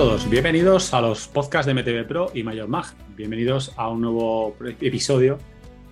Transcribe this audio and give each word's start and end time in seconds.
Hola 0.00 0.12
a 0.12 0.12
todos, 0.12 0.30
bienvenidos 0.30 0.94
a 0.94 1.02
los 1.02 1.28
podcasts 1.28 1.66
de 1.66 1.74
MTV 1.74 2.08
Pro 2.08 2.30
y 2.32 2.42
Mayor 2.42 2.68
Mag. 2.68 2.86
Bienvenidos 3.16 3.74
a 3.76 3.90
un 3.90 4.00
nuevo 4.00 4.56
episodio 4.80 5.36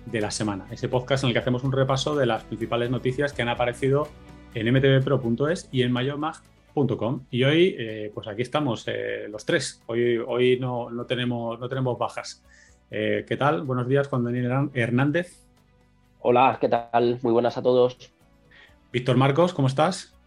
de 0.07 0.19
la 0.19 0.31
semana. 0.31 0.65
Ese 0.71 0.89
podcast 0.89 1.23
en 1.23 1.27
el 1.27 1.33
que 1.33 1.39
hacemos 1.39 1.63
un 1.63 1.71
repaso 1.71 2.15
de 2.15 2.25
las 2.25 2.43
principales 2.43 2.89
noticias 2.89 3.33
que 3.33 3.43
han 3.43 3.49
aparecido 3.49 4.07
en 4.55 4.73
mtvpro.es 4.73 5.69
y 5.71 5.83
en 5.83 5.91
mayormag.com. 5.91 7.25
Y 7.29 7.43
hoy, 7.43 7.75
eh, 7.77 8.11
pues 8.11 8.27
aquí 8.27 8.41
estamos 8.41 8.83
eh, 8.87 9.27
los 9.29 9.45
tres. 9.45 9.83
Hoy, 9.85 10.17
hoy 10.17 10.59
no, 10.59 10.89
no, 10.89 11.05
tenemos, 11.05 11.59
no 11.59 11.69
tenemos 11.69 11.95
bajas. 11.99 12.43
Eh, 12.89 13.25
¿Qué 13.27 13.37
tal? 13.37 13.61
Buenos 13.61 13.87
días, 13.87 14.07
Juan 14.07 14.23
Daniel 14.23 14.71
Hernández. 14.73 15.45
Hola, 16.21 16.57
¿qué 16.59 16.67
tal? 16.67 17.19
Muy 17.21 17.31
buenas 17.31 17.59
a 17.59 17.61
todos. 17.61 18.11
Víctor 18.91 19.17
Marcos, 19.17 19.53
¿cómo 19.53 19.67
estás? 19.67 20.17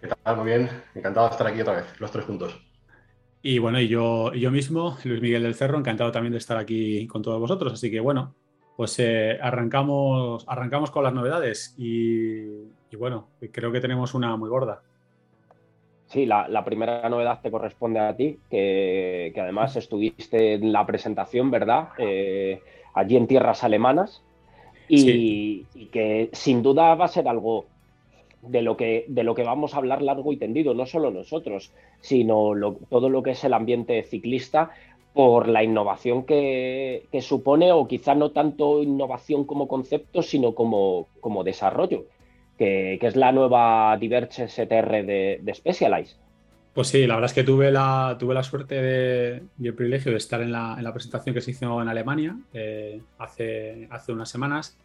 ¿Qué 0.00 0.08
tal? 0.08 0.36
Muy 0.38 0.46
bien. 0.46 0.70
Encantado 0.94 1.26
de 1.26 1.32
estar 1.32 1.46
aquí 1.46 1.60
otra 1.60 1.74
vez, 1.74 2.00
los 2.00 2.10
tres 2.10 2.24
juntos. 2.24 2.69
Y 3.42 3.58
bueno, 3.58 3.80
y 3.80 3.88
yo, 3.88 4.32
yo 4.34 4.50
mismo, 4.50 4.96
Luis 5.04 5.22
Miguel 5.22 5.42
del 5.42 5.54
Cerro, 5.54 5.78
encantado 5.78 6.12
también 6.12 6.32
de 6.32 6.38
estar 6.38 6.58
aquí 6.58 7.06
con 7.06 7.22
todos 7.22 7.40
vosotros. 7.40 7.72
Así 7.72 7.90
que 7.90 8.00
bueno, 8.00 8.34
pues 8.76 8.98
eh, 8.98 9.38
arrancamos, 9.40 10.44
arrancamos 10.46 10.90
con 10.90 11.04
las 11.04 11.14
novedades 11.14 11.74
y, 11.78 12.44
bueno, 12.96 13.28
creo 13.52 13.72
que 13.72 13.80
tenemos 13.80 14.14
una 14.14 14.36
muy 14.36 14.50
gorda. 14.50 14.82
Sí, 16.06 16.26
la, 16.26 16.64
primera 16.64 17.08
novedad 17.08 17.40
te 17.40 17.50
corresponde 17.50 18.00
a 18.00 18.16
ti, 18.16 18.38
que, 18.50 19.32
además 19.36 19.76
estuviste 19.76 20.54
en 20.54 20.72
la 20.72 20.84
presentación, 20.84 21.50
¿verdad? 21.50 21.90
Eh, 21.98 22.60
allí 22.94 23.16
en 23.16 23.26
tierras 23.26 23.64
alemanas 23.64 24.22
y, 24.88 25.66
y 25.74 25.86
que 25.86 26.28
sin 26.32 26.62
duda 26.62 26.94
va 26.96 27.04
a 27.04 27.08
ser 27.08 27.28
algo 27.28 27.66
de 28.42 28.62
lo, 28.62 28.76
que, 28.76 29.04
de 29.08 29.22
lo 29.22 29.34
que 29.34 29.42
vamos 29.42 29.74
a 29.74 29.78
hablar 29.78 30.02
largo 30.02 30.32
y 30.32 30.36
tendido, 30.36 30.74
no 30.74 30.86
solo 30.86 31.10
nosotros, 31.10 31.72
sino 32.00 32.52
todo 32.88 33.08
lo 33.08 33.22
que 33.22 33.32
es 33.32 33.44
el 33.44 33.52
ambiente 33.52 34.02
ciclista 34.02 34.70
por 35.12 35.48
la 35.48 35.62
innovación 35.62 36.24
que, 36.24 37.06
supone, 37.20 37.72
o 37.72 37.86
quizá 37.88 38.14
no 38.14 38.30
tanto 38.30 38.82
innovación 38.82 39.44
como 39.44 39.68
concepto, 39.68 40.22
sino 40.22 40.54
como, 40.54 41.08
como 41.20 41.44
desarrollo, 41.44 42.04
que, 42.56 42.98
es 43.00 43.16
la 43.16 43.32
nueva 43.32 43.96
Diverge 43.98 44.48
STR 44.48 45.04
de, 45.04 45.40
de. 45.42 46.06
Pues 46.72 46.86
sí, 46.86 47.06
la 47.06 47.16
verdad 47.16 47.30
es 47.30 47.34
que 47.34 47.42
tuve 47.42 47.72
la, 47.72 48.16
tuve 48.18 48.32
la 48.32 48.44
suerte 48.44 48.80
de, 48.80 49.42
y 49.58 49.66
el 49.66 49.74
privilegio 49.74 50.12
de 50.12 50.18
estar 50.18 50.40
en 50.40 50.52
la, 50.52 50.90
presentación 50.94 51.34
que 51.34 51.40
se 51.40 51.50
hizo 51.50 51.82
en 51.82 51.88
Alemania 51.88 52.36
eh, 52.54 53.00
hace, 53.18 53.88
hace 53.90 54.12
unas 54.12 54.30
semanas 54.30 54.78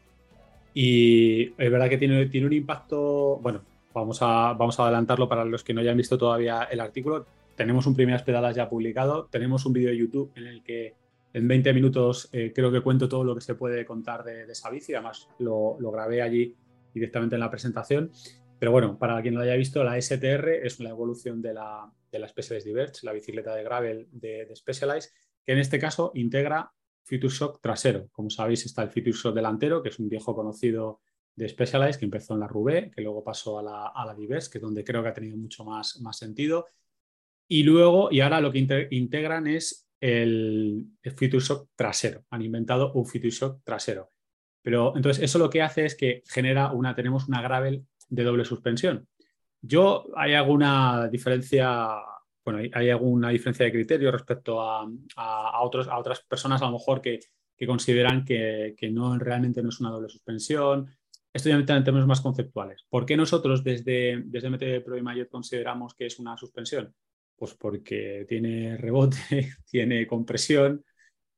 y 0.77 1.53
es 1.57 1.71
verdad 1.71 1.87
que 1.87 1.97
tiene, 1.97 2.25
tiene 2.25 2.47
un 2.47 2.53
impacto, 2.53 3.39
bueno, 3.41 3.61
vamos 3.93 4.19
a, 4.21 4.53
vamos 4.53 4.77
a 4.77 4.83
adelantarlo 4.83 5.29
para 5.29 5.45
los 5.45 5.63
que 5.63 5.73
no 5.73 5.79
hayan 5.79 5.95
visto 5.95 6.17
todavía 6.17 6.63
el 6.63 6.81
artículo. 6.81 7.25
Tenemos 7.55 7.87
un 7.87 7.95
primeras 7.95 8.23
pedalas 8.23 8.57
ya 8.57 8.67
publicado, 8.67 9.27
tenemos 9.31 9.65
un 9.65 9.71
vídeo 9.71 9.89
de 9.89 9.97
YouTube 9.97 10.33
en 10.35 10.47
el 10.47 10.63
que 10.63 10.93
en 11.31 11.47
20 11.47 11.73
minutos 11.73 12.27
eh, 12.33 12.51
creo 12.53 12.73
que 12.73 12.81
cuento 12.81 13.07
todo 13.07 13.23
lo 13.23 13.33
que 13.33 13.39
se 13.39 13.55
puede 13.55 13.85
contar 13.85 14.25
de, 14.25 14.43
esa 14.51 14.69
bici, 14.69 14.93
además 14.93 15.29
lo, 15.39 15.77
lo, 15.79 15.91
grabé 15.91 16.21
allí 16.21 16.53
directamente 16.93 17.37
en 17.37 17.39
la 17.39 17.49
presentación. 17.49 18.11
Pero 18.59 18.73
bueno, 18.73 18.97
para 18.99 19.21
quien 19.21 19.33
no 19.33 19.39
lo 19.39 19.45
haya 19.45 19.55
visto, 19.55 19.81
la 19.81 19.99
STR 20.01 20.49
es 20.61 20.81
una 20.81 20.89
evolución 20.89 21.41
de 21.41 21.53
la, 21.53 21.89
de 22.11 22.19
la 22.19 22.27
Specialized 22.27 22.67
Diverge, 22.67 22.99
la 23.03 23.13
bicicleta 23.13 23.55
de 23.55 23.63
gravel 23.63 24.07
de, 24.11 24.45
de 24.45 24.55
Specialized, 24.57 25.11
que 25.45 25.53
en 25.53 25.59
este 25.59 25.79
caso 25.79 26.11
integra 26.15 26.73
Future 27.05 27.33
Shock 27.33 27.61
trasero. 27.61 28.09
Como 28.11 28.29
sabéis, 28.29 28.65
está 28.65 28.83
el 28.83 28.89
Future 28.89 29.11
Shock 29.11 29.35
delantero, 29.35 29.81
que 29.81 29.89
es 29.89 29.99
un 29.99 30.09
viejo 30.09 30.35
conocido 30.35 31.01
de 31.35 31.47
Specialized, 31.47 31.99
que 31.99 32.05
empezó 32.05 32.33
en 32.33 32.39
la 32.39 32.47
Roubaix, 32.47 32.93
que 32.93 33.01
luego 33.01 33.23
pasó 33.23 33.59
a 33.59 33.63
la, 33.63 33.87
a 33.87 34.15
que 34.15 34.57
es 34.57 34.61
donde 34.61 34.83
creo 34.83 35.03
que 35.03 35.09
ha 35.09 35.13
tenido 35.13 35.37
mucho 35.37 35.63
más, 35.63 35.99
más 36.01 36.17
sentido. 36.17 36.67
Y 37.47 37.63
luego, 37.63 38.09
y 38.11 38.21
ahora 38.21 38.41
lo 38.41 38.51
que 38.51 38.87
integran 38.91 39.47
es 39.47 39.87
el, 39.99 40.87
Future 41.03 41.39
Shock 41.39 41.69
trasero. 41.75 42.25
Han 42.31 42.41
inventado 42.41 42.91
un 42.93 43.05
Future 43.05 43.29
Shock 43.29 43.61
trasero. 43.63 44.11
Pero 44.61 44.95
entonces 44.95 45.23
eso 45.23 45.37
lo 45.37 45.49
que 45.49 45.61
hace 45.61 45.85
es 45.85 45.95
que 45.95 46.23
genera 46.27 46.71
una, 46.71 46.95
tenemos 46.95 47.27
una 47.27 47.41
gravel 47.41 47.85
de 48.09 48.23
doble 48.23 48.45
suspensión. 48.45 49.07
Yo 49.61 50.07
hay 50.15 50.33
alguna 50.33 51.07
diferencia 51.07 51.97
bueno, 52.45 52.59
hay, 52.73 52.89
alguna 52.91 53.29
diferencia 53.29 53.65
de 53.65 53.71
criterio 53.71 54.11
respecto 54.11 54.61
a, 54.61 54.87
otros, 55.61 55.87
a 55.87 55.97
otras 55.97 56.21
personas 56.21 56.61
a 56.61 56.65
lo 56.65 56.73
mejor 56.73 57.01
que, 57.01 57.19
consideran 57.65 58.23
que, 58.23 58.75
no 58.91 59.17
realmente 59.17 59.63
no 59.63 59.69
es 59.69 59.79
una 59.79 59.89
doble 59.89 60.09
suspensión. 60.09 60.87
Esto 61.33 61.49
ya 61.49 61.55
en 61.55 61.65
términos 61.65 62.07
más 62.07 62.21
conceptuales. 62.21 62.85
¿Por 62.87 63.05
qué 63.05 63.17
nosotros 63.17 63.63
desde, 63.63 64.21
desde 64.25 64.49
MTB 64.49 64.85
Pro 64.85 64.95
y 64.95 65.01
Mayotte 65.01 65.31
consideramos 65.31 65.95
que 65.95 66.05
es 66.05 66.19
una 66.19 66.37
suspensión? 66.37 66.93
Pues 67.35 67.55
porque 67.55 68.25
tiene 68.29 68.77
rebote, 68.77 69.17
tiene 69.69 70.05
compresión, 70.05 70.85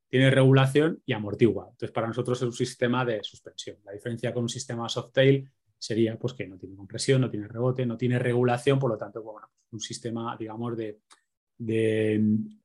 tiene 0.09 0.29
regulación 0.29 1.01
y 1.05 1.13
amortigua. 1.13 1.69
Entonces, 1.71 1.91
para 1.91 2.07
nosotros 2.07 2.37
es 2.37 2.43
un 2.43 2.53
sistema 2.53 3.05
de 3.05 3.23
suspensión. 3.23 3.77
La 3.85 3.93
diferencia 3.93 4.33
con 4.33 4.43
un 4.43 4.49
sistema 4.49 4.89
Softail 4.89 5.49
sería 5.77 6.17
pues, 6.17 6.33
que 6.33 6.47
no 6.47 6.57
tiene 6.57 6.75
compresión, 6.75 7.21
no 7.21 7.29
tiene 7.29 7.47
rebote, 7.47 7.85
no 7.85 7.97
tiene 7.97 8.19
regulación, 8.19 8.79
por 8.79 8.91
lo 8.91 8.97
tanto, 8.97 9.23
pues, 9.23 9.33
bueno, 9.33 9.47
un 9.71 9.79
sistema, 9.79 10.35
digamos, 10.37 10.77
de, 10.77 10.99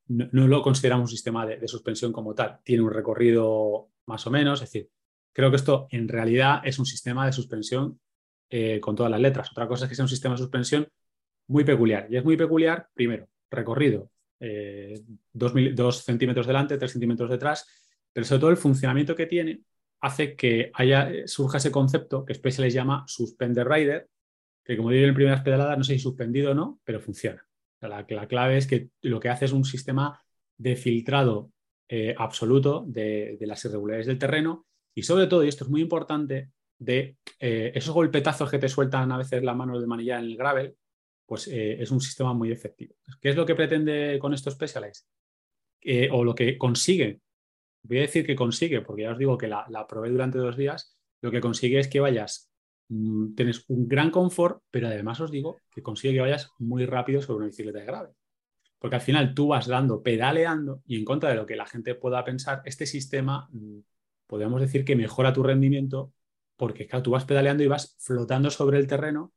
no, 0.07 0.47
lo 0.47 0.61
consideramos 0.61 1.09
un 1.09 1.15
sistema 1.15 1.45
de, 1.45 1.67
suspensión 1.67 2.11
como 2.11 2.33
tal. 2.33 2.59
Tiene 2.63 2.83
un 2.83 2.91
recorrido 2.91 3.89
más 4.05 4.25
o 4.27 4.31
menos, 4.31 4.61
es 4.61 4.71
decir, 4.71 4.89
creo 5.31 5.49
que 5.49 5.57
esto 5.57 5.87
en 5.91 6.07
realidad 6.07 6.61
es 6.63 6.79
un 6.79 6.85
sistema 6.85 7.25
de 7.25 7.33
suspensión 7.33 7.99
eh, 8.49 8.79
con 8.79 8.95
todas 8.95 9.11
las 9.11 9.21
letras. 9.21 9.49
Otra 9.51 9.67
cosa 9.67 9.85
es 9.85 9.89
que 9.89 9.95
sea 9.95 10.05
un 10.05 10.09
sistema 10.09 10.35
de 10.35 10.39
suspensión 10.39 10.87
muy 11.47 11.63
peculiar. 11.63 12.07
Y 12.09 12.17
es 12.17 12.23
muy 12.23 12.37
peculiar, 12.37 12.87
primero, 12.93 13.27
recorrido, 13.49 14.09
eh, 14.39 15.01
dos, 15.31 16.03
centímetros 16.03 16.45
delante, 16.45 16.77
tres 16.77 16.91
centímetros 16.91 17.29
detrás, 17.29 17.65
pero 18.11 18.25
sobre 18.25 18.39
todo 18.41 18.49
el 18.51 18.57
funcionamiento 18.57 19.15
que 19.15 19.25
tiene 19.25 19.61
hace 20.03 20.35
que 20.35 20.69
haya, 20.73 21.09
surja 21.25 21.59
ese 21.59 21.71
concepto 21.71 22.25
que 22.25 22.33
Special 22.33 22.65
les 22.65 22.73
llama 22.73 23.05
suspender 23.07 23.65
rider, 23.65 24.09
que 24.63 24.75
como 24.75 24.89
digo 24.89 25.07
en 25.07 25.15
primeras 25.15 25.41
pedaladas, 25.41 25.77
no 25.77 25.83
sé 25.85 25.93
si 25.93 25.99
suspendido 25.99 26.51
o 26.51 26.53
no, 26.53 26.81
pero 26.83 26.99
funciona. 26.99 27.41
la, 27.79 28.05
clave 28.27 28.57
es 28.57 28.67
que 28.67 28.89
lo 29.01 29.21
que 29.21 29.29
hace 29.29 29.45
es 29.45 29.53
un 29.53 29.63
sistema 29.63 30.21
de 30.57 30.75
filtrado 30.75 31.51
eh, 31.87 32.13
absoluto 32.17 32.83
de, 32.85 33.37
las 33.41 33.63
irregularidades 33.63 34.07
del 34.07 34.19
terreno 34.19 34.65
y 34.93 35.03
sobre 35.03 35.27
todo, 35.27 35.45
y 35.45 35.47
esto 35.47 35.63
es 35.63 35.69
muy 35.69 35.81
importante, 35.81 36.51
de 36.77 37.15
eh, 37.39 37.71
esos 37.73 37.93
golpetazos 37.93 38.51
que 38.51 38.59
te 38.59 38.67
sueltan 38.67 39.09
a 39.09 39.17
veces 39.17 39.41
la 39.41 39.53
mano 39.53 39.79
de 39.79 39.87
manilla 39.87 40.19
en 40.19 40.25
el 40.25 40.35
gravel, 40.35 40.75
pues 41.25 41.47
eh, 41.47 41.81
es 41.81 41.91
un 41.91 42.01
sistema 42.01 42.33
muy 42.33 42.51
efectivo. 42.51 42.93
¿Qué 43.21 43.29
es 43.29 43.37
lo 43.37 43.45
que 43.45 43.55
pretende 43.55 44.19
con 44.19 44.33
estos 44.33 44.53
Specialized? 44.53 45.05
o 46.11 46.23
lo 46.23 46.33
que 46.33 46.57
consigue, 46.57 47.19
voy 47.83 47.99
a 47.99 48.01
decir 48.01 48.25
que 48.25 48.35
consigue, 48.35 48.81
porque 48.81 49.03
ya 49.03 49.11
os 49.11 49.17
digo 49.17 49.37
que 49.37 49.47
la, 49.47 49.85
probé 49.87 50.09
durante 50.09 50.37
dos 50.37 50.57
días, 50.57 50.97
lo 51.21 51.31
que 51.31 51.41
consigue 51.41 51.79
es 51.79 51.87
que 51.87 51.99
vayas 51.99 52.53
Mm, 52.89 53.35
tienes 53.35 53.65
un 53.69 53.87
gran 53.87 54.11
confort, 54.11 54.61
pero 54.69 54.87
además 54.87 55.19
os 55.19 55.31
digo 55.31 55.57
que 55.71 55.81
consigue 55.81 56.15
que 56.15 56.21
vayas 56.21 56.51
muy 56.59 56.85
rápido 56.85 57.21
sobre 57.21 57.37
una 57.37 57.45
bicicleta 57.47 57.79
de 57.79 57.85
grave. 57.85 58.09
Porque 58.79 58.97
al 58.97 59.01
final 59.01 59.33
tú 59.33 59.47
vas 59.47 59.67
dando, 59.67 60.03
pedaleando, 60.03 60.81
y 60.85 60.97
en 60.97 61.05
contra 61.05 61.29
de 61.29 61.35
lo 61.35 61.45
que 61.45 61.55
la 61.55 61.65
gente 61.65 61.95
pueda 61.95 62.23
pensar, 62.23 62.61
este 62.65 62.85
sistema, 62.85 63.47
mm, 63.51 63.79
podríamos 64.27 64.61
decir 64.61 64.85
que 64.85 64.95
mejora 64.95 65.33
tu 65.33 65.43
rendimiento, 65.43 66.13
porque 66.57 66.87
claro, 66.87 67.03
tú 67.03 67.11
vas 67.11 67.25
pedaleando 67.25 67.63
y 67.63 67.67
vas 67.67 67.95
flotando 67.99 68.49
sobre 68.51 68.77
el 68.77 68.87
terreno 68.87 69.33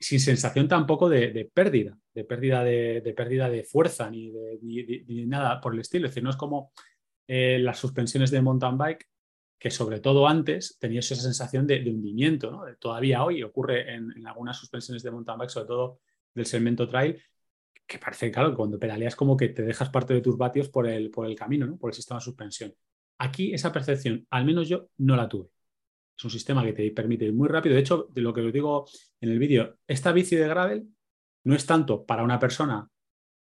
sin 0.00 0.20
sensación 0.20 0.68
tampoco 0.68 1.08
de, 1.08 1.50
pérdida, 1.52 1.98
de 2.14 2.24
pérdida 2.24 2.62
de, 2.62 3.14
pérdida 3.16 3.50
de 3.50 3.64
fuerza 3.64 4.08
ni, 4.10 4.30
de, 4.30 5.04
nada 5.26 5.60
por 5.60 5.74
el 5.74 5.80
estilo. 5.80 6.06
Es 6.06 6.12
decir, 6.12 6.22
no 6.22 6.30
es 6.30 6.36
como 6.36 6.72
eh, 7.28 7.58
las 7.60 7.78
suspensiones 7.78 8.30
de 8.32 8.42
mountain 8.42 8.76
bike 8.76 9.06
que 9.58 9.70
sobre 9.70 10.00
todo 10.00 10.26
antes 10.26 10.78
tenías 10.78 11.10
esa 11.10 11.22
sensación 11.22 11.66
de, 11.66 11.80
hundimiento, 11.90 12.50
¿no? 12.50 12.62
Todavía 12.78 13.24
hoy 13.24 13.42
ocurre 13.42 13.94
en, 13.94 14.26
algunas 14.26 14.56
suspensiones 14.56 15.02
de 15.02 15.10
mountain 15.10 15.38
bike, 15.38 15.50
sobre 15.50 15.66
todo 15.66 16.00
del 16.34 16.46
segmento 16.46 16.88
trail, 16.88 17.20
que 17.86 17.98
parece, 17.98 18.30
claro, 18.30 18.50
que 18.50 18.56
cuando 18.56 18.78
pedaleas 18.78 19.16
como 19.16 19.36
que 19.36 19.48
te 19.48 19.62
dejas 19.62 19.90
parte 19.90 20.14
de 20.14 20.20
tus 20.20 20.36
vatios 20.36 20.68
por 20.68 20.86
el, 20.86 21.10
por 21.10 21.26
el 21.26 21.34
camino, 21.34 21.66
¿no? 21.66 21.76
por 21.76 21.90
el 21.90 21.94
sistema 21.94 22.18
de 22.18 22.24
suspensión. 22.24 22.74
Aquí 23.18 23.52
esa 23.52 23.72
percepción, 23.72 24.26
al 24.30 24.44
menos 24.44 24.68
yo, 24.68 24.90
no 24.98 25.16
la 25.16 25.28
tuve. 25.28 25.48
Es 26.16 26.24
un 26.24 26.30
sistema 26.30 26.64
que 26.64 26.72
te 26.72 26.90
permite 26.92 27.24
ir 27.24 27.32
muy 27.32 27.48
rápido. 27.48 27.74
De 27.74 27.80
hecho, 27.80 28.08
de 28.10 28.20
lo 28.20 28.32
que 28.32 28.42
os 28.42 28.52
digo 28.52 28.86
en 29.20 29.30
el 29.30 29.38
vídeo, 29.38 29.78
esta 29.86 30.12
bici 30.12 30.36
de 30.36 30.48
gravel 30.48 30.88
no 31.44 31.54
es 31.54 31.66
tanto 31.66 32.04
para 32.04 32.22
una 32.22 32.38
persona 32.38 32.88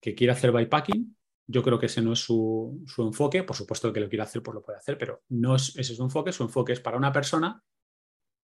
que 0.01 0.15
quiere 0.15 0.33
hacer 0.33 0.53
bikepacking, 0.53 1.17
yo 1.47 1.63
creo 1.63 1.79
que 1.79 1.87
ese 1.87 2.03
no 2.03 2.13
es 2.13 2.21
su, 2.21 2.85
enfoque. 2.99 3.43
Por 3.43 3.57
supuesto 3.57 3.93
que 3.93 4.01
lo 4.01 4.09
quiere 4.09 4.23
hacer, 4.23 4.43
pues 4.43 4.55
lo 4.55 4.63
puede 4.63 4.79
hacer, 4.79 4.97
pero 4.99 5.23
no 5.29 5.57
es, 5.57 5.71
ese 5.71 5.93
es 5.93 5.97
su 5.97 6.03
enfoque. 6.03 6.33
Su 6.33 6.45
enfoque 6.45 6.73
es 6.73 6.81
para 6.81 6.97
una 6.97 7.13
persona 7.13 7.63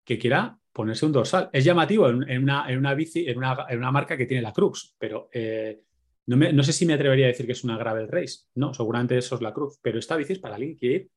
que 0.03 0.17
quiera 0.17 0.57
ponerse 0.71 1.05
un 1.05 1.11
dorsal. 1.11 1.49
Es 1.51 1.63
llamativo 1.63 2.09
en, 2.09 2.43
una, 2.43 2.93
bici, 2.93 3.27
en 3.27 3.37
una, 3.37 3.91
marca 3.91 4.17
que 4.17 4.25
tiene 4.25 4.41
la 4.41 4.53
Crux, 4.53 4.95
pero 4.97 5.29
eh, 5.31 5.81
no, 6.27 6.63
sé 6.63 6.73
si 6.73 6.85
me 6.85 6.93
atrevería 6.93 7.25
a 7.25 7.29
decir 7.29 7.45
que 7.45 7.51
es 7.51 7.63
una 7.63 7.77
gravel 7.77 8.07
race. 8.07 8.45
No, 8.55 8.73
seguramente 8.73 9.17
eso 9.17 9.35
es 9.35 9.41
la 9.41 9.53
Crux, 9.53 9.79
pero 9.81 9.99
esta 9.99 10.15
bici 10.15 10.33
es 10.33 10.39
para 10.39 10.55
alguien 10.55 10.73
que 10.73 10.79
quiere 10.79 10.95
ir 10.95 11.11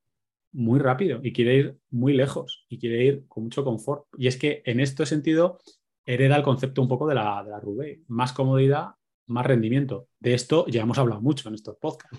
muy 0.53 0.81
rápido 0.81 1.21
y 1.23 1.33
quiere 1.33 1.57
ir 1.57 1.77
muy 1.91 2.13
lejos 2.13 2.67
y 2.69 2.79
quiere 2.79 3.05
ir 3.05 3.25
con 3.29 3.45
mucho 3.45 3.65
confort. 3.65 4.07
Y 4.19 4.27
es 4.27 4.37
que 4.37 4.63
en 4.67 4.81
este 4.81 5.07
sentido 5.07 5.59
hereda 6.05 6.37
el 6.37 6.43
concepto 6.43 6.83
un 6.83 6.89
poco 6.89 7.07
de 7.07 7.15
la, 7.15 7.43
de 7.45 7.51
la 7.51 7.61
Roubaix. 7.61 8.01
Más 8.09 8.33
comodidad, 8.33 8.95
más 9.31 9.47
rendimiento. 9.47 10.09
De 10.19 10.35
esto 10.35 10.67
ya 10.67 10.83
hemos 10.83 10.99
hablado 10.99 11.21
mucho 11.21 11.49
en 11.49 11.55
estos 11.55 11.77
podcasts. 11.77 12.19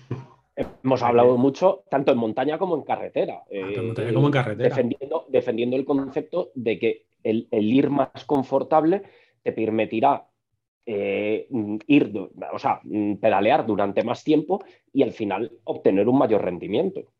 Hemos 0.54 1.02
hablado 1.02 1.38
mucho 1.38 1.84
tanto 1.90 2.12
en 2.12 2.18
montaña 2.18 2.58
como 2.58 2.76
en 2.76 2.82
carretera. 2.82 3.42
Tanto 3.48 3.80
en 3.80 3.86
montaña 3.86 4.12
como 4.12 4.26
en 4.26 4.32
carretera. 4.32 4.68
Defendiendo, 4.68 5.26
defendiendo 5.28 5.76
el 5.76 5.84
concepto 5.84 6.50
de 6.54 6.78
que 6.78 7.06
el, 7.22 7.48
ir 7.50 7.90
más 7.90 8.24
confortable 8.26 9.02
te 9.42 9.52
permitirá 9.52 10.26
eh, 10.84 11.48
ir, 11.86 12.12
o 12.52 12.58
sea, 12.58 12.80
pedalear 13.20 13.66
durante 13.66 14.02
más 14.02 14.24
tiempo 14.24 14.64
y 14.92 15.02
al 15.02 15.12
final 15.12 15.52
obtener 15.64 16.08
un 16.08 16.18
mayor 16.18 16.44
rendimiento. 16.44 17.12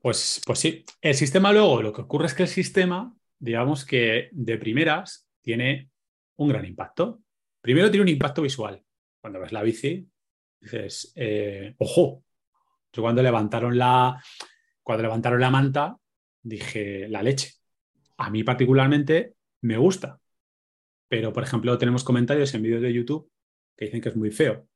Pues, 0.00 0.42
pues 0.44 0.58
sí. 0.58 0.84
El 1.00 1.14
sistema 1.14 1.52
luego, 1.52 1.82
lo 1.82 1.92
que 1.92 2.02
ocurre 2.02 2.26
es 2.26 2.34
que 2.34 2.42
el 2.42 2.48
sistema, 2.48 3.14
digamos 3.38 3.84
que 3.84 4.28
de 4.32 4.58
primeras, 4.58 5.26
tiene 5.40 5.90
un 6.36 6.48
gran 6.48 6.64
impacto. 6.64 7.20
Primero 7.60 7.90
tiene 7.90 8.02
un 8.02 8.08
impacto 8.08 8.42
visual. 8.42 8.83
Cuando 9.24 9.40
ves 9.40 9.52
la 9.52 9.62
bici, 9.62 10.06
dices, 10.60 11.10
eh, 11.16 11.74
ojo. 11.78 12.24
Yo 12.92 13.00
cuando 13.00 13.22
levantaron 13.22 13.78
la, 13.78 14.22
cuando 14.82 15.02
levantaron 15.02 15.40
la 15.40 15.48
manta, 15.48 15.96
dije, 16.42 17.08
la 17.08 17.22
leche. 17.22 17.54
A 18.18 18.28
mí 18.28 18.44
particularmente 18.44 19.36
me 19.62 19.78
gusta. 19.78 20.20
Pero, 21.08 21.32
por 21.32 21.42
ejemplo, 21.42 21.78
tenemos 21.78 22.04
comentarios 22.04 22.52
en 22.52 22.64
vídeos 22.64 22.82
de 22.82 22.92
YouTube 22.92 23.32
que 23.74 23.86
dicen 23.86 24.02
que 24.02 24.10
es 24.10 24.16
muy 24.16 24.30
feo. 24.30 24.68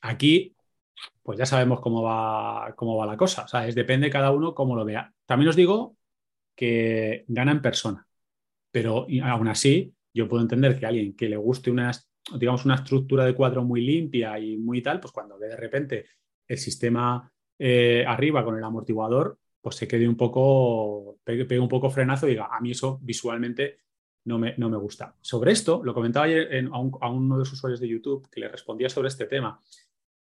Aquí, 0.00 0.56
pues 1.22 1.38
ya 1.38 1.46
sabemos 1.46 1.78
cómo 1.80 2.02
va, 2.02 2.74
cómo 2.74 2.96
va 2.96 3.06
la 3.06 3.16
cosa. 3.16 3.44
O 3.44 3.48
sea, 3.48 3.68
es, 3.68 3.76
depende 3.76 4.10
cada 4.10 4.32
uno 4.32 4.52
cómo 4.52 4.74
lo 4.74 4.84
vea. 4.84 5.14
También 5.26 5.50
os 5.50 5.54
digo 5.54 5.96
que 6.56 7.24
gana 7.28 7.52
en 7.52 7.62
persona. 7.62 8.04
Pero 8.72 9.06
aún 9.22 9.46
así, 9.46 9.94
yo 10.12 10.26
puedo 10.26 10.42
entender 10.42 10.76
que 10.76 10.86
a 10.86 10.88
alguien 10.88 11.14
que 11.14 11.28
le 11.28 11.36
guste 11.36 11.70
una, 11.70 11.92
digamos, 12.34 12.64
una 12.64 12.76
estructura 12.76 13.24
de 13.24 13.34
cuadro 13.34 13.62
muy 13.64 13.80
limpia 13.80 14.38
y 14.38 14.56
muy 14.56 14.82
tal, 14.82 15.00
pues 15.00 15.12
cuando 15.12 15.38
ve 15.38 15.48
de 15.48 15.56
repente 15.56 16.06
el 16.46 16.58
sistema 16.58 17.30
eh, 17.58 18.04
arriba 18.06 18.44
con 18.44 18.56
el 18.56 18.64
amortiguador, 18.64 19.38
pues 19.60 19.76
se 19.76 19.88
quede 19.88 20.06
un 20.08 20.16
poco, 20.16 21.18
pegue, 21.24 21.58
un 21.58 21.68
poco 21.68 21.90
frenazo 21.90 22.26
y 22.26 22.30
diga, 22.30 22.48
a 22.50 22.60
mí 22.60 22.70
eso 22.72 22.98
visualmente 23.02 23.78
no 24.24 24.38
me, 24.38 24.54
no 24.58 24.68
me 24.68 24.76
gusta. 24.76 25.16
Sobre 25.20 25.52
esto, 25.52 25.82
lo 25.82 25.94
comentaba 25.94 26.26
ayer 26.26 26.68
a, 26.72 27.10
uno 27.10 27.34
de 27.34 27.38
los 27.40 27.52
usuarios 27.52 27.80
de 27.80 27.88
YouTube 27.88 28.28
que 28.30 28.40
le 28.40 28.48
respondía 28.48 28.88
sobre 28.88 29.08
este 29.08 29.26
tema, 29.26 29.60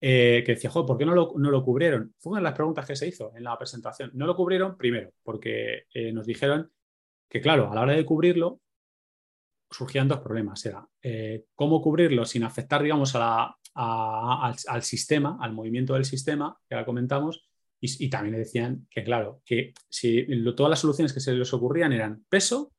eh, 0.00 0.42
que 0.44 0.54
decía, 0.54 0.70
joder, 0.70 0.86
¿por 0.86 0.98
qué 0.98 1.06
no 1.06 1.14
lo, 1.14 1.32
no 1.36 1.50
lo, 1.50 1.64
cubrieron? 1.64 2.14
Fue 2.18 2.32
una 2.32 2.40
de 2.40 2.44
las 2.44 2.54
preguntas 2.54 2.86
que 2.86 2.96
se 2.96 3.06
hizo 3.06 3.32
en 3.36 3.44
la 3.44 3.56
presentación. 3.56 4.10
No 4.14 4.26
lo 4.26 4.36
cubrieron 4.36 4.76
primero 4.76 5.12
porque 5.22 5.84
eh, 5.94 6.12
nos 6.12 6.26
dijeron 6.26 6.70
que, 7.28 7.40
claro, 7.40 7.70
a 7.70 7.74
la 7.74 7.82
hora 7.82 7.94
de 7.94 8.04
cubrirlo, 8.04 8.60
surgían 9.72 10.08
dos 10.08 10.20
problemas. 10.20 10.64
Era 10.66 10.86
eh, 11.02 11.46
cómo 11.54 11.82
cubrirlo 11.82 12.24
sin 12.24 12.44
afectar, 12.44 12.82
digamos, 12.82 13.12
a 13.14 13.56
al, 13.74 14.82
sistema, 14.82 15.38
al 15.40 15.52
movimiento 15.52 15.94
del 15.94 16.04
sistema, 16.04 16.56
que 16.68 16.74
ahora 16.74 16.86
comentamos, 16.86 17.46
y, 17.84 18.08
también 18.08 18.34
le 18.34 18.38
decían 18.38 18.86
que, 18.88 19.02
claro, 19.02 19.42
que 19.44 19.74
si 19.88 20.24
todas 20.54 20.70
las 20.70 20.78
soluciones 20.78 21.12
que 21.12 21.18
se 21.18 21.32
les 21.32 21.52
ocurrían 21.52 21.92
eran 21.92 22.24
peso 22.28 22.72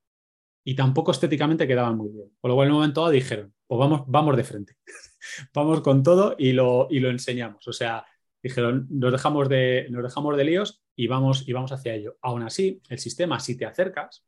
y 0.63 0.75
tampoco 0.75 1.12
estéticamente 1.12 1.68
quedaban 1.68 1.98
muy 1.98 2.10
bien. 2.10 2.31
Por 2.40 2.50
lo 2.50 2.56
cual 2.56 2.68
en 2.68 2.74
un 2.74 2.80
momento 2.80 3.01
dado 3.01 3.12
dijeron, 3.12 3.54
pues 3.68 3.80
vamos, 3.80 4.04
vamos 4.07 4.38
de 4.38 4.44
frente, 4.45 4.78
vamos 5.54 5.81
con 5.81 6.04
todo 6.04 6.36
y 6.38 6.54
lo, 6.54 6.88
y 6.90 7.01
lo 7.01 7.10
enseñamos. 7.10 7.68
O 7.68 7.74
sea, 7.74 8.06
dijeron, 8.42 8.88
nos 8.90 9.12
dejamos 9.12 9.50
de, 9.50 9.88
nos 9.90 10.04
dejamos 10.04 10.38
de 10.38 10.44
líos 10.45 10.81
y 10.95 11.07
vamos, 11.07 11.50
y 11.50 11.51
vamos 11.51 11.74
hacia 11.74 11.95
ello. 11.95 12.16
Aún 12.22 12.44
así, 12.44 12.81
el 12.88 13.00
sistema, 13.00 13.42
si 13.42 13.57
te 13.57 13.66
acercas, 13.66 14.25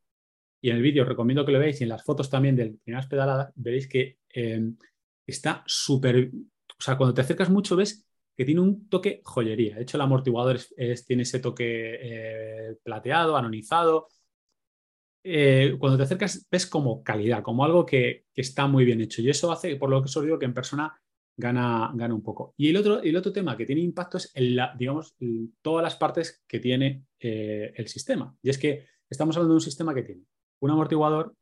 y 0.66 0.72
en 0.72 0.78
el 0.78 0.82
vídeo 0.82 1.06
recomiendo 1.06 1.46
que 1.46 1.52
lo 1.52 1.60
veáis 1.60 1.80
y 1.80 1.84
en 1.84 1.90
las 1.90 2.04
fotos 2.04 2.28
también 2.28 2.56
de 2.56 2.76
primeras 2.84 3.06
pedaladas, 3.06 3.54
veréis 3.54 3.88
que 3.88 4.18
eh, 4.34 4.72
está 5.24 5.64
súper, 5.68 6.32
o 6.34 6.82
sea, 6.82 6.98
cuando 6.98 7.14
te 7.14 7.22
acercas 7.22 7.52
mucho 7.52 7.76
ves 7.76 8.04
que 8.36 8.46
tiene 8.46 8.62
un 8.62 8.90
toque 8.90 9.22
joyería. 9.24 9.76
De 9.76 9.84
hecho, 9.84 9.98
el 9.98 10.02
amortiguador 10.02 10.60
tiene 11.06 11.22
ese 11.22 11.40
toque 11.40 12.00
eh, 12.02 12.78
plateado, 12.82 13.38
anonizado. 13.38 14.08
Eh, 15.24 15.76
cuando 15.78 15.98
te 15.98 16.04
acercas 16.04 16.48
ves 16.50 16.66
como 16.66 17.04
calidad, 17.04 17.44
como 17.44 17.64
algo 17.64 17.86
que, 17.86 18.26
está 18.34 18.66
muy 18.66 18.86
bien 18.86 19.02
hecho. 19.02 19.22
Y 19.22 19.30
eso 19.30 19.52
hace, 19.52 19.76
por 19.76 19.92
lo 19.92 20.02
que 20.02 20.06
os 20.06 20.24
digo, 20.24 20.40
que 20.40 20.46
en 20.46 20.56
persona 20.56 21.00
gana, 21.38 21.92
gana 21.94 22.16
un 22.16 22.24
poco. 22.24 22.56
Y 22.58 22.70
el 22.70 22.78
otro, 22.78 23.04
el 23.04 23.16
otro 23.16 23.32
tema 23.32 23.56
que 23.56 23.68
tiene 23.68 23.82
impacto 23.82 24.18
es, 24.18 24.34
digamos, 24.80 25.16
todas 25.62 25.84
las 25.84 25.96
partes 25.96 26.44
que 26.48 26.60
tiene 26.60 27.06
el 27.20 27.88
sistema. 27.88 28.36
Y 28.42 28.50
es 28.50 28.58
que 28.58 28.88
estamos 29.08 29.36
hablando 29.36 29.54
de 29.54 29.58
un 29.58 29.62
sistema 29.62 29.94
que 29.94 30.02
tiene 30.02 30.26
un 30.60 30.72
amortiguador, 30.72 31.36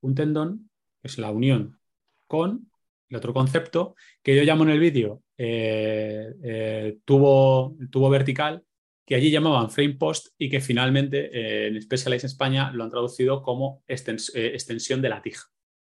un 0.00 0.14
tendón, 0.14 0.70
es 1.02 1.18
la 1.18 1.30
unión 1.30 1.78
con 2.26 2.70
el 3.08 3.16
otro 3.16 3.32
concepto 3.32 3.94
que 4.22 4.34
yo 4.34 4.42
llamo 4.42 4.64
en 4.64 4.70
el 4.70 4.80
vídeo 4.80 5.22
eh, 5.36 6.32
eh, 6.42 6.98
tubo, 7.04 7.76
tubo 7.90 8.10
vertical, 8.10 8.64
que 9.06 9.14
allí 9.14 9.30
llamaban 9.30 9.70
frame 9.70 9.94
post 9.94 10.28
y 10.38 10.48
que 10.48 10.60
finalmente 10.60 11.30
eh, 11.32 11.66
en 11.68 11.82
Specialized 11.82 12.26
España 12.26 12.70
lo 12.72 12.84
han 12.84 12.90
traducido 12.90 13.42
como 13.42 13.82
extensión 13.86 15.02
de 15.02 15.08
la 15.08 15.20
tija. 15.22 15.44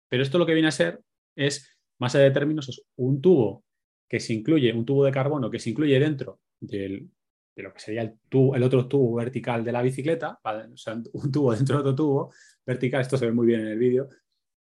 Pero 0.09 0.23
esto 0.23 0.37
lo 0.37 0.45
que 0.45 0.53
viene 0.53 0.69
a 0.69 0.71
ser 0.71 0.99
es, 1.35 1.69
más 1.99 2.15
allá 2.15 2.25
de 2.25 2.31
términos, 2.31 2.69
es 2.69 2.83
un 2.95 3.21
tubo 3.21 3.63
que 4.09 4.19
se 4.19 4.33
incluye, 4.33 4.73
un 4.73 4.85
tubo 4.85 5.05
de 5.05 5.11
carbono 5.11 5.49
que 5.49 5.59
se 5.59 5.69
incluye 5.69 5.99
dentro 5.99 6.39
de 7.55 7.63
lo 7.63 7.73
que 7.73 7.79
sería 7.79 8.01
el, 8.01 8.17
el, 8.55 8.63
otro 8.63 8.87
tubo 8.87 9.15
vertical 9.15 9.63
de 9.63 9.71
la 9.71 9.81
bicicleta, 9.81 10.39
o 10.43 10.77
sea, 10.77 10.93
un 11.13 11.31
tubo 11.31 11.53
dentro 11.53 11.75
de 11.75 11.81
otro 11.81 11.95
tubo 11.95 12.33
vertical, 12.65 13.01
esto 13.01 13.17
se 13.17 13.27
ve 13.27 13.31
muy 13.31 13.47
bien 13.47 13.61
en 13.61 13.67
el 13.67 13.77
vídeo, 13.77 14.09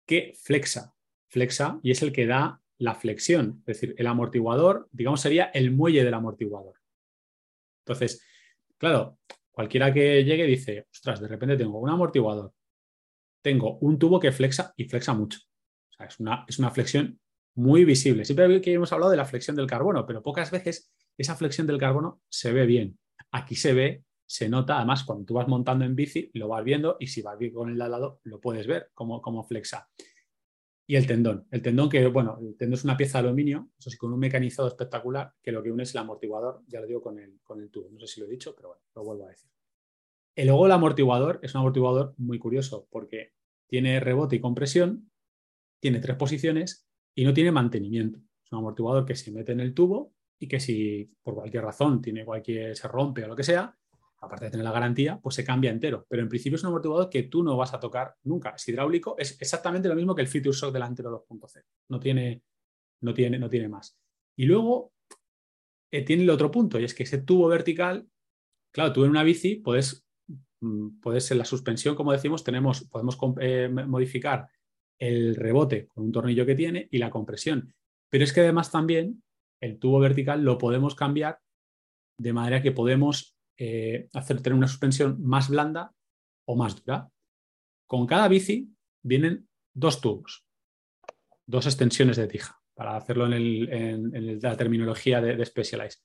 que 0.06 0.32
flexa 0.36 0.94
flexa 1.32 1.80
y 1.82 1.90
es 1.90 2.02
el 2.02 2.12
que 2.12 2.26
da 2.26 2.60
la 2.78 2.94
flexión. 2.94 3.62
Es 3.66 3.80
decir, 3.80 3.94
el 3.96 4.06
amortiguador, 4.06 4.88
digamos, 4.92 5.20
sería 5.20 5.46
el 5.46 5.72
muelle 5.72 6.04
del 6.04 6.14
amortiguador. 6.14 6.74
Entonces, 7.84 8.22
claro, 8.76 9.18
cualquiera 9.50 9.92
que 9.92 10.22
llegue 10.24 10.44
dice, 10.44 10.86
ostras, 10.92 11.20
de 11.20 11.28
repente 11.28 11.56
tengo 11.56 11.80
un 11.80 11.88
amortiguador, 11.88 12.52
tengo 13.40 13.78
un 13.78 13.98
tubo 13.98 14.20
que 14.20 14.30
flexa 14.30 14.74
y 14.76 14.84
flexa 14.84 15.14
mucho. 15.14 15.40
O 15.90 15.94
sea, 15.96 16.06
es 16.06 16.20
una, 16.20 16.44
es 16.46 16.58
una 16.58 16.70
flexión 16.70 17.18
muy 17.54 17.84
visible. 17.84 18.24
Siempre 18.26 18.60
que 18.60 18.74
hemos 18.74 18.92
hablado 18.92 19.10
de 19.10 19.16
la 19.16 19.24
flexión 19.24 19.56
del 19.56 19.66
carbono, 19.66 20.04
pero 20.04 20.22
pocas 20.22 20.50
veces 20.50 20.92
esa 21.22 21.36
flexión 21.36 21.66
del 21.66 21.78
carbono 21.78 22.20
se 22.28 22.52
ve 22.52 22.66
bien. 22.66 22.98
Aquí 23.30 23.56
se 23.56 23.72
ve, 23.72 24.04
se 24.26 24.48
nota, 24.48 24.76
además, 24.76 25.04
cuando 25.04 25.24
tú 25.24 25.34
vas 25.34 25.48
montando 25.48 25.84
en 25.84 25.96
bici, 25.96 26.30
lo 26.34 26.48
vas 26.48 26.64
viendo 26.64 26.96
y 27.00 27.06
si 27.06 27.22
vas 27.22 27.36
con 27.52 27.70
el 27.70 27.80
al 27.80 27.90
lado, 27.90 28.20
lo 28.24 28.40
puedes 28.40 28.66
ver 28.66 28.90
cómo, 28.94 29.20
cómo 29.22 29.42
flexa 29.44 29.88
y 30.86 30.96
el 30.96 31.06
tendón. 31.06 31.46
El 31.50 31.62
tendón 31.62 31.88
que, 31.88 32.06
bueno, 32.08 32.38
el 32.40 32.56
tendón 32.56 32.74
es 32.74 32.84
una 32.84 32.96
pieza 32.96 33.20
de 33.22 33.28
aluminio, 33.28 33.70
eso 33.78 33.88
sí, 33.88 33.96
con 33.96 34.12
un 34.12 34.18
mecanizado 34.18 34.68
espectacular, 34.68 35.32
que 35.42 35.52
lo 35.52 35.62
que 35.62 35.70
une 35.70 35.84
es 35.84 35.94
el 35.94 36.00
amortiguador, 36.00 36.62
ya 36.66 36.80
lo 36.80 36.86
digo 36.86 37.00
con 37.00 37.18
el, 37.18 37.40
con 37.42 37.60
el 37.60 37.70
tubo, 37.70 37.88
no 37.90 38.00
sé 38.00 38.06
si 38.06 38.20
lo 38.20 38.26
he 38.26 38.30
dicho, 38.30 38.54
pero 38.54 38.68
bueno, 38.68 38.82
lo 38.94 39.04
vuelvo 39.04 39.24
a 39.24 39.28
decir. 39.28 39.50
Y 40.34 40.44
luego 40.44 40.66
el 40.66 40.72
amortiguador 40.72 41.40
es 41.42 41.54
un 41.54 41.60
amortiguador 41.60 42.14
muy 42.18 42.38
curioso 42.38 42.86
porque 42.90 43.32
tiene 43.66 44.00
rebote 44.00 44.36
y 44.36 44.40
compresión, 44.40 45.10
tiene 45.80 46.00
tres 46.00 46.16
posiciones 46.16 46.86
y 47.14 47.24
no 47.24 47.32
tiene 47.32 47.52
mantenimiento. 47.52 48.18
Es 48.44 48.52
un 48.52 48.58
amortiguador 48.58 49.06
que 49.06 49.16
se 49.16 49.30
mete 49.32 49.52
en 49.52 49.60
el 49.60 49.74
tubo 49.74 50.12
y 50.42 50.48
que 50.48 50.58
si 50.58 51.08
por 51.22 51.36
cualquier 51.36 51.62
razón 51.62 52.02
tiene 52.02 52.24
cualquier, 52.24 52.76
se 52.76 52.88
rompe 52.88 53.22
o 53.22 53.28
lo 53.28 53.36
que 53.36 53.44
sea, 53.44 53.72
aparte 54.20 54.46
de 54.46 54.50
tener 54.50 54.64
la 54.64 54.72
garantía, 54.72 55.20
pues 55.22 55.36
se 55.36 55.44
cambia 55.44 55.70
entero. 55.70 56.04
Pero 56.08 56.20
en 56.20 56.28
principio 56.28 56.56
es 56.56 56.62
un 56.64 56.68
amortiguador 56.70 57.08
que 57.08 57.22
tú 57.22 57.44
no 57.44 57.56
vas 57.56 57.72
a 57.74 57.78
tocar 57.78 58.16
nunca. 58.24 58.50
Es 58.56 58.66
hidráulico, 58.66 59.14
es 59.18 59.40
exactamente 59.40 59.88
lo 59.88 59.94
mismo 59.94 60.16
que 60.16 60.22
el 60.22 60.26
Future 60.26 60.50
Shock 60.50 60.72
delantero 60.72 61.24
2.0. 61.28 61.62
No 61.90 62.00
tiene, 62.00 62.42
no, 63.02 63.14
tiene, 63.14 63.38
no 63.38 63.48
tiene 63.48 63.68
más. 63.68 63.96
Y 64.34 64.46
luego 64.46 64.92
eh, 65.92 66.02
tiene 66.04 66.24
el 66.24 66.30
otro 66.30 66.50
punto, 66.50 66.80
y 66.80 66.84
es 66.84 66.94
que 66.94 67.04
ese 67.04 67.18
tubo 67.18 67.46
vertical, 67.46 68.08
claro, 68.72 68.92
tú 68.92 69.04
en 69.04 69.10
una 69.10 69.22
bici 69.22 69.56
puedes, 69.56 70.04
mm, 70.60 70.98
puedes 71.00 71.30
en 71.30 71.38
la 71.38 71.44
suspensión, 71.44 71.94
como 71.94 72.10
decimos, 72.10 72.42
tenemos, 72.42 72.82
podemos 72.88 73.16
eh, 73.40 73.68
modificar 73.68 74.48
el 74.98 75.36
rebote 75.36 75.86
con 75.86 76.02
un 76.02 76.10
tornillo 76.10 76.44
que 76.44 76.56
tiene 76.56 76.88
y 76.90 76.98
la 76.98 77.10
compresión. 77.10 77.72
Pero 78.10 78.24
es 78.24 78.32
que 78.32 78.40
además 78.40 78.72
también 78.72 79.22
el 79.62 79.78
tubo 79.78 80.00
vertical 80.00 80.42
lo 80.42 80.58
podemos 80.58 80.94
cambiar 80.94 81.40
de 82.18 82.32
manera 82.32 82.60
que 82.60 82.72
podemos 82.72 83.38
eh, 83.56 84.08
hacer 84.12 84.42
tener 84.42 84.56
una 84.56 84.68
suspensión 84.68 85.22
más 85.22 85.48
blanda 85.48 85.94
o 86.46 86.56
más 86.56 86.84
dura. 86.84 87.08
Con 87.86 88.06
cada 88.06 88.28
bici 88.28 88.74
vienen 89.02 89.48
dos 89.72 90.00
tubos, 90.00 90.44
dos 91.46 91.66
extensiones 91.66 92.16
de 92.16 92.26
tija, 92.26 92.60
para 92.74 92.96
hacerlo 92.96 93.32
en, 93.32 94.40
la 94.40 94.56
terminología 94.56 95.20
de, 95.20 95.36
de 95.36 95.46
Specialized. 95.46 96.00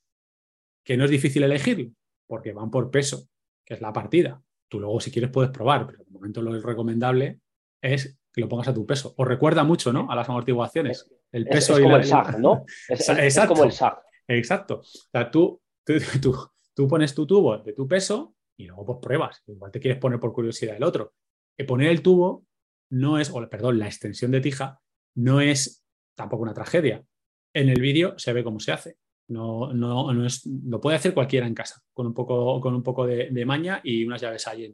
Que 0.84 0.96
no 0.96 1.04
es 1.04 1.10
difícil 1.10 1.42
elegir, 1.42 1.92
porque 2.26 2.52
van 2.52 2.70
por 2.70 2.90
peso, 2.90 3.28
que 3.64 3.74
es 3.74 3.80
la 3.80 3.92
partida. 3.92 4.42
Tú 4.68 4.78
luego, 4.78 5.00
si 5.00 5.10
quieres, 5.10 5.30
puedes 5.30 5.50
probar, 5.50 5.86
pero 5.86 6.04
de 6.04 6.10
momento 6.10 6.42
lo 6.42 6.58
recomendable 6.60 7.40
es 7.82 8.18
que 8.32 8.40
lo 8.40 8.48
pongas 8.48 8.68
a 8.68 8.74
tu 8.74 8.86
peso. 8.86 9.14
Os 9.16 9.26
recuerda 9.26 9.64
mucho, 9.64 9.92
¿no? 9.92 10.10
A 10.10 10.14
las 10.14 10.28
amortiguaciones. 10.28 11.10
El 11.32 11.46
peso 11.46 11.76
es, 11.76 11.82
como 11.82 11.96
el 11.96 12.04
SAG, 12.04 12.40
¿no? 12.40 12.64
Es, 12.88 13.38
como 13.46 13.64
el 13.64 13.72
SAG. 13.72 14.00
Exacto. 14.26 14.80
O 14.80 15.10
sea, 15.10 15.30
tú, 15.30 15.60
tú, 16.22 16.34
Tú 16.78 16.86
pones 16.86 17.12
tu 17.12 17.26
tubo 17.26 17.58
de 17.58 17.72
tu 17.72 17.88
peso 17.88 18.36
y 18.56 18.66
luego 18.66 18.86
pues 18.86 18.98
pruebas. 19.02 19.42
Igual 19.48 19.72
te 19.72 19.80
quieres 19.80 19.98
poner 19.98 20.20
por 20.20 20.32
curiosidad 20.32 20.76
el 20.76 20.84
otro. 20.84 21.12
Que 21.56 21.64
poner 21.64 21.88
el 21.88 22.02
tubo 22.02 22.46
no 22.90 23.18
es, 23.18 23.30
o 23.30 23.50
perdón, 23.50 23.80
la 23.80 23.86
extensión 23.86 24.30
de 24.30 24.40
tija 24.40 24.80
no 25.16 25.40
es 25.40 25.84
tampoco 26.14 26.44
una 26.44 26.54
tragedia. 26.54 27.04
En 27.52 27.68
el 27.68 27.80
vídeo 27.80 28.16
se 28.16 28.32
ve 28.32 28.44
cómo 28.44 28.60
se 28.60 28.70
hace. 28.70 28.96
No, 29.26 29.72
no, 29.72 30.12
no 30.12 30.24
es, 30.24 30.46
lo 30.46 30.80
puede 30.80 30.96
hacer 30.96 31.14
cualquiera 31.14 31.48
en 31.48 31.54
casa, 31.54 31.82
con 31.92 32.06
un 32.06 32.14
poco, 32.14 32.60
con 32.60 32.76
un 32.76 32.84
poco 32.84 33.08
de, 33.08 33.30
de 33.30 33.44
maña 33.44 33.80
y 33.82 34.06
unas 34.06 34.20
llaves 34.20 34.46
ahí. 34.46 34.72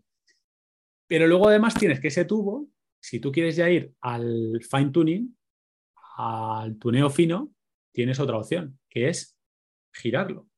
Pero 1.09 1.27
luego 1.27 1.49
además 1.49 1.73
tienes 1.73 2.01
que 2.01 2.09
ese 2.09 2.27
tubo, 2.27 2.69
si 3.01 3.19
tú 3.19 3.33
quieres 3.33 3.57
ya 3.57 3.71
ir 3.71 3.95
al 4.03 4.61
fine 4.61 4.91
tuning, 4.91 5.35
al 6.17 6.79
tuneo 6.79 7.11
fino, 7.11 7.53
tienes 7.93 8.21
otra 8.21 8.39
opción, 8.39 8.79
que 8.89 9.09
es 9.09 9.37
girarlo. 9.93 10.49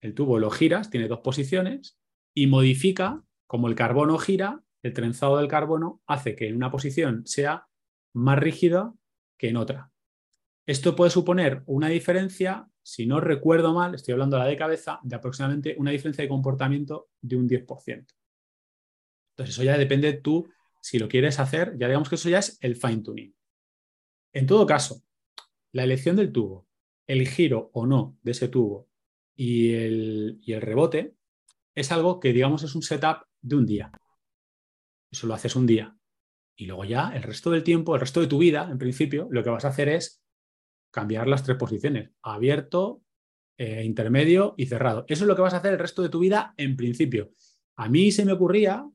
El 0.00 0.14
tubo 0.14 0.38
lo 0.38 0.50
giras, 0.50 0.90
tiene 0.90 1.08
dos 1.08 1.20
posiciones 1.20 1.98
y 2.34 2.46
modifica, 2.46 3.22
como 3.46 3.68
el 3.68 3.74
carbono 3.74 4.18
gira, 4.18 4.62
el 4.82 4.92
trenzado 4.92 5.38
del 5.38 5.48
carbono 5.48 6.00
hace 6.06 6.36
que 6.36 6.48
en 6.48 6.56
una 6.56 6.70
posición 6.70 7.26
sea 7.26 7.66
más 8.12 8.38
rígida 8.38 8.94
que 9.38 9.48
en 9.48 9.56
otra. 9.56 9.90
Esto 10.66 10.96
puede 10.96 11.10
suponer 11.10 11.62
una 11.66 11.88
diferencia, 11.88 12.68
si 12.82 13.06
no 13.06 13.20
recuerdo 13.20 13.72
mal, 13.72 13.94
estoy 13.94 14.12
hablando 14.12 14.38
la 14.38 14.46
de 14.46 14.56
cabeza, 14.56 15.00
de 15.02 15.16
aproximadamente 15.16 15.76
una 15.78 15.90
diferencia 15.90 16.22
de 16.22 16.28
comportamiento 16.28 17.08
de 17.20 17.36
un 17.36 17.48
10%. 17.48 18.06
Entonces, 19.30 19.54
eso 19.54 19.62
ya 19.62 19.76
depende 19.76 20.12
de 20.12 20.18
tú, 20.18 20.48
si 20.80 20.98
lo 20.98 21.08
quieres 21.08 21.38
hacer, 21.38 21.76
ya 21.78 21.86
digamos 21.88 22.08
que 22.08 22.14
eso 22.14 22.28
ya 22.28 22.38
es 22.38 22.58
el 22.60 22.76
fine 22.76 23.02
tuning. 23.02 23.35
En 24.36 24.46
todo 24.46 24.66
caso, 24.66 25.02
la 25.72 25.84
elección 25.84 26.14
del 26.14 26.30
tubo, 26.30 26.68
el 27.06 27.26
giro 27.26 27.70
o 27.72 27.86
no 27.86 28.18
de 28.22 28.32
ese 28.32 28.48
tubo 28.48 28.86
y 29.34 29.72
el, 29.72 30.38
y 30.42 30.52
el 30.52 30.60
rebote 30.60 31.16
es 31.74 31.90
algo 31.90 32.20
que, 32.20 32.34
digamos, 32.34 32.62
es 32.62 32.74
un 32.74 32.82
setup 32.82 33.22
de 33.40 33.56
un 33.56 33.64
día. 33.64 33.90
Eso 35.10 35.26
lo 35.26 35.32
haces 35.32 35.56
un 35.56 35.64
día. 35.64 35.96
Y 36.54 36.66
luego 36.66 36.84
ya 36.84 37.12
el 37.14 37.22
resto 37.22 37.50
del 37.50 37.64
tiempo, 37.64 37.94
el 37.94 38.02
resto 38.02 38.20
de 38.20 38.26
tu 38.26 38.36
vida, 38.36 38.68
en 38.70 38.76
principio, 38.76 39.26
lo 39.30 39.42
que 39.42 39.48
vas 39.48 39.64
a 39.64 39.68
hacer 39.68 39.88
es 39.88 40.22
cambiar 40.90 41.28
las 41.28 41.42
tres 41.42 41.56
posiciones, 41.56 42.10
abierto, 42.20 43.00
eh, 43.56 43.84
intermedio 43.86 44.52
y 44.58 44.66
cerrado. 44.66 45.06
Eso 45.08 45.24
es 45.24 45.28
lo 45.28 45.34
que 45.34 45.42
vas 45.42 45.54
a 45.54 45.58
hacer 45.58 45.72
el 45.72 45.78
resto 45.78 46.02
de 46.02 46.10
tu 46.10 46.18
vida 46.18 46.52
en 46.58 46.76
principio. 46.76 47.30
A 47.76 47.88
mí 47.88 48.12
se 48.12 48.26
me 48.26 48.32
ocurría 48.32 48.86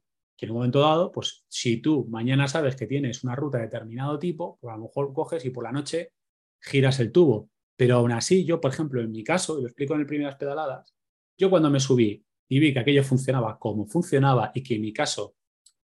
que 0.41 0.47
en 0.47 0.53
un 0.53 0.57
momento 0.57 0.79
dado, 0.79 1.11
pues 1.11 1.45
si 1.49 1.77
tú 1.77 2.07
mañana 2.09 2.47
sabes 2.47 2.75
que 2.75 2.87
tienes 2.87 3.23
una 3.23 3.35
ruta 3.35 3.59
de 3.59 3.65
determinado 3.65 4.17
tipo, 4.17 4.57
pues 4.59 4.73
a 4.73 4.75
lo 4.75 4.85
mejor 4.85 5.13
coges 5.13 5.45
y 5.45 5.51
por 5.51 5.63
la 5.63 5.71
noche 5.71 6.13
giras 6.59 6.99
el 6.99 7.11
tubo. 7.11 7.51
Pero 7.77 7.97
aún 7.97 8.11
así, 8.11 8.43
yo, 8.43 8.59
por 8.59 8.71
ejemplo, 8.71 9.01
en 9.01 9.11
mi 9.11 9.23
caso, 9.23 9.59
y 9.59 9.61
lo 9.61 9.67
explico 9.67 9.93
en 9.93 9.99
el 9.99 10.07
primeras 10.07 10.37
pedaladas, 10.37 10.95
yo 11.37 11.51
cuando 11.51 11.69
me 11.69 11.79
subí 11.79 12.25
y 12.49 12.59
vi 12.59 12.73
que 12.73 12.79
aquello 12.79 13.03
funcionaba 13.03 13.59
como 13.59 13.85
funcionaba 13.85 14.51
y 14.55 14.63
que 14.63 14.73
en 14.73 14.81
mi 14.81 14.91
caso 14.91 15.35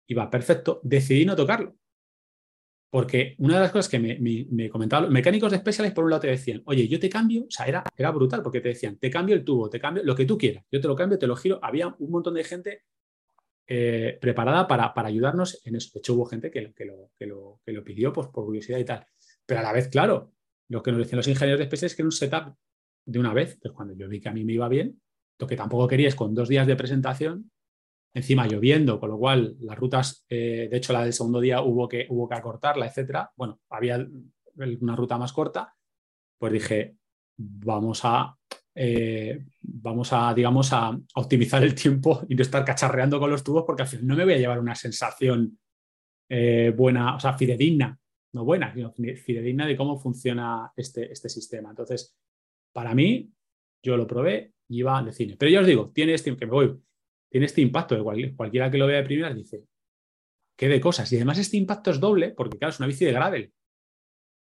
iba 0.07 0.31
perfecto, 0.31 0.81
decidí 0.83 1.27
no 1.27 1.37
tocarlo. 1.37 1.77
Porque 2.91 3.35
una 3.37 3.57
de 3.57 3.61
las 3.61 3.71
cosas 3.71 3.91
que 3.91 3.99
me, 3.99 4.71
comentaban 4.71 5.05
los 5.05 5.13
mecánicos 5.13 5.53
de 5.53 5.59
Specialized, 5.59 5.95
por 5.95 6.05
un 6.05 6.11
lado 6.11 6.23
te 6.23 6.29
decían, 6.29 6.63
oye, 6.65 6.89
yo 6.89 6.99
te 6.99 7.11
cambio, 7.11 7.43
o 7.43 7.51
sea, 7.51 7.67
era, 7.67 7.85
era 7.95 8.11
brutal, 8.13 8.43
porque 8.43 8.63
te 8.63 8.71
decían, 8.71 8.97
te 8.97 9.11
cambio 9.11 9.35
el 9.35 9.45
tubo, 9.45 9.69
te 9.69 9.79
cambio 9.79 10.03
lo 10.05 10.15
que 10.15 10.25
tú 10.25 10.39
quieras, 10.39 10.65
yo 10.73 10.81
te 10.81 10.89
lo 10.89 10.97
cambio, 10.97 11.19
te 11.19 11.27
lo 11.27 11.37
giro. 11.37 11.61
Había 11.63 11.95
un 11.99 12.11
montón 12.11 12.33
de 12.33 12.45
gente 12.45 12.85
eh, 13.69 14.19
preparada 14.21 14.67
para, 14.67 14.93
ayudarnos 15.07 15.61
en 15.65 15.77
eso. 15.77 15.91
De 15.93 15.99
hecho, 15.99 16.15
hubo 16.15 16.25
gente 16.25 16.51
que, 16.51 16.73
que, 16.73 16.87
lo, 16.87 17.11
que, 17.19 17.27
lo, 17.27 17.61
que 17.65 17.73
lo, 17.73 17.85
pidió 17.85 18.13
pues, 18.13 18.29
por 18.29 18.47
curiosidad 18.47 18.79
y 18.79 18.85
tal. 18.85 19.07
Pero 19.45 19.61
a 19.61 19.63
la 19.63 19.73
vez, 19.73 19.89
claro, 19.89 20.33
lo 20.69 20.83
que 20.83 20.91
nos 20.91 20.99
decían 20.99 21.19
los 21.19 21.29
ingenieros 21.29 21.59
de 21.59 21.67
Specialized 21.67 21.93
es 21.93 21.97
que 21.97 22.03
era 22.03 22.07
un 22.07 22.13
setup 22.13 22.57
de 23.05 23.19
una 23.19 23.35
vez. 23.35 23.55
Entonces, 23.55 23.77
cuando 23.77 23.95
yo 23.95 24.09
vi 24.09 24.21
que 24.21 24.29
a 24.31 24.33
mí 24.33 24.45
me 24.45 24.55
iba 24.55 24.69
bien, 24.69 25.01
lo 25.39 25.47
que 25.47 25.57
tampoco 25.57 25.87
quería 25.87 26.09
es 26.09 26.15
con 26.15 26.35
dos 26.35 26.49
días 26.49 26.67
de 26.67 26.77
presentación 26.77 27.51
encima 28.15 28.47
lloviendo, 28.47 28.99
con 28.99 29.11
lo 29.11 29.19
cual 29.19 29.57
las 29.61 29.79
rutas, 29.79 30.25
eh, 30.29 30.69
de 30.71 30.77
hecho 30.77 30.93
la 30.93 31.05
del 31.05 31.13
segundo 31.13 31.41
día 31.41 31.63
hubo 31.63 31.89
que, 31.89 32.07
hubo 32.09 32.29
que 32.29 32.35
acortarla, 32.35 32.87
etcétera. 32.87 33.31
Bueno, 33.37 33.61
había 33.69 34.05
una 34.81 34.97
ruta 34.97 35.19
más 35.19 35.33
corta, 35.33 35.75
pues 36.39 36.53
dije, 36.53 36.97
vamos 37.37 38.01
a, 38.05 38.37
eh, 38.81 39.45
vamos 39.61 40.13
a, 40.13 40.33
digamos, 40.33 40.73
a 40.73 40.97
optimizar 41.17 41.65
el 41.65 41.75
tiempo 41.75 42.25
y 42.29 42.37
no 42.37 42.43
estar 42.43 42.65
cacharreando 42.65 43.19
con 43.19 43.29
los 43.29 43.43
tubos 43.43 43.65
porque 43.67 43.83
al 43.83 43.89
final 43.89 44.07
no 44.07 44.15
me 44.15 44.25
voy 44.25 44.35
a 44.35 44.39
llevar 44.39 44.61
una 44.61 44.77
sensación 44.77 45.59
eh, 46.31 46.73
buena, 46.77 47.17
o 47.17 47.21
sea, 47.21 47.33
fidedigna, 47.33 47.99
no 48.35 48.45
buena, 48.45 48.73
sino 48.73 48.93
fidedigna 48.93 49.67
de 49.67 49.77
cómo 49.77 49.99
funciona 49.99 50.71
este, 50.77 51.11
este 51.11 51.29
sistema. 51.29 51.71
Entonces, 51.71 52.17
para 52.73 52.95
mí, 52.95 53.29
yo 53.83 53.97
lo 53.97 54.07
probé 54.07 54.53
y 54.69 54.79
iba 54.79 55.03
de 55.03 55.13
cine. 55.13 55.37
Pero 55.37 55.51
ya 55.51 55.61
os 55.61 55.67
digo, 55.67 55.91
tiene 55.91 56.15
este, 56.15 56.37
que 56.37 56.47
me 56.47 56.53
voy 56.53 56.81
tiene 57.31 57.47
este 57.47 57.61
impacto. 57.61 57.97
De 57.97 58.33
cualquiera 58.37 58.71
que 58.71 58.79
lo 58.79 58.87
vea 58.87 58.99
de 58.99 59.05
primeras 59.05 59.35
dice, 59.35 59.65
¿qué 60.57 60.69
de 60.69 60.81
cosas? 60.81 61.13
Y 61.13 61.17
además 61.17 61.39
este 61.39 61.57
impacto 61.57 61.91
es 61.91 62.01
doble 62.01 62.31
porque, 62.31 62.59
claro, 62.59 62.71
es 62.71 62.79
una 62.79 62.87
bici 62.87 63.05
de 63.05 63.13
gravel. 63.13 63.53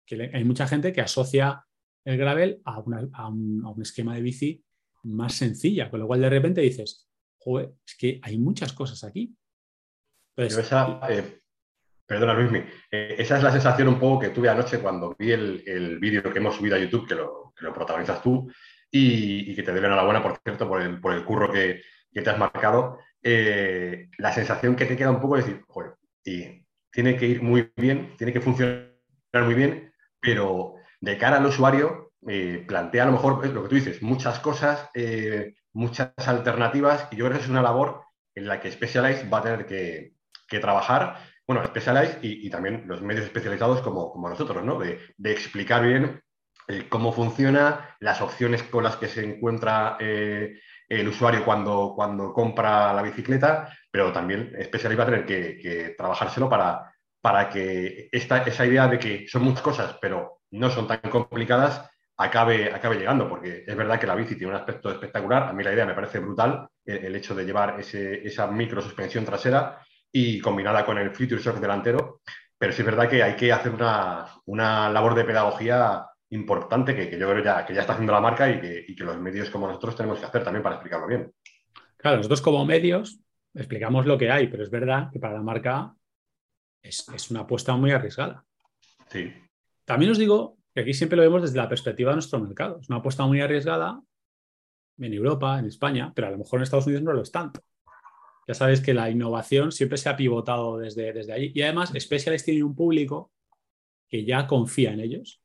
Que 0.06 0.30
hay 0.34 0.44
mucha 0.44 0.68
gente 0.68 0.94
que 0.94 1.02
asocia 1.02 1.66
el 2.06 2.18
gravel 2.18 2.62
a, 2.66 2.80
un, 2.80 3.76
esquema 3.82 4.16
de 4.16 4.22
bici 4.22 4.64
más 5.04 5.34
sencilla, 5.34 5.90
con 5.90 6.00
lo 6.00 6.08
cual 6.08 6.22
de 6.22 6.30
repente 6.30 6.62
dices, 6.62 7.10
joder, 7.38 7.72
es 7.86 7.96
que 7.96 8.20
hay 8.22 8.38
muchas 8.38 8.74
cosas 8.74 9.04
aquí. 9.04 9.36
esa, 10.36 11.00
eh, 11.10 11.42
perdona 12.06 12.34
Luismi, 12.34 12.60
eh, 12.92 13.16
esa 13.18 13.38
es 13.38 13.44
la 13.44 13.52
sensación 13.52 13.88
un 13.88 14.00
poco 14.00 14.20
que 14.20 14.30
tuve 14.30 14.50
anoche 14.50 14.80
cuando 14.80 15.16
vi 15.18 15.32
el, 15.32 16.00
vídeo 16.00 16.24
que 16.24 16.40
hemos 16.40 16.56
subido 16.56 16.76
a 16.76 16.80
YouTube, 16.80 17.08
que 17.08 17.16
lo, 17.16 17.54
protagonizas 17.74 18.22
tú, 18.22 18.52
y, 18.92 19.56
que 19.56 19.64
te 19.64 19.72
doy 19.72 19.80
enhorabuena, 19.80 20.22
por 20.22 20.40
cierto, 20.44 20.68
por 20.68 20.82
el, 20.82 21.00
por 21.00 21.14
el 21.14 21.24
curro 21.24 21.52
que, 21.52 21.82
que 22.12 22.22
te 22.22 22.30
has 22.30 22.38
marcado, 22.38 23.00
eh, 23.24 24.10
la 24.18 24.34
sensación 24.34 24.76
que 24.76 24.86
te 24.86 24.98
queda 24.98 25.12
un 25.12 25.22
poco 25.22 25.38
es 25.38 25.46
decir, 25.46 25.64
joder, 25.68 25.94
y 26.24 26.66
tiene 26.92 27.16
que 27.16 27.28
ir 27.28 27.42
muy 27.42 27.72
bien, 27.76 28.16
tiene 28.18 28.34
que 28.34 28.42
funcionar 28.42 28.92
muy 29.34 29.54
bien, 29.54 29.92
pero 30.20 30.76
de 31.02 31.18
cara 31.18 31.38
al 31.38 31.46
usuario, 31.46 32.12
eh, 32.28 32.64
plantea 32.68 33.04
a 33.04 33.06
lo 33.08 33.14
mejor 33.14 33.46
lo 33.48 33.64
que 33.64 33.70
tú 33.70 33.76
dices, 33.76 34.02
muchas 34.02 34.40
cosas, 34.40 34.90
eh, 34.94 35.56
muchas 35.74 36.14
alternativas, 36.28 37.08
y 37.12 37.16
yo 37.18 37.26
creo 37.26 37.38
que 37.38 37.44
es 37.44 37.50
una 37.50 37.64
labor 37.64 38.04
en 38.36 38.48
la 38.48 38.60
que 38.60 38.72
Specialized 38.72 39.30
va 39.32 39.40
a 39.40 39.44
tener 39.44 39.66
que, 39.66 40.14
trabajar, 40.60 41.18
bueno, 41.48 41.66
Specialized 41.66 42.20
y, 42.22 42.50
también 42.50 42.84
los 42.86 43.02
medios 43.02 43.26
especializados 43.26 43.82
como, 43.82 44.12
como 44.12 44.30
nosotros, 44.30 44.64
¿no? 44.64 44.78
De, 44.78 45.00
explicar 45.24 45.82
bien 45.82 46.22
cómo 46.90 47.14
funciona, 47.14 47.96
las 48.00 48.22
opciones 48.22 48.62
con 48.64 48.84
las 48.84 48.98
que 48.98 49.08
se 49.08 49.24
encuentra 49.24 49.98
el 50.00 51.08
usuario 51.08 51.46
cuando, 51.46 51.94
cuando 51.96 52.34
compra 52.34 52.94
la 52.94 53.02
bicicleta, 53.02 53.70
pero 53.90 54.12
también 54.12 54.54
Specialized 54.62 55.00
va 55.00 55.04
a 55.04 55.06
tener 55.06 55.26
que, 55.26 55.96
trabajárselo 55.98 56.50
para, 56.50 56.94
para 57.22 57.50
que 57.50 58.10
esta, 58.12 58.44
esa 58.44 58.66
idea 58.66 58.88
de 58.88 59.00
que 59.00 59.28
son 59.30 59.44
muchas 59.44 59.62
cosas, 59.62 59.98
pero 60.02 60.41
no 60.52 60.70
son 60.70 60.88
tan 60.88 61.00
complicadas, 61.00 61.90
acabe, 62.18 62.72
acabe 62.74 62.98
llegando, 62.98 63.28
porque 63.28 63.64
es 63.66 63.76
verdad 63.76 64.00
que 64.00 64.08
la 64.08 64.16
bici 64.16 64.36
tiene 64.36 64.54
un 64.54 64.60
aspecto 64.60 64.92
espectacular, 64.92 65.44
a 65.44 65.54
mí 65.54 65.64
la 65.64 65.74
idea 65.74 65.86
me 65.86 65.96
parece 65.96 66.20
brutal, 66.20 66.68
el, 66.86 67.16
hecho 67.16 67.34
de 67.36 67.46
llevar 67.46 67.80
ese, 67.80 68.26
esa 68.26 68.48
micro 68.48 68.82
suspensión 68.82 69.26
trasera 69.26 69.80
y 70.12 70.40
combinada 70.40 70.86
con 70.86 70.98
el 70.98 71.12
Future 71.12 71.42
Shock 71.42 71.60
delantero, 71.60 72.22
pero 72.58 72.74
sí 72.74 72.82
es 72.82 72.86
verdad 72.86 73.10
que 73.10 73.24
hay 73.24 73.36
que 73.36 73.52
hacer 73.52 73.72
una, 73.72 74.28
una 74.46 74.90
labor 74.90 75.16
de 75.16 75.24
pedagogía 75.24 76.06
importante 76.32 76.96
que, 76.96 77.18
yo 77.18 77.30
creo 77.30 77.44
ya, 77.44 77.66
que 77.66 77.74
ya 77.74 77.82
está 77.82 77.94
haciendo 77.94 78.14
la 78.14 78.22
marca 78.22 78.50
y 78.50 78.60
que, 78.60 79.04
los 79.04 79.18
medios 79.20 79.50
como 79.50 79.68
nosotros 79.68 79.96
tenemos 79.96 80.20
que 80.20 80.26
hacer 80.26 80.44
también 80.44 80.64
para 80.64 80.76
explicarlo 80.76 81.08
bien. 81.08 81.32
Claro, 81.98 82.18
nosotros 82.18 82.42
como 82.42 82.66
medios 82.66 83.20
explicamos 83.54 84.06
lo 84.06 84.18
que 84.18 84.32
hay, 84.32 84.48
pero 84.48 84.64
es 84.64 84.70
verdad 84.70 85.10
que 85.12 85.20
para 85.20 85.34
la 85.34 85.42
marca 85.42 85.94
es, 86.82 87.30
una 87.30 87.42
apuesta 87.42 87.76
muy 87.76 87.92
arriesgada. 87.92 88.44
Sí. 89.08 89.34
También 89.86 90.12
os 90.12 90.18
digo 90.18 90.58
que 90.74 90.82
aquí 90.82 90.94
siempre 90.94 91.18
lo 91.18 91.24
vemos 91.24 91.42
desde 91.42 91.58
la 91.58 91.70
perspectiva 91.70 92.12
de 92.12 92.18
nuestro 92.18 92.40
mercado. 92.40 92.80
Es 92.80 92.90
una 92.90 93.00
apuesta 93.00 93.26
muy 93.26 93.42
arriesgada 93.42 94.02
en 94.98 95.14
Europa, 95.14 95.60
en 95.60 95.66
España, 95.66 96.12
pero 96.16 96.28
a 96.28 96.32
lo 96.32 96.38
mejor 96.38 96.60
en 96.60 96.64
Estados 96.64 96.86
Unidos 96.86 97.04
no 97.04 97.14
lo 97.14 97.22
es 97.22 97.32
tanto. 97.32 97.62
Ya 98.48 98.54
sabéis 98.54 98.82
que 98.82 98.94
la 98.94 99.10
innovación 99.10 99.72
siempre 99.72 99.98
se 99.98 100.10
ha 100.10 100.16
pivotado 100.16 100.78
desde, 100.78 101.14
desde 101.14 101.34
ahí. 101.34 101.52
Y 101.54 101.62
además, 101.62 101.94
Specialist 101.98 102.46
tiene 102.46 102.64
un 102.64 102.76
público 102.76 103.32
que 104.08 104.26
ya 104.26 104.48
confía 104.48 104.94
en 104.94 105.00
ellos 105.00 105.42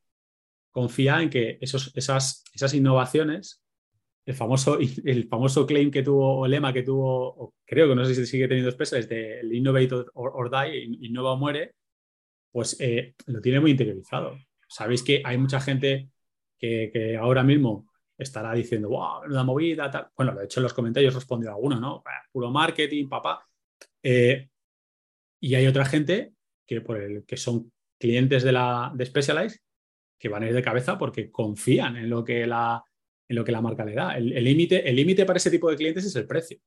confía 0.76 1.22
en 1.22 1.30
que 1.30 1.56
esos, 1.62 1.90
esas, 1.96 2.44
esas 2.52 2.74
innovaciones, 2.74 3.62
el 4.26 4.34
famoso, 4.34 4.78
el 5.06 5.26
famoso 5.26 5.64
claim 5.66 5.90
que 5.90 6.02
tuvo, 6.02 6.40
o 6.40 6.46
lema 6.46 6.70
que 6.74 6.82
tuvo, 6.82 7.54
creo 7.64 7.88
que 7.88 7.94
no 7.94 8.04
sé 8.04 8.14
si 8.14 8.26
sigue 8.26 8.46
teniendo 8.46 8.76
es 8.78 9.08
de 9.08 9.40
el 9.40 9.54
innovate 9.54 10.04
or, 10.12 10.50
die, 10.50 10.84
innova 11.00 11.32
o 11.32 11.38
muere, 11.38 11.72
pues 12.56 12.74
eh, 12.80 13.14
lo 13.26 13.42
tiene 13.42 13.60
muy 13.60 13.72
interiorizado. 13.72 14.38
Sabéis 14.66 15.02
que 15.02 15.20
hay 15.22 15.36
mucha 15.36 15.60
gente 15.60 16.08
que, 16.58 17.14
ahora 17.20 17.42
mismo 17.42 17.86
estará 18.16 18.54
diciendo, 18.54 18.88
wow, 18.88 19.26
una 19.26 19.44
movida, 19.44 19.90
tal. 19.90 20.08
Bueno, 20.16 20.34
de 20.34 20.46
hecho 20.46 20.60
en 20.60 20.62
los 20.62 20.72
comentarios 20.72 21.14
respondió 21.14 21.50
alguno, 21.50 21.78
¿no? 21.78 22.02
Puro 22.32 22.50
marketing, 22.50 23.10
papá. 23.10 23.46
Eh, 24.02 24.48
y 25.38 25.54
hay 25.54 25.66
otra 25.66 25.84
gente 25.84 26.32
que, 26.66 26.80
por 26.80 26.96
el, 26.96 27.26
que 27.26 27.36
son 27.36 27.70
clientes 28.00 28.42
de, 28.42 28.52
la, 28.52 28.90
de 28.94 29.04
Specialized 29.04 29.60
que 30.18 30.30
van 30.30 30.44
a 30.44 30.46
ir 30.46 30.54
de 30.54 30.62
cabeza 30.62 30.96
porque 30.96 31.30
confían 31.30 31.98
en 31.98 32.08
lo 32.08 32.24
que 32.24 32.46
la, 32.46 32.82
en 33.28 33.36
lo 33.36 33.44
que 33.44 33.52
la 33.52 33.60
marca 33.60 33.84
le 33.84 33.92
da. 33.92 34.16
El 34.16 34.42
límite 34.42 34.88
el 34.88 34.96
límite 34.96 35.26
para 35.26 35.36
ese 35.36 35.50
tipo 35.50 35.68
de 35.68 35.76
clientes 35.76 36.06
es 36.06 36.16
el 36.16 36.26
precio. 36.26 36.58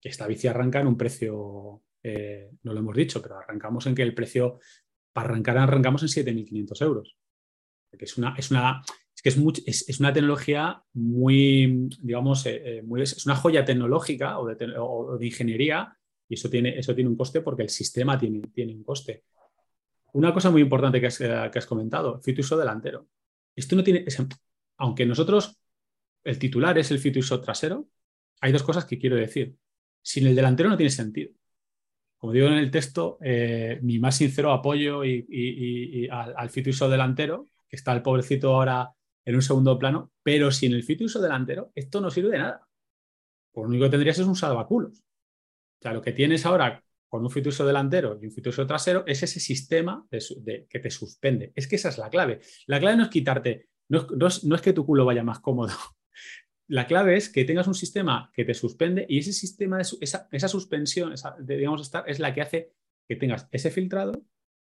Que 0.00 0.10
esta 0.10 0.28
bici 0.28 0.46
arranca 0.46 0.78
en 0.78 0.86
un 0.86 0.96
precio, 0.96 1.82
eh, 2.08 2.50
no 2.62 2.72
lo 2.72 2.78
hemos 2.78 2.94
dicho, 2.94 3.20
pero 3.20 3.36
arrancamos 3.36 3.84
en 3.86 3.94
que 3.96 4.02
el 4.02 4.14
precio, 4.14 4.60
para 5.12 5.30
arrancar, 5.30 5.58
arrancamos 5.58 6.02
en 6.02 6.24
7.500 6.24 6.82
euros. 6.82 7.16
es 7.90 8.16
una, 8.16 8.34
es 8.36 8.52
una, 8.52 8.80
es 9.12 9.22
que 9.22 9.30
es, 9.30 9.88
es, 9.88 9.98
una 9.98 10.12
tecnología 10.12 10.80
muy, 10.92 11.88
digamos, 12.00 12.46
eh, 12.46 12.82
muy, 12.84 13.02
es 13.02 13.26
una 13.26 13.34
joya 13.34 13.64
tecnológica 13.64 14.38
o 14.38 14.46
de, 14.46 14.74
o 14.78 15.18
de, 15.18 15.26
ingeniería 15.26 15.98
y 16.28 16.34
eso 16.34 16.48
tiene, 16.48 16.78
eso 16.78 16.94
tiene 16.94 17.10
un 17.10 17.16
coste 17.16 17.40
porque 17.40 17.64
el 17.64 17.70
sistema 17.70 18.16
tiene, 18.16 18.40
tiene 18.54 18.72
un 18.72 18.84
coste. 18.84 19.24
Una 20.12 20.32
cosa 20.32 20.50
muy 20.50 20.62
importante 20.62 21.00
que 21.00 21.08
has, 21.08 21.18
que 21.18 21.58
has 21.58 21.66
comentado, 21.66 22.20
fituso 22.20 22.56
delantero. 22.56 23.08
Esto 23.56 23.74
no 23.74 23.82
tiene, 23.82 24.04
aunque 24.76 25.04
nosotros, 25.04 25.58
el 26.22 26.38
titular 26.38 26.78
es 26.78 26.92
el 26.92 27.00
fituso 27.00 27.40
trasero, 27.40 27.88
hay 28.40 28.52
dos 28.52 28.62
cosas 28.62 28.84
que 28.84 28.96
quiero 28.96 29.16
decir. 29.16 29.56
Sin 30.02 30.26
el 30.28 30.36
delantero 30.36 30.68
no 30.68 30.76
tiene 30.76 30.90
sentido. 30.90 31.32
Como 32.18 32.32
digo 32.32 32.46
en 32.48 32.54
el 32.54 32.70
texto, 32.70 33.18
eh, 33.22 33.78
mi 33.82 33.98
más 33.98 34.16
sincero 34.16 34.52
apoyo 34.52 35.02
al, 35.02 36.34
al 36.36 36.50
fituso 36.50 36.88
delantero, 36.88 37.46
que 37.68 37.76
está 37.76 37.92
el 37.92 38.02
pobrecito 38.02 38.54
ahora 38.54 38.90
en 39.24 39.34
un 39.34 39.42
segundo 39.42 39.78
plano, 39.78 40.12
pero 40.22 40.50
sin 40.50 40.72
el 40.72 40.82
fituso 40.82 41.20
delantero, 41.20 41.72
esto 41.74 42.00
no 42.00 42.10
sirve 42.10 42.30
de 42.30 42.38
nada. 42.38 42.66
Por 43.52 43.64
lo 43.64 43.70
único 43.70 43.84
que 43.84 43.90
tendrías 43.90 44.18
es 44.18 44.26
un 44.26 44.36
salvaculos. 44.36 45.00
O 45.00 45.82
sea, 45.82 45.92
lo 45.92 46.00
que 46.00 46.12
tienes 46.12 46.46
ahora 46.46 46.82
con 47.08 47.22
un 47.22 47.30
fituso 47.30 47.66
delantero 47.66 48.18
y 48.20 48.26
un 48.26 48.32
fituso 48.32 48.66
trasero 48.66 49.04
es 49.06 49.22
ese 49.22 49.40
sistema 49.40 50.06
que 50.10 50.80
te 50.80 50.90
suspende. 50.90 51.52
Es 51.54 51.68
que 51.68 51.76
esa 51.76 51.88
es 51.88 51.98
la 51.98 52.10
clave. 52.10 52.40
La 52.66 52.80
clave 52.80 52.96
no 52.96 53.04
es 53.04 53.08
quitarte, 53.08 53.68
no 53.88 54.56
es 54.56 54.62
que 54.62 54.72
tu 54.72 54.84
culo 54.84 55.04
vaya 55.04 55.22
más 55.22 55.40
cómodo, 55.40 55.72
la 56.68 56.86
clave 56.86 57.16
es 57.16 57.28
que 57.28 57.44
tengas 57.44 57.68
un 57.68 57.74
sistema 57.74 58.30
que 58.34 58.44
te 58.44 58.54
suspende 58.54 59.06
y 59.08 59.18
ese 59.18 59.32
sistema, 59.32 59.78
de, 59.78 59.84
esa, 60.00 60.48
suspensión, 60.48 61.14
digamos, 61.40 61.82
estar, 61.82 62.08
es 62.08 62.18
la 62.18 62.34
que 62.34 62.42
hace 62.42 62.72
que 63.06 63.16
tengas 63.16 63.48
ese 63.52 63.70
filtrado 63.70 64.12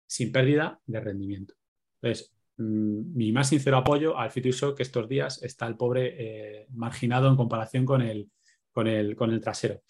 sin 0.06 0.30
pérdida 0.30 0.80
de 0.86 1.00
rendimiento. 1.00 1.54
Entonces, 2.00 2.32
mm, 2.58 3.16
mi 3.16 3.32
más 3.32 3.48
sincero 3.48 3.76
apoyo 3.76 4.16
al 4.16 4.30
Shock 4.30 4.76
que 4.76 4.82
estos 4.84 5.08
días 5.08 5.42
está 5.42 5.66
el 5.66 5.76
pobre 5.76 6.14
eh, 6.18 6.66
marginado 6.70 7.28
en 7.28 7.36
comparación 7.36 7.84
con 7.84 8.02
el, 8.02 8.30
con, 8.70 8.86
el, 8.86 9.16
con 9.16 9.32
el 9.32 9.40
trasero. 9.40 9.82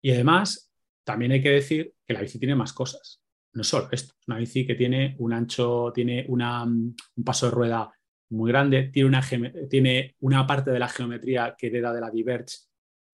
Y 0.00 0.12
además, 0.12 0.72
también 1.02 1.32
hay 1.32 1.42
que 1.42 1.50
decir 1.50 1.94
que 2.06 2.14
la 2.14 2.20
bici 2.20 2.38
tiene 2.38 2.54
más 2.54 2.72
cosas. 2.72 3.20
No 3.52 3.64
solo 3.64 3.88
esto, 3.90 4.14
es 4.20 4.28
una 4.28 4.38
bici 4.38 4.64
que 4.64 4.76
tiene 4.76 5.16
un 5.18 5.32
ancho, 5.32 5.90
tiene 5.92 6.24
una, 6.28 6.62
un 6.62 6.94
paso 7.24 7.46
de 7.46 7.52
rueda 7.52 7.90
muy 8.30 8.50
grande, 8.50 8.90
tiene 8.92 9.08
una, 9.08 9.22
tiene 9.68 10.16
una 10.20 10.46
parte 10.46 10.70
de 10.70 10.78
la 10.78 10.88
geometría 10.88 11.54
que 11.56 11.68
hereda 11.68 11.92
de 11.92 12.00
la 12.00 12.10
Diverge, 12.10 12.56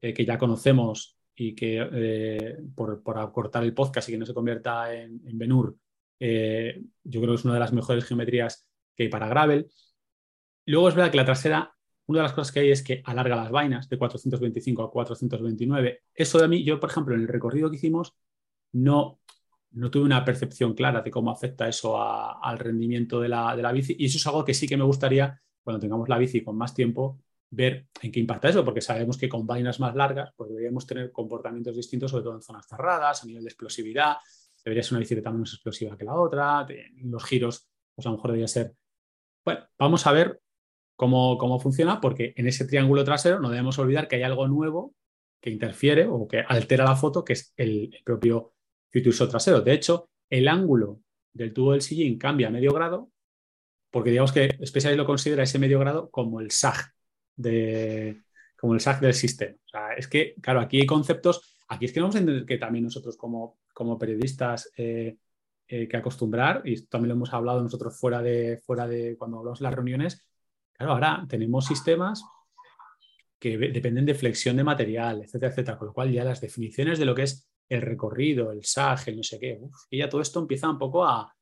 eh, 0.00 0.12
que 0.12 0.24
ya 0.24 0.38
conocemos 0.38 1.16
y 1.34 1.54
que 1.54 1.88
eh, 1.92 2.58
por, 2.74 3.02
por, 3.02 3.18
acortar 3.18 3.64
el 3.64 3.74
podcast 3.74 4.08
y 4.08 4.12
que 4.12 4.18
no 4.18 4.26
se 4.26 4.34
convierta 4.34 4.94
en, 4.94 5.20
en 5.26 5.38
Benur, 5.38 5.76
eh, 6.20 6.82
yo 7.02 7.20
creo 7.20 7.32
que 7.32 7.40
es 7.40 7.44
una 7.44 7.54
de 7.54 7.60
las 7.60 7.72
mejores 7.72 8.04
geometrías 8.04 8.66
que 8.96 9.04
hay 9.04 9.08
para 9.08 9.28
Gravel. 9.28 9.68
Luego 10.66 10.88
es 10.88 10.94
verdad 10.94 11.10
que 11.10 11.16
la 11.16 11.24
trasera, 11.24 11.74
una 12.06 12.20
de 12.20 12.22
las 12.24 12.32
cosas 12.32 12.52
que 12.52 12.60
hay 12.60 12.70
es 12.70 12.82
que 12.82 13.02
alarga 13.04 13.36
las 13.36 13.50
vainas 13.50 13.88
de 13.88 13.98
425 13.98 14.82
a 14.82 14.90
429. 14.90 16.02
Eso 16.14 16.38
de 16.38 16.48
mí, 16.48 16.64
yo 16.64 16.80
por 16.80 16.90
ejemplo, 16.90 17.14
en 17.14 17.22
el 17.22 17.28
recorrido 17.28 17.70
que 17.70 17.76
hicimos, 17.76 18.14
no, 18.72 19.20
no 19.74 19.90
tuve 19.90 20.04
una 20.04 20.24
percepción 20.24 20.74
clara 20.74 21.02
de 21.02 21.10
cómo 21.10 21.30
afecta 21.30 21.68
eso 21.68 22.00
al 22.00 22.58
rendimiento 22.58 23.20
de 23.20 23.28
la, 23.28 23.72
bici. 23.72 23.96
Y 23.98 24.06
eso 24.06 24.18
es 24.18 24.26
algo 24.26 24.44
que 24.44 24.54
sí 24.54 24.68
que 24.68 24.76
me 24.76 24.84
gustaría, 24.84 25.40
cuando 25.62 25.80
tengamos 25.80 26.08
la 26.08 26.18
bici 26.18 26.42
con 26.42 26.56
más 26.56 26.74
tiempo, 26.74 27.20
ver 27.50 27.86
en 28.02 28.12
qué 28.12 28.20
impacta 28.20 28.48
eso, 28.48 28.64
porque 28.64 28.80
sabemos 28.80 29.18
que 29.18 29.28
con 29.28 29.46
vainas 29.46 29.78
más 29.80 29.94
largas 29.94 30.32
pues 30.36 30.50
deberíamos 30.50 30.86
tener 30.86 31.12
comportamientos 31.12 31.76
distintos, 31.76 32.10
sobre 32.10 32.24
todo 32.24 32.34
en 32.34 32.42
zonas 32.42 32.66
cerradas, 32.66 33.22
a 33.22 33.26
nivel 33.26 33.42
de 33.42 33.48
explosividad. 33.48 34.16
Debería 34.64 34.82
ser 34.82 34.92
una 34.92 35.00
bicicleta 35.00 35.30
menos 35.30 35.52
explosiva 35.52 35.96
que 35.96 36.04
la 36.04 36.14
otra. 36.14 36.66
los 37.02 37.24
giros, 37.24 37.68
pues 37.94 38.06
a 38.06 38.10
lo 38.10 38.16
mejor 38.16 38.30
debería 38.30 38.48
ser. 38.48 38.74
Bueno, 39.44 39.66
vamos 39.78 40.06
a 40.06 40.12
ver 40.12 40.40
cómo, 40.96 41.36
cómo 41.36 41.58
funciona, 41.58 42.00
porque 42.00 42.32
en 42.36 42.46
ese 42.46 42.64
triángulo 42.64 43.04
trasero 43.04 43.40
no 43.40 43.50
debemos 43.50 43.78
olvidar 43.78 44.08
que 44.08 44.16
hay 44.16 44.22
algo 44.22 44.48
nuevo 44.48 44.94
que 45.40 45.50
interfiere 45.50 46.06
o 46.06 46.26
que 46.26 46.40
altera 46.40 46.84
la 46.84 46.96
foto, 46.96 47.24
que 47.24 47.34
es 47.34 47.52
el 47.56 47.94
propio 48.04 48.53
uso 49.06 49.28
trasero. 49.28 49.60
De 49.60 49.72
hecho, 49.72 50.10
el 50.30 50.48
ángulo 50.48 51.00
del 51.32 51.52
tubo 51.52 51.72
del 51.72 51.82
sillín 51.82 52.18
cambia 52.18 52.48
a 52.48 52.50
medio 52.50 52.72
grado, 52.72 53.10
porque 53.90 54.10
digamos 54.10 54.32
que 54.32 54.58
Specialized 54.64 54.96
lo 54.96 55.06
considera 55.06 55.42
ese 55.42 55.58
medio 55.58 55.78
grado 55.78 56.10
como 56.10 56.40
el 56.40 56.50
SAG, 56.50 56.92
de, 57.36 58.22
como 58.56 58.74
el 58.74 58.80
SAG 58.80 59.00
del 59.00 59.14
sistema. 59.14 59.56
O 59.64 59.68
sea, 59.68 59.94
es 59.94 60.08
que, 60.08 60.34
claro, 60.40 60.60
aquí 60.60 60.80
hay 60.80 60.86
conceptos, 60.86 61.56
aquí 61.68 61.86
es 61.86 61.92
que 61.92 62.00
vamos 62.00 62.16
a 62.16 62.20
entender 62.20 62.46
que 62.46 62.58
también 62.58 62.84
nosotros 62.84 63.16
como, 63.16 63.58
como 63.72 63.98
periodistas 63.98 64.70
eh, 64.76 65.16
eh, 65.66 65.88
que 65.88 65.96
acostumbrar, 65.96 66.62
y 66.64 66.82
también 66.86 67.08
lo 67.08 67.14
hemos 67.14 67.32
hablado 67.32 67.62
nosotros 67.62 67.98
fuera 67.98 68.22
de, 68.22 68.60
fuera 68.64 68.86
de 68.86 69.16
cuando 69.16 69.38
hablamos 69.38 69.60
las 69.60 69.74
reuniones, 69.74 70.24
claro, 70.72 70.92
ahora 70.92 71.26
tenemos 71.28 71.66
sistemas 71.66 72.24
que 73.38 73.58
dependen 73.58 74.06
de 74.06 74.14
flexión 74.14 74.56
de 74.56 74.64
material, 74.64 75.22
etcétera, 75.22 75.52
etcétera, 75.52 75.78
con 75.78 75.88
lo 75.88 75.92
cual 75.92 76.10
ya 76.10 76.24
las 76.24 76.40
definiciones 76.40 76.98
de 76.98 77.04
lo 77.04 77.14
que 77.14 77.24
es 77.24 77.46
el 77.68 77.82
recorrido, 77.82 78.52
el 78.52 78.64
SAG, 78.64 79.08
el 79.08 79.16
no 79.16 79.22
sé 79.22 79.38
qué, 79.38 79.60
y 79.90 79.98
ya 79.98 80.08
todo 80.08 80.20
esto 80.20 80.40
empieza 80.40 80.70
un 80.70 80.78
poco 80.78 81.04
a, 81.04 81.34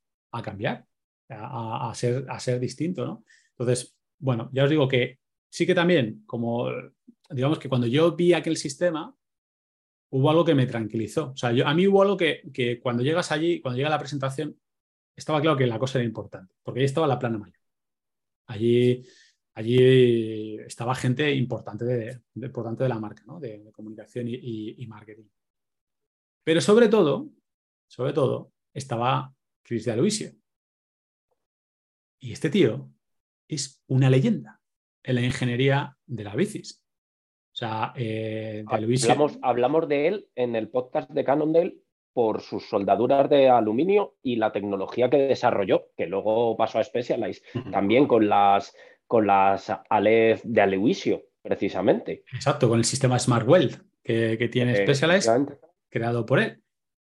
cambiar, 0.42 0.86
a, 1.28 1.92
ser, 1.94 2.24
a 2.28 2.38
ser 2.40 2.58
distinto, 2.58 3.04
¿no? 3.04 3.24
Entonces, 3.50 3.96
bueno, 4.18 4.50
ya 4.52 4.64
os 4.64 4.70
digo 4.70 4.88
que 4.88 5.18
sí 5.50 5.66
que 5.66 5.74
también, 5.74 6.22
como 6.26 6.70
digamos 7.30 7.58
que 7.58 7.68
cuando 7.68 7.86
yo 7.86 8.14
vi 8.14 8.32
aquel 8.32 8.56
sistema, 8.56 9.14
hubo 10.10 10.30
algo 10.30 10.44
que 10.44 10.54
me 10.54 10.66
tranquilizó. 10.66 11.30
O 11.30 11.36
sea, 11.36 11.52
yo, 11.52 11.66
a 11.66 11.74
mí 11.74 11.86
hubo 11.86 12.02
algo 12.02 12.16
que, 12.16 12.42
que, 12.52 12.80
cuando 12.80 13.02
llegas 13.02 13.32
allí, 13.32 13.60
cuando 13.60 13.76
llega 13.76 13.90
la 13.90 13.98
presentación, 13.98 14.56
estaba 15.16 15.40
claro 15.40 15.56
que 15.56 15.66
la 15.66 15.78
cosa 15.78 15.98
era 15.98 16.06
importante, 16.06 16.54
porque 16.62 16.80
ahí 16.80 16.86
estaba 16.86 17.06
la 17.06 17.18
plana 17.18 17.38
mayor. 17.38 17.58
Allí, 18.46 19.04
allí 19.54 20.56
estaba 20.60 20.94
gente 20.94 21.34
importante 21.34 21.84
de, 21.84 22.20
importante 22.34 22.82
de 22.84 22.88
la 22.88 22.98
marca, 22.98 23.22
¿no? 23.26 23.40
de, 23.40 23.70
comunicación 23.72 24.26
y 24.28 24.86
marketing. 24.86 25.28
Pero 26.44 26.60
sobre 26.60 26.88
todo, 26.88 27.28
sobre 27.88 28.12
todo, 28.12 28.52
estaba 28.74 29.32
Chris 29.62 29.84
de 29.84 29.92
Aloisio. 29.92 30.30
Y 32.20 32.32
este 32.32 32.50
tío 32.50 32.88
es 33.48 33.82
una 33.86 34.10
leyenda 34.10 34.60
en 35.02 35.16
la 35.16 35.22
ingeniería 35.22 35.96
de 36.06 36.24
la 36.24 36.34
bicis. 36.34 36.82
O 37.52 37.54
sea, 37.54 37.92
eh, 37.96 38.64
de 38.66 39.38
hablamos, 39.42 39.88
de 39.88 40.08
él 40.08 40.28
en 40.34 40.56
el 40.56 40.68
podcast 40.68 41.10
de 41.10 41.24
Cannondale 41.24 41.76
por 42.14 42.40
sus 42.40 42.68
soldaduras 42.68 43.28
de 43.28 43.48
aluminio 43.48 44.16
y 44.22 44.36
la 44.36 44.52
tecnología 44.52 45.10
que 45.10 45.18
desarrolló, 45.18 45.88
que 45.96 46.06
luego 46.06 46.56
pasó 46.56 46.78
a 46.78 46.84
Specialized, 46.84 47.42
también 47.70 48.06
con 48.06 48.28
las, 48.28 48.74
con 49.06 49.26
las 49.26 49.70
Aleph 49.90 50.42
de 50.44 50.60
Aloisio, 50.60 51.22
precisamente. 51.42 52.24
Exacto, 52.32 52.68
con 52.68 52.78
el 52.78 52.84
sistema 52.84 53.18
Smart 53.18 53.46
Weld 53.46 53.82
que, 54.02 54.48
tiene 54.50 54.76
Specialized 54.76 55.58
creado 55.92 56.26
por 56.26 56.40
él. 56.40 56.62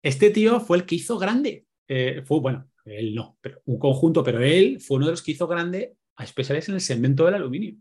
Este 0.03 0.31
tío 0.31 0.59
fue 0.61 0.79
el 0.79 0.87
que 0.87 0.97
hizo 0.97 1.19
grande, 1.19 1.66
eh, 1.87 2.23
fue, 2.25 2.40
bueno, 2.40 2.69
él 2.85 3.14
no, 3.14 3.37
pero 3.40 3.61
un 3.66 3.79
conjunto, 3.79 4.25
pero 4.25 4.40
él 4.40 4.81
fue 4.81 4.97
uno 4.97 5.07
de 5.07 5.12
los 5.12 5.23
que 5.23 5.33
hizo 5.33 5.47
grande 5.47 5.97
a 6.16 6.27
Specialized 6.27 6.71
en 6.71 6.75
el 6.77 6.81
segmento 6.81 7.25
del 7.25 7.35
aluminio. 7.35 7.77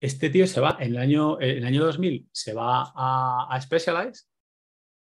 Este 0.00 0.28
tío 0.28 0.46
se 0.46 0.60
va, 0.60 0.76
en 0.80 0.90
el 0.90 0.98
año, 0.98 1.40
en 1.40 1.58
el 1.58 1.64
año 1.64 1.84
2000, 1.84 2.28
se 2.32 2.52
va 2.52 2.92
a, 2.94 3.46
a 3.48 3.60
Specialized, 3.60 4.26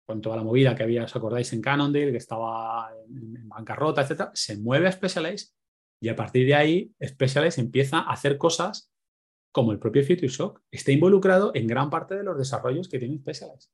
con 0.07 0.23
toda 0.23 0.37
la 0.37 0.43
movida 0.43 0.75
que 0.75 0.83
había, 0.83 1.05
os 1.05 1.15
acordáis, 1.15 1.53
en 1.53 1.61
Cannondale, 1.61 2.11
que 2.11 2.17
estaba 2.17 2.91
en, 3.07 3.47
bancarrota, 3.47 4.03
etc. 4.03 4.31
Se 4.33 4.57
mueve 4.57 4.89
a 4.89 4.93
Specialized 4.93 5.51
y 6.01 6.09
a 6.09 6.17
partir 6.17 6.47
de 6.47 6.55
ahí 6.55 6.95
Specialized 7.05 7.63
empieza 7.63 7.99
a 7.99 8.13
hacer 8.13 8.39
cosas 8.39 8.91
como 9.53 9.73
el 9.73 9.79
propio 9.79 10.03
Future 10.03 10.29
Shock. 10.29 10.63
Está 10.71 10.93
involucrado 10.93 11.53
en 11.55 11.67
gran 11.67 11.91
parte 11.91 12.17
de 12.17 12.25
los 12.25 12.39
desarrollos 12.39 12.89
que 12.89 12.99
tiene 12.99 13.19
Specialized. 13.19 13.71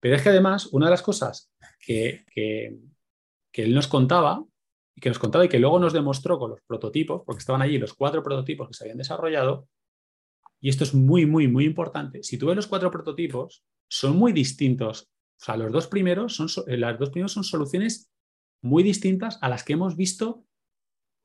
Pero 0.00 0.16
es 0.16 0.22
que 0.22 0.28
además, 0.28 0.66
una 0.66 0.86
de 0.86 0.90
las 0.90 1.02
cosas 1.02 1.50
que, 1.80 2.24
él 3.52 3.74
nos 3.74 3.88
contaba, 3.88 4.44
y 4.94 5.00
que 5.00 5.08
nos 5.08 5.18
contaba 5.18 5.44
y 5.44 5.48
que 5.48 5.58
luego 5.58 5.78
nos 5.78 5.92
demostró 5.92 6.38
con 6.38 6.50
los 6.50 6.60
prototipos, 6.62 7.22
porque 7.24 7.40
estaban 7.40 7.62
allí 7.62 7.78
los 7.78 7.94
cuatro 7.94 8.22
prototipos 8.22 8.68
que 8.68 8.74
se 8.74 8.84
habían 8.84 8.98
desarrollado, 8.98 9.68
y 10.60 10.68
esto 10.68 10.84
es 10.84 10.94
muy, 10.94 11.26
muy, 11.26 11.48
muy 11.48 11.64
importante. 11.64 12.22
Si 12.22 12.36
tú 12.36 12.46
ves 12.46 12.56
los 12.56 12.66
cuatro 12.66 12.90
prototipos, 12.90 13.64
son 13.88 14.16
muy 14.16 14.32
distintos. 14.32 15.10
O 15.40 15.44
sea, 15.44 15.56
los 15.56 15.70
dos 15.70 15.86
primeros 15.86 16.34
son, 16.34 16.48
eh, 16.66 16.76
las 16.76 16.98
dos 16.98 17.10
primeros 17.10 17.32
son 17.32 17.44
soluciones 17.44 18.10
muy 18.60 18.82
distintas 18.82 19.38
a 19.40 19.48
las 19.48 19.62
que 19.62 19.74
hemos 19.74 19.96
visto 19.96 20.44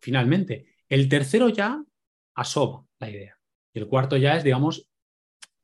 finalmente. 0.02 0.68
El 0.88 1.10
tercero 1.10 1.50
ya 1.50 1.84
asoma 2.36 2.86
la 3.00 3.10
idea. 3.10 3.40
Y 3.74 3.80
el 3.80 3.88
cuarto 3.88 4.18
ya 4.18 4.38
es, 4.38 4.44
digamos, 4.44 4.88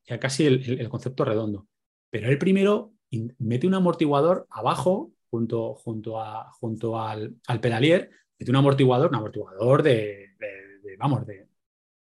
ya 0.07 0.19
casi 0.19 0.47
el 0.47 0.89
concepto 0.89 1.23
redondo. 1.23 1.67
Pero 2.09 2.29
el 2.29 2.39
primero 2.39 2.93
mete 3.39 3.67
un 3.67 3.73
amortiguador 3.73 4.47
abajo, 4.49 5.11
junto, 5.29 5.75
junto, 5.75 6.19
a, 6.19 6.51
junto 6.53 6.99
al, 6.99 7.35
pedalier, 7.61 8.09
mete 8.37 8.51
un 8.51 8.57
amortiguador, 8.57 9.09
un 9.09 9.15
amortiguador 9.15 9.83
de, 9.83 10.29
vamos, 10.97 11.25
de 11.25 11.47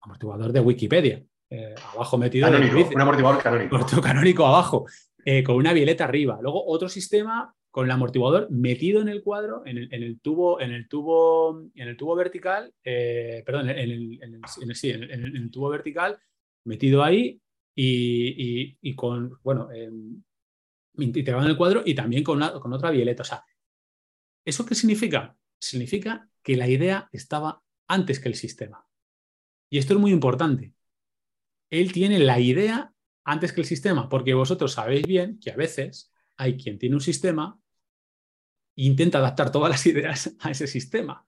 amortiguador 0.00 0.52
de 0.52 0.61
Wikipedia. 0.61 1.22
Eh, 1.50 1.74
abajo 1.94 2.18
metido 2.18 2.48
un 2.48 3.00
amortiguador 3.00 3.42
canónico. 3.42 4.00
canónico 4.02 4.46
abajo, 4.46 4.87
eh, 5.24 5.42
con 5.44 5.57
una 5.57 5.72
violeta 5.72 6.04
arriba. 6.04 6.38
Luego 6.40 6.64
otro 6.66 6.88
sistema 6.88 7.54
con 7.70 7.87
el 7.87 7.90
amortiguador 7.90 8.48
metido 8.50 9.00
en 9.02 9.09
el 9.09 9.22
cuadro, 9.22 9.62
en 9.66 9.78
el, 9.90 10.20
tubo, 10.20 10.61
en 10.61 10.70
el 10.70 10.88
tubo, 10.88 11.61
en 11.74 11.88
el 11.88 11.96
tubo 11.96 12.14
vertical, 12.14 12.72
eh, 12.85 13.42
perdón, 13.44 13.68
en 13.68 13.78
el, 13.78 14.22
en 14.22 15.37
el, 15.37 15.50
tubo 15.50 15.70
vertical, 15.70 16.16
metido 16.64 17.02
ahí 17.02 17.40
y, 17.74 18.94
con, 18.94 19.38
bueno, 19.42 19.68
eh, 20.98 21.04
integrado 21.04 21.44
en 21.44 21.50
el 21.50 21.57
cuadro 21.57 21.83
y 21.85 21.94
también 21.94 22.24
con, 22.24 22.40
con 22.61 22.72
otra 22.72 22.90
violeta. 22.90 23.22
O 23.22 23.26
sea, 23.26 23.44
¿eso 24.44 24.64
qué 24.66 24.74
significa? 24.74 25.37
Significa 25.59 26.28
que 26.42 26.57
la 26.57 26.68
idea 26.68 27.09
estaba 27.12 27.62
antes 27.88 28.20
que 28.20 28.28
el 28.28 28.35
sistema. 28.35 28.87
Y 29.70 29.78
esto 29.78 29.94
es 29.94 30.00
muy 30.00 30.12
importante. 30.12 30.74
Él 31.70 31.92
tiene 31.92 32.18
la 32.18 32.38
idea 32.38 32.92
antes 33.24 33.52
que 33.52 33.62
el 33.62 33.66
sistema, 33.66 34.09
porque 34.09 34.35
vosotros 34.35 34.72
sabéis 34.72 35.07
bien 35.07 35.38
que 35.40 35.50
a 35.50 35.57
veces 35.57 36.12
hay 36.37 36.57
quien 36.57 36.78
tiene 36.78 36.96
un 36.96 37.00
sistema 37.00 37.59
intenta 38.76 39.18
adaptar 39.18 39.52
todas 39.52 39.70
las 39.70 39.87
ideas 39.87 40.35
a 40.40 40.50
ese 40.50 40.66
sistema. 40.66 41.26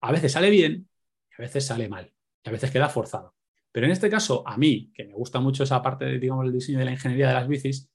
A 0.00 0.12
veces 0.12 0.32
sale 0.32 0.50
bien 0.50 0.88
y 1.30 1.34
a 1.34 1.44
veces 1.44 1.66
sale 1.66 1.88
mal. 1.88 2.12
Y 2.44 2.48
a 2.48 2.52
veces 2.52 2.70
queda 2.70 2.88
forzado. 2.88 3.34
Pero 3.72 3.86
en 3.86 3.92
este 3.92 4.10
caso, 4.10 4.46
a 4.46 4.56
mí, 4.56 4.90
que 4.94 5.04
me 5.04 5.14
gusta 5.14 5.40
mucho 5.40 5.64
esa 5.64 5.82
parte, 5.82 6.04
de, 6.04 6.18
digamos, 6.18 6.46
el 6.46 6.52
diseño 6.52 6.78
de 6.78 6.84
la 6.86 6.92
ingeniería 6.92 7.28
de 7.28 7.34
las 7.34 7.48
bicis, 7.48 7.90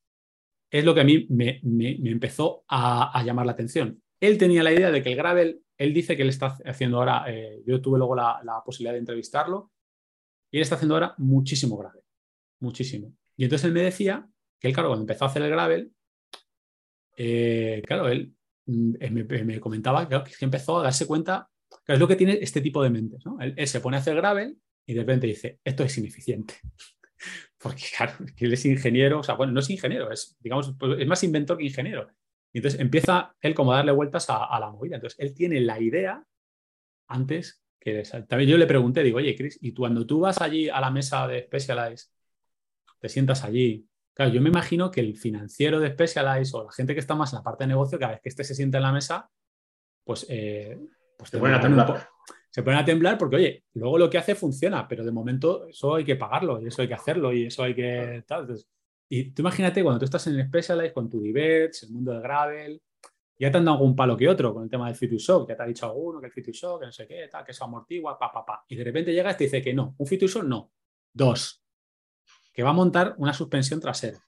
es 0.73 0.85
lo 0.85 0.93
que 0.93 1.01
a 1.01 1.03
mí 1.03 1.27
me, 1.29 1.61
empezó 2.03 2.65
a, 2.67 3.23
llamar 3.25 3.45
la 3.45 3.51
atención. 3.53 4.01
Él 4.19 4.37
tenía 4.37 4.63
la 4.63 4.73
idea 4.73 4.91
de 4.91 5.01
que 5.01 5.11
el 5.11 5.15
gravel, 5.15 5.61
él 5.77 5.93
dice 5.93 6.15
que 6.15 6.23
él 6.23 6.29
está 6.29 6.57
haciendo 6.65 6.97
ahora, 6.97 7.25
eh, 7.27 7.61
yo 7.65 7.81
tuve 7.81 7.97
luego 7.97 8.15
la, 8.15 8.61
posibilidad 8.65 8.93
de 8.93 8.99
entrevistarlo, 8.99 9.71
y 10.51 10.57
él 10.57 10.63
está 10.63 10.75
haciendo 10.75 10.95
ahora 10.95 11.15
muchísimo 11.17 11.77
gravel, 11.77 12.03
muchísimo. 12.59 13.13
Y 13.37 13.45
entonces 13.45 13.65
él 13.65 13.73
me 13.73 13.81
decía 13.81 14.27
que 14.59 14.67
él, 14.67 14.73
claro, 14.73 14.89
cuando 14.89 15.03
empezó 15.03 15.25
a 15.25 15.27
hacer 15.27 15.41
el 15.41 15.49
gravel, 15.49 15.91
eh, 17.17 17.81
claro, 17.85 18.07
él 18.07 18.33
Mm, 18.65 18.93
me, 19.45 19.59
comentaba 19.59 20.07
que 20.07 20.45
empezó 20.45 20.79
a 20.79 20.83
darse 20.83 21.05
cuenta, 21.05 21.49
que 21.85 21.93
es 21.93 21.99
lo 21.99 22.07
que 22.07 22.15
tiene 22.15 22.39
este 22.41 22.61
tipo 22.61 22.81
de 22.81 22.89
mentes. 22.89 23.23
Él, 23.39 23.67
se 23.67 23.81
pone 23.81 23.97
a 23.97 23.99
hacer 23.99 24.15
gravel 24.15 24.57
y 24.85 24.93
de 24.93 25.01
repente 25.01 25.27
dice, 25.27 25.59
esto 25.63 25.83
es 25.83 25.97
ineficiente. 25.97 26.55
Porque 27.63 27.83
claro, 27.97 28.13
que 28.35 28.45
él 28.45 28.53
es 28.53 28.65
ingeniero, 28.65 29.19
o 29.19 29.23
sea, 29.23 29.35
bueno, 29.35 29.53
no 29.53 29.61
es 29.61 29.69
ingeniero, 29.69 30.11
es, 30.11 30.37
digamos, 30.39 30.75
pues, 30.77 30.99
es 30.99 31.07
más 31.07 31.23
inventor 31.23 31.57
que 31.57 31.63
ingeniero. 31.63 32.09
Y 32.51 32.59
entonces 32.59 32.79
empieza 32.79 33.35
él 33.41 33.55
como 33.55 33.73
a 33.73 33.77
darle 33.77 33.93
vueltas 33.93 34.27
a, 34.29 34.59
la 34.59 34.69
movida. 34.69 34.95
Entonces, 34.95 35.19
él 35.19 35.33
tiene 35.33 35.59
la 35.61 35.81
idea 35.81 36.23
antes 37.07 37.63
que... 37.79 38.03
También 38.27 38.51
yo 38.51 38.57
le 38.57 38.67
pregunté, 38.67 39.01
digo, 39.01 39.17
oye, 39.17 39.35
Chris, 39.35 39.57
y 39.59 39.73
cuando 39.73 40.05
tú 40.05 40.19
vas 40.19 40.39
allí 40.39 40.69
a 40.69 40.79
la 40.79 40.91
mesa 40.91 41.27
de 41.27 41.45
Specialized, 41.45 42.09
te 42.99 43.09
sientas 43.09 43.43
allí, 43.43 43.87
Claro, 44.13 44.31
yo 44.31 44.41
me 44.41 44.49
imagino 44.49 44.91
que 44.91 45.01
el 45.01 45.17
financiero 45.17 45.79
de 45.79 45.91
Specialized 45.91 46.53
o 46.53 46.65
la 46.65 46.71
gente 46.71 46.93
que 46.93 46.99
está 46.99 47.15
más 47.15 47.33
en 47.33 47.37
la 47.37 47.43
parte 47.43 47.63
de 47.63 47.69
negocio, 47.69 47.97
cada 47.97 48.11
vez 48.11 48.21
que 48.21 48.29
este 48.29 48.43
se 48.43 48.53
sienta 48.53 48.77
en 48.77 48.83
la 48.83 48.91
mesa, 48.91 49.29
pues, 50.03 50.25
eh, 50.29 50.77
pues 51.17 51.31
se 51.31 51.39
ponen 51.39 51.55
a 51.55 51.59
temblar. 51.61 52.09
Se 52.53 52.61
ponen 52.61 52.79
a 52.79 52.85
temblar 52.85 53.17
porque, 53.17 53.35
oye, 53.37 53.63
luego 53.73 53.97
lo 53.97 54.09
que 54.11 54.19
hace 54.19 54.35
funciona, 54.35 54.87
pero 54.87 55.03
de 55.03 55.11
momento 55.11 55.67
eso 55.67 55.95
hay 55.95 56.03
que 56.03 56.15
pagarlo 56.15 56.61
y 56.61 56.67
eso 56.67 56.83
hay 56.83 56.87
que 56.87 56.93
hacerlo 56.93 57.33
y 57.33 57.47
eso 57.47 57.63
hay 57.63 57.73
que. 57.73 58.23
y 59.09 59.31
tú 59.31 59.41
imagínate 59.41 59.81
cuando 59.81 59.97
tú 59.97 60.05
estás 60.05 60.27
en 60.27 60.39
el 60.39 60.45
Specialized 60.45 60.93
con 60.93 61.09
tu 61.09 61.19
Diverts, 61.19 61.83
el 61.83 61.89
mundo 61.89 62.11
del 62.11 62.21
Gravel, 62.21 62.79
ya 63.39 63.51
te 63.51 63.57
han 63.57 63.65
dado 63.65 63.77
algún 63.77 63.95
palo 63.95 64.15
que 64.15 64.29
otro 64.29 64.53
con 64.53 64.63
el 64.63 64.69
tema 64.69 64.85
del 64.85 64.95
Future 64.95 65.17
Shock, 65.17 65.49
ya 65.49 65.57
te 65.57 65.63
ha 65.63 65.65
dicho 65.65 65.87
alguno 65.87 66.19
que 66.19 66.27
el 66.27 66.31
Future 66.31 66.53
Shock, 66.53 66.81
que 66.81 66.85
no 66.85 66.91
sé 66.91 67.07
qué, 67.07 67.27
tal, 67.27 67.43
que 67.43 67.53
eso 67.53 67.63
amortigua, 67.63 68.19
pa, 68.19 68.31
pa, 68.31 68.45
pa. 68.45 68.63
Y 68.67 68.75
de 68.75 68.83
repente 68.83 69.11
llegas 69.11 69.33
y 69.33 69.37
te 69.39 69.43
dice 69.45 69.61
que 69.61 69.73
no, 69.73 69.95
un 69.97 70.05
Future 70.05 70.27
Shock 70.27 70.43
no, 70.43 70.71
dos 71.11 71.63
que 72.53 72.63
va 72.63 72.69
a 72.69 72.73
montar 72.73 73.15
una 73.17 73.33
suspensión 73.33 73.79
trasera, 73.79 74.23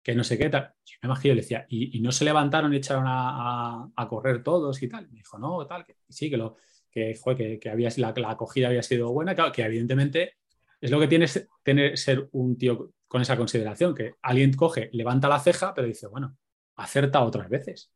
que 0.00 0.14
no 0.14 0.22
sé 0.22 0.38
qué 0.38 0.48
tal. 0.48 0.72
Yo 0.84 0.96
me 1.02 1.08
imagino, 1.08 1.34
le 1.34 1.40
decía, 1.40 1.66
¿y, 1.68 2.00
no 2.00 2.12
se 2.12 2.24
levantaron 2.24 2.72
y 2.72 2.76
echaron 2.76 3.04
a, 3.06 4.06
correr 4.08 4.42
todos 4.42 4.80
y 4.80 4.88
tal? 4.88 5.08
me 5.10 5.18
dijo, 5.18 5.38
no, 5.38 5.66
tal, 5.66 5.84
que 5.84 5.96
sí, 6.08 6.30
que, 6.30 6.36
lo, 6.36 6.56
que, 6.90 7.14
que, 7.60 7.70
había, 7.70 7.90
la, 7.96 8.12
la, 8.16 8.30
acogida 8.30 8.68
había 8.68 8.82
sido 8.82 9.12
buena, 9.12 9.34
que 9.52 9.62
evidentemente 9.62 10.34
es 10.80 10.90
lo 10.90 11.00
que 11.00 11.08
tiene 11.08 11.26
tener, 11.62 11.96
ser 11.98 12.28
un 12.32 12.56
tío 12.56 12.92
con 13.06 13.22
esa 13.22 13.36
consideración, 13.36 13.94
que 13.94 14.14
alguien 14.22 14.52
coge, 14.52 14.90
levanta 14.92 15.28
la 15.28 15.40
ceja, 15.40 15.74
pero 15.74 15.86
dice, 15.86 16.06
bueno, 16.06 16.36
acerta 16.76 17.24
otras 17.24 17.48
veces 17.48 17.90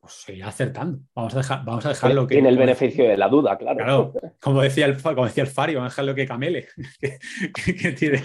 pues 0.00 0.14
seguirá 0.14 0.48
acertando. 0.48 1.00
Vamos 1.14 1.34
a, 1.34 1.38
dejar, 1.38 1.64
vamos 1.64 1.84
a 1.84 1.90
dejarlo 1.90 2.26
que. 2.26 2.36
Tiene 2.36 2.48
el 2.48 2.58
beneficio 2.58 3.06
de 3.06 3.16
la 3.16 3.28
duda, 3.28 3.58
claro. 3.58 3.76
Claro, 3.76 4.12
como 4.40 4.62
decía 4.62 4.86
el, 4.86 5.00
como 5.00 5.26
decía 5.26 5.44
el 5.44 5.50
Fari, 5.50 5.74
vamos 5.74 5.88
a 5.88 5.92
dejarlo 5.92 6.14
que 6.14 6.26
camele, 6.26 6.68
que, 7.00 7.18
que, 7.74 7.92
tire, 7.92 8.22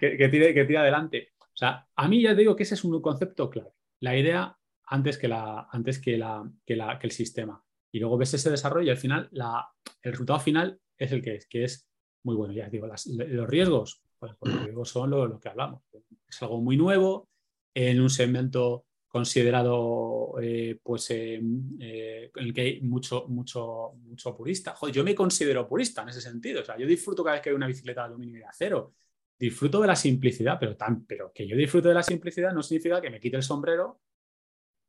que, 0.00 0.28
tire, 0.28 0.54
que 0.54 0.64
tire 0.64 0.78
adelante. 0.78 1.32
O 1.40 1.56
sea, 1.56 1.86
a 1.94 2.08
mí 2.08 2.22
ya 2.22 2.30
te 2.30 2.40
digo 2.40 2.56
que 2.56 2.62
ese 2.62 2.74
es 2.74 2.84
un 2.84 3.00
concepto 3.00 3.50
clave. 3.50 3.70
La 4.00 4.16
idea 4.16 4.56
antes 4.86 5.18
que, 5.18 5.28
la, 5.28 5.68
antes 5.70 5.98
que, 5.98 6.16
la, 6.16 6.48
que, 6.64 6.76
la, 6.76 6.98
que 6.98 7.06
el 7.06 7.12
sistema. 7.12 7.62
Y 7.96 7.98
luego 7.98 8.18
ves 8.18 8.34
ese 8.34 8.50
desarrollo 8.50 8.88
y 8.88 8.90
al 8.90 8.98
final 8.98 9.26
la, 9.32 9.66
el 10.02 10.12
resultado 10.12 10.38
final 10.38 10.78
es 10.98 11.12
el 11.12 11.22
que 11.22 11.36
es, 11.36 11.46
que 11.46 11.64
es 11.64 11.88
muy 12.24 12.36
bueno. 12.36 12.52
Ya 12.52 12.68
digo, 12.68 12.86
los 12.86 13.48
riesgos, 13.48 14.02
pues, 14.18 14.32
los 14.42 14.64
riesgos 14.64 14.90
son 14.90 15.08
lo, 15.08 15.26
lo 15.26 15.40
que 15.40 15.48
hablamos. 15.48 15.82
Es 16.28 16.42
algo 16.42 16.60
muy 16.60 16.76
nuevo 16.76 17.30
en 17.72 17.98
un 17.98 18.10
segmento 18.10 18.84
considerado 19.08 20.34
eh, 20.42 20.78
pues 20.82 21.08
eh, 21.08 21.40
eh, 21.80 22.30
en 22.34 22.44
el 22.44 22.52
que 22.52 22.60
hay 22.60 22.80
mucho, 22.82 23.28
mucho, 23.28 23.94
mucho 24.02 24.36
purista. 24.36 24.74
Yo 24.92 25.02
me 25.02 25.14
considero 25.14 25.66
purista 25.66 26.02
en 26.02 26.10
ese 26.10 26.20
sentido. 26.20 26.60
O 26.60 26.64
sea, 26.66 26.76
yo 26.76 26.86
disfruto 26.86 27.24
cada 27.24 27.36
vez 27.36 27.42
que 27.42 27.48
hay 27.48 27.56
una 27.56 27.66
bicicleta 27.66 28.02
de 28.02 28.08
aluminio 28.08 28.36
y 28.36 28.40
de 28.40 28.44
acero. 28.44 28.92
Disfruto 29.38 29.80
de 29.80 29.86
la 29.86 29.96
simplicidad, 29.96 30.58
pero, 30.60 30.76
tan, 30.76 31.06
pero 31.06 31.32
que 31.32 31.48
yo 31.48 31.56
disfrute 31.56 31.88
de 31.88 31.94
la 31.94 32.02
simplicidad 32.02 32.52
no 32.52 32.62
significa 32.62 33.00
que 33.00 33.08
me 33.08 33.20
quite 33.20 33.38
el 33.38 33.42
sombrero 33.42 34.02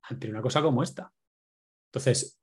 ante 0.01 0.29
una 0.29 0.41
cosa 0.41 0.61
como 0.61 0.83
esta. 0.83 1.09
Entonces, 1.85 2.37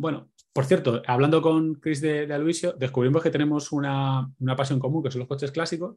bueno, 0.00 0.30
por 0.52 0.64
cierto, 0.64 1.02
hablando 1.06 1.42
con 1.42 1.74
Chris 1.74 2.00
de, 2.00 2.26
de 2.26 2.34
Aloisio, 2.34 2.72
descubrimos 2.72 3.22
que 3.22 3.30
tenemos 3.30 3.70
una, 3.70 4.28
una 4.38 4.56
pasión 4.56 4.80
común, 4.80 5.02
que 5.02 5.10
son 5.10 5.20
los 5.20 5.28
coches 5.28 5.52
clásicos. 5.52 5.96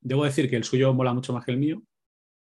Debo 0.00 0.24
decir 0.24 0.48
que 0.48 0.56
el 0.56 0.64
suyo 0.64 0.94
mola 0.94 1.12
mucho 1.12 1.32
más 1.32 1.44
que 1.44 1.50
el 1.50 1.58
mío, 1.58 1.82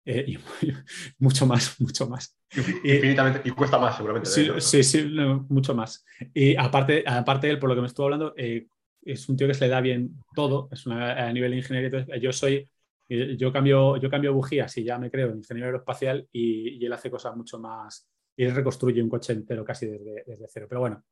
eh, 0.05 0.25
y 0.27 0.39
mucho 1.19 1.47
más, 1.47 1.81
mucho 1.81 2.09
más. 2.09 2.37
Infinitamente, 2.83 3.43
y 3.45 3.51
cuesta 3.51 3.79
más 3.79 3.97
seguramente. 3.97 4.29
Sí, 4.61 4.83
sí, 4.83 5.11
mucho 5.49 5.75
más. 5.75 6.05
Y 6.35 6.57
aparte, 6.57 7.05
aparte 7.07 7.47
de 7.47 7.53
él, 7.53 7.59
por 7.59 7.69
lo 7.69 7.75
que 7.75 7.83
me 7.83 7.87
estuvo 7.87 8.07
hablando, 8.07 8.35
eh, 8.37 8.67
es 9.03 9.29
un 9.29 9.37
tío 9.37 9.47
que 9.47 9.55
se 9.55 9.67
le 9.67 9.71
da 9.71 9.81
bien 9.81 10.23
todo, 10.35 10.69
es 10.73 10.87
a 10.87 11.33
nivel 11.33 11.53
de 11.53 11.57
ingeniería. 11.59 12.19
yo 12.19 12.33
soy, 12.33 12.69
eh, 13.09 13.37
yo 13.39 13.53
cambio, 13.53 13.97
yo 13.99 14.11
cambio 14.11 14.35
bujías 14.35 14.77
y 14.79 14.85
ya 14.85 14.99
me 14.99 15.11
creo 15.11 15.35
ingeniero 15.35 15.67
aeroespacial 15.67 16.27
y, 16.33 16.85
él 16.85 16.93
hace 16.93 17.11
cosas 17.11 17.37
mucho 17.37 17.59
más, 17.59 18.09
y 18.39 18.45
él 18.45 18.55
reconstruye 18.55 19.03
un 19.03 19.09
coche 19.09 19.33
entero 19.33 19.65
casi 19.65 19.87
desde, 19.87 20.47
cero. 20.47 20.67
Pero 20.69 20.81
bueno, 20.81 21.05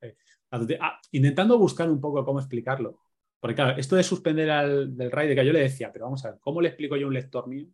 ah, 0.52 1.00
intentando 1.10 1.58
buscar 1.58 1.90
un 1.90 2.00
poco 2.00 2.24
cómo 2.24 2.38
explicarlo. 2.38 3.00
Porque 3.40 3.56
claro, 3.56 3.76
esto 3.76 3.96
de 3.96 4.04
suspender 4.04 4.48
al 4.48 4.96
del 4.96 5.10
que 5.10 5.44
yo 5.44 5.52
le 5.52 5.58
decía, 5.58 5.90
pero 5.92 6.04
vamos 6.04 6.24
a 6.24 6.30
ver, 6.30 6.40
¿cómo 6.40 6.60
le 6.60 6.68
explico 6.68 6.96
yo 6.96 7.06
a 7.06 7.08
un 7.08 7.14
lector 7.14 7.48
mío 7.48 7.66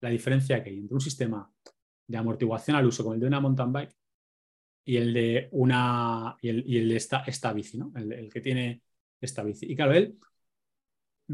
la 0.00 0.10
diferencia 0.10 0.60
que 0.64 0.70
hay 0.70 0.78
entre 0.78 0.94
un 0.94 1.00
sistema 1.00 1.48
de 2.08 2.18
amortiguación 2.18 2.76
al 2.76 2.86
uso 2.86 3.04
como 3.04 3.14
el 3.14 3.20
de 3.20 3.28
una 3.28 3.38
mountain 3.38 3.72
bike 3.72 3.94
y 4.84 4.96
el 4.96 5.14
de 5.14 5.48
una 5.52 6.36
y 6.42 6.48
el, 6.48 6.88
de 6.88 6.96
esta, 6.96 7.22
esta 7.24 7.52
bici, 7.52 7.78
¿no? 7.78 7.92
El, 7.94 8.28
que 8.32 8.40
tiene 8.40 8.82
esta 9.20 9.44
bici. 9.44 9.70
Y 9.70 9.76
claro, 9.76 9.92
él, 9.92 10.18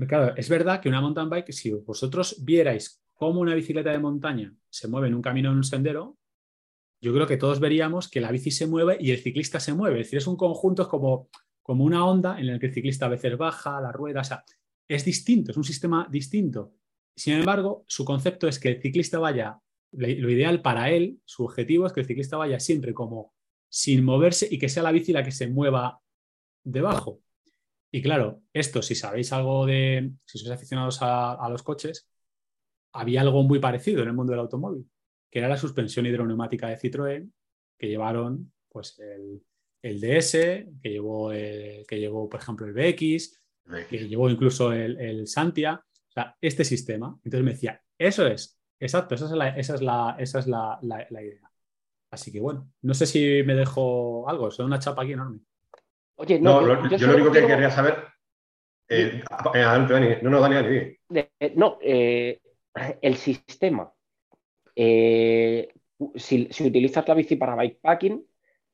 claro, 0.06 0.36
es 0.36 0.50
verdad 0.50 0.82
que 0.82 0.90
una 0.90 1.00
mountain 1.00 1.30
bike, 1.30 1.50
si 1.50 1.72
vosotros 1.72 2.44
vierais 2.44 3.02
cómo 3.14 3.40
una 3.40 3.54
bicicleta 3.54 3.90
de 3.90 4.00
montaña 4.00 4.54
se 4.68 4.86
mueve 4.86 5.08
en 5.08 5.14
un 5.14 5.22
camino 5.22 5.50
en 5.50 5.56
un 5.56 5.64
sendero, 5.64 6.18
yo 7.04 7.12
creo 7.12 7.26
que 7.26 7.36
todos 7.36 7.60
veríamos 7.60 8.08
que 8.08 8.22
la 8.22 8.30
bici 8.30 8.50
se 8.50 8.66
mueve 8.66 8.96
y 8.98 9.10
el 9.10 9.18
ciclista 9.18 9.60
se 9.60 9.74
mueve. 9.74 10.00
Es 10.00 10.06
decir, 10.06 10.16
es 10.16 10.26
un 10.26 10.36
conjunto, 10.36 10.82
es 10.82 10.88
como, 10.88 11.28
como 11.62 11.84
una 11.84 12.06
onda 12.06 12.40
en 12.40 12.48
el 12.48 12.58
que 12.58 12.66
el 12.66 12.72
ciclista 12.72 13.04
a 13.06 13.10
veces 13.10 13.36
baja, 13.36 13.78
la 13.82 13.92
rueda, 13.92 14.22
o 14.22 14.24
sea, 14.24 14.42
es 14.88 15.04
distinto, 15.04 15.50
es 15.50 15.56
un 15.58 15.64
sistema 15.64 16.08
distinto. 16.10 16.72
Sin 17.14 17.34
embargo, 17.34 17.84
su 17.86 18.06
concepto 18.06 18.48
es 18.48 18.58
que 18.58 18.70
el 18.70 18.80
ciclista 18.80 19.18
vaya, 19.18 19.60
lo 19.92 20.30
ideal 20.30 20.62
para 20.62 20.90
él, 20.90 21.20
su 21.26 21.44
objetivo 21.44 21.86
es 21.86 21.92
que 21.92 22.00
el 22.00 22.06
ciclista 22.06 22.38
vaya 22.38 22.58
siempre 22.58 22.94
como 22.94 23.34
sin 23.68 24.02
moverse 24.02 24.48
y 24.50 24.58
que 24.58 24.70
sea 24.70 24.82
la 24.82 24.92
bici 24.92 25.12
la 25.12 25.22
que 25.22 25.30
se 25.30 25.46
mueva 25.46 26.00
debajo. 26.62 27.20
Y 27.90 28.00
claro, 28.00 28.42
esto, 28.54 28.80
si 28.80 28.94
sabéis 28.94 29.30
algo 29.32 29.66
de, 29.66 30.10
si 30.24 30.38
sois 30.38 30.50
aficionados 30.50 30.98
a, 31.02 31.46
los 31.50 31.62
coches, 31.62 32.08
había 32.92 33.20
algo 33.20 33.42
muy 33.42 33.58
parecido 33.58 34.02
en 34.02 34.08
el 34.08 34.14
mundo 34.14 34.32
del 34.32 34.40
automóvil, 34.40 34.88
que 35.34 35.40
era 35.40 35.48
la 35.48 35.56
suspensión 35.56 36.06
hidroneumática 36.06 36.68
de 36.68 36.78
Citroën, 36.78 37.28
que 37.76 37.88
llevaron 37.88 38.52
pues 38.68 39.00
el, 39.00 40.00
DS, 40.00 40.30
que 40.80 40.90
llevó, 40.90 41.30
que 41.30 41.98
llevó, 41.98 42.28
por 42.28 42.38
ejemplo, 42.38 42.64
el 42.66 42.72
BX, 42.72 43.42
que 43.90 44.08
llevó 44.08 44.30
incluso 44.30 44.72
el, 44.72 44.96
el 45.00 45.26
Santia 45.26 45.84
sea, 46.14 46.36
este 46.40 46.64
sistema. 46.64 47.18
Entonces 47.24 47.44
me 47.44 47.50
decía, 47.50 47.82
eso 47.98 48.28
es, 48.28 48.60
exacto, 48.78 49.16
esa 49.16 49.24
es 49.24 49.32
la, 49.32 49.48
esa 49.48 49.74
es 49.74 49.82
la, 49.82 50.16
esa 50.20 50.38
es 50.38 50.46
la, 50.46 50.78
idea. 51.10 51.50
Así 52.12 52.30
que 52.30 52.38
bueno, 52.38 52.70
no 52.82 52.94
sé 52.94 53.04
si 53.04 53.42
me 53.42 53.56
dejo 53.56 54.28
algo, 54.28 54.46
es 54.46 54.58
una 54.60 54.78
chapa 54.78 55.02
aquí 55.02 55.14
enorme. 55.14 55.40
Oye, 56.14 56.38
no, 56.38 56.60
yo, 56.88 57.08
lo 57.08 57.14
único 57.14 57.32
que 57.32 57.44
quería 57.44 57.72
saber. 57.72 58.04
Eh, 58.88 59.20
Dani. 59.52 60.22
No, 60.22 60.30
no, 60.30 60.40
Dani, 60.40 60.96
no, 61.56 61.78
eh, 61.82 62.40
el 63.02 63.16
sistema. 63.16 63.92
Eh, 64.76 65.68
si, 66.16 66.48
si 66.50 66.66
utilizas 66.66 67.06
la 67.06 67.14
bici 67.14 67.36
para 67.36 67.56
bikepacking, 67.56 68.24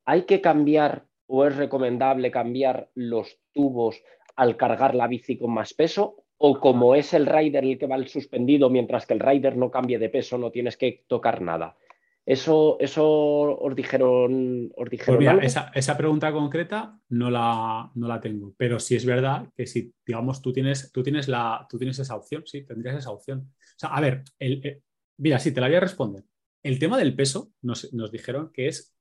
¿hay 0.05 0.23
que 0.23 0.41
cambiar 0.41 1.07
o 1.27 1.47
es 1.47 1.57
recomendable 1.57 2.31
cambiar 2.31 2.91
los 2.95 3.39
tubos 3.53 4.03
al 4.37 4.57
cargar 4.57 4.95
la 4.95 5.07
bici 5.07 5.39
con 5.39 5.53
más 5.53 5.75
peso? 5.75 6.25
¿O 6.39 6.59
como 6.59 6.95
es 6.95 7.13
el 7.13 7.27
rider 7.27 7.65
el 7.65 7.79
que 7.79 7.87
va 7.87 7.97
al 7.97 8.09
suspendido, 8.09 8.71
mientras 8.71 9.07
que 9.07 9.15
el 9.15 9.21
rider 9.21 9.57
no 9.57 9.71
cambie 9.71 9.99
de 9.99 10.09
peso, 10.09 10.39
no 10.39 10.51
tienes 10.51 10.77
que 10.77 11.05
tocar 11.07 11.43
nada? 11.43 11.77
¿Eso, 12.25 12.77
eso 12.81 13.05
os 13.07 13.75
dijeron, 13.75 14.71
os 14.77 14.89
dijeron 14.91 15.39
pues 15.39 15.57
esa, 15.75 15.97
pregunta 15.97 16.33
concreta 16.33 16.99
no 17.09 17.31
la, 17.31 17.91
no 17.95 18.07
la 18.07 18.21
tengo, 18.21 18.55
pero 18.57 18.79
sí 18.79 18.95
es 18.95 19.05
verdad 19.05 19.49
que 19.57 19.67
si, 19.67 19.93
digamos, 20.07 20.41
tú 20.41 20.53
tienes, 20.53 20.93
tú 20.93 21.03
tienes, 21.03 21.29
la, 21.29 21.67
tú 21.69 21.79
tienes 21.79 21.99
esa 21.99 22.15
opción, 22.15 22.43
sí, 22.47 22.65
tendrías 22.65 22.97
esa 22.97 23.11
opción. 23.11 23.51
O 23.51 23.79
sea, 23.79 23.91
a 23.91 24.01
ver, 24.01 24.23
el, 24.39 24.83
mira, 25.21 25.39
sí, 25.39 25.53
te 25.53 25.61
la 25.61 25.69
voy 25.69 25.77
a 25.77 25.81
responder. 25.81 26.25
El 26.63 26.79
tema 26.79 26.99
del 26.99 27.15
peso 27.15 27.53
nos, 27.63 27.91
dijeron 28.11 28.51
que 28.53 28.69
es 28.69 28.95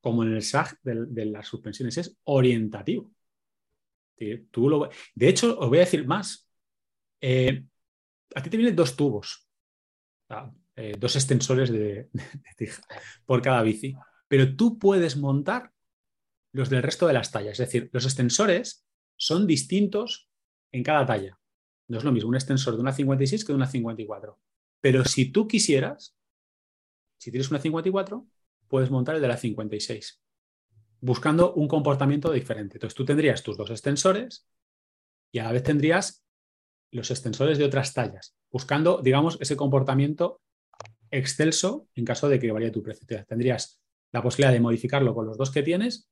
como 0.00 0.22
en 0.22 0.34
el 0.34 0.42
SAG 0.42 0.78
de, 0.82 1.24
las 1.26 1.48
suspensiones, 1.48 1.98
es 1.98 2.16
orientativo. 2.24 3.12
Tú 4.50 4.68
lo, 4.68 4.88
de 5.14 5.28
hecho, 5.28 5.58
os 5.58 5.68
voy 5.68 5.78
a 5.78 5.82
decir 5.82 6.06
más. 6.06 6.48
Eh, 7.20 7.64
a 8.34 8.42
ti 8.42 8.50
te 8.50 8.56
vienen 8.56 8.76
dos 8.76 8.96
tubos, 8.96 9.48
eh, 10.76 10.94
dos 10.98 11.16
extensores 11.16 11.70
de, 11.70 12.08
tija 12.56 12.82
por 13.24 13.42
cada 13.42 13.62
bici, 13.62 13.94
pero 14.28 14.56
tú 14.56 14.78
puedes 14.78 15.16
montar 15.16 15.72
los 16.52 16.70
del 16.70 16.82
resto 16.82 17.06
de 17.06 17.12
las 17.12 17.30
tallas. 17.30 17.58
Es 17.60 17.66
decir, 17.66 17.90
los 17.92 18.04
extensores 18.04 18.86
son 19.16 19.46
distintos 19.46 20.30
en 20.72 20.82
cada 20.82 21.04
talla. 21.04 21.38
No 21.88 21.98
es 21.98 22.04
lo 22.04 22.12
mismo 22.12 22.28
un 22.28 22.34
extensor 22.34 22.74
de 22.74 22.80
una 22.80 22.92
56 22.92 23.44
que 23.44 23.52
de 23.52 23.56
una 23.56 23.66
54. 23.66 24.38
Pero 24.86 25.04
si 25.04 25.32
tú 25.32 25.48
quisieras, 25.48 26.16
si 27.18 27.32
tienes 27.32 27.50
una 27.50 27.58
54, 27.58 28.24
puedes 28.68 28.88
montar 28.88 29.16
el 29.16 29.20
de 29.20 29.26
la 29.26 29.36
56, 29.36 30.22
buscando 31.00 31.54
un 31.54 31.66
comportamiento 31.66 32.30
diferente. 32.30 32.76
Entonces 32.76 32.94
tú 32.94 33.04
tendrías 33.04 33.42
tus 33.42 33.56
dos 33.56 33.68
extensores 33.70 34.46
y 35.32 35.40
a 35.40 35.42
la 35.42 35.50
vez 35.50 35.64
tendrías 35.64 36.24
los 36.92 37.10
extensores 37.10 37.58
de 37.58 37.64
otras 37.64 37.94
tallas, 37.94 38.36
buscando, 38.48 39.02
digamos, 39.02 39.38
ese 39.40 39.56
comportamiento 39.56 40.40
excelso 41.10 41.88
en 41.96 42.04
caso 42.04 42.28
de 42.28 42.38
que 42.38 42.52
varíe 42.52 42.70
tu 42.70 42.84
precio. 42.84 43.08
Tendrías 43.26 43.82
la 44.12 44.22
posibilidad 44.22 44.52
de 44.52 44.60
modificarlo 44.60 45.16
con 45.16 45.26
los 45.26 45.36
dos 45.36 45.50
que 45.50 45.64
tienes. 45.64 46.08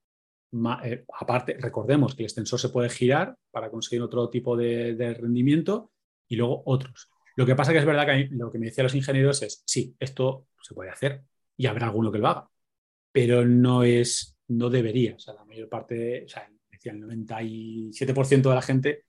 Eh, 0.82 1.04
aparte, 1.20 1.58
recordemos 1.60 2.16
que 2.16 2.24
el 2.24 2.26
extensor 2.26 2.58
se 2.58 2.70
puede 2.70 2.88
girar 2.88 3.36
para 3.52 3.70
conseguir 3.70 4.02
otro 4.02 4.28
tipo 4.30 4.56
de, 4.56 5.16
rendimiento 5.16 5.92
y 6.26 6.34
luego 6.34 6.64
otros. 6.66 7.08
Lo 7.36 7.46
que 7.46 7.56
pasa 7.56 7.72
que 7.72 7.78
es 7.78 7.84
verdad 7.84 8.06
que 8.06 8.28
lo 8.30 8.50
que 8.50 8.58
me 8.58 8.66
decían 8.66 8.84
los 8.84 8.94
ingenieros 8.94 9.42
es, 9.42 9.62
sí, 9.66 9.94
esto 9.98 10.48
se 10.60 10.74
puede 10.74 10.90
hacer, 10.90 11.22
y 11.56 11.66
habrá 11.66 11.86
alguno 11.86 12.10
que 12.10 12.18
lo 12.18 12.28
haga, 12.28 12.48
pero 13.12 13.44
no 13.44 13.82
es, 13.82 14.36
no 14.48 14.70
debería. 14.70 15.14
O 15.16 15.18
sea, 15.18 15.34
la 15.34 15.44
mayor 15.44 15.68
parte, 15.68 16.24
o 16.24 16.28
sea, 16.28 16.50
decía 16.70 16.92
el 16.92 17.00
97% 17.00 18.48
de 18.48 18.54
la 18.54 18.62
gente 18.62 19.04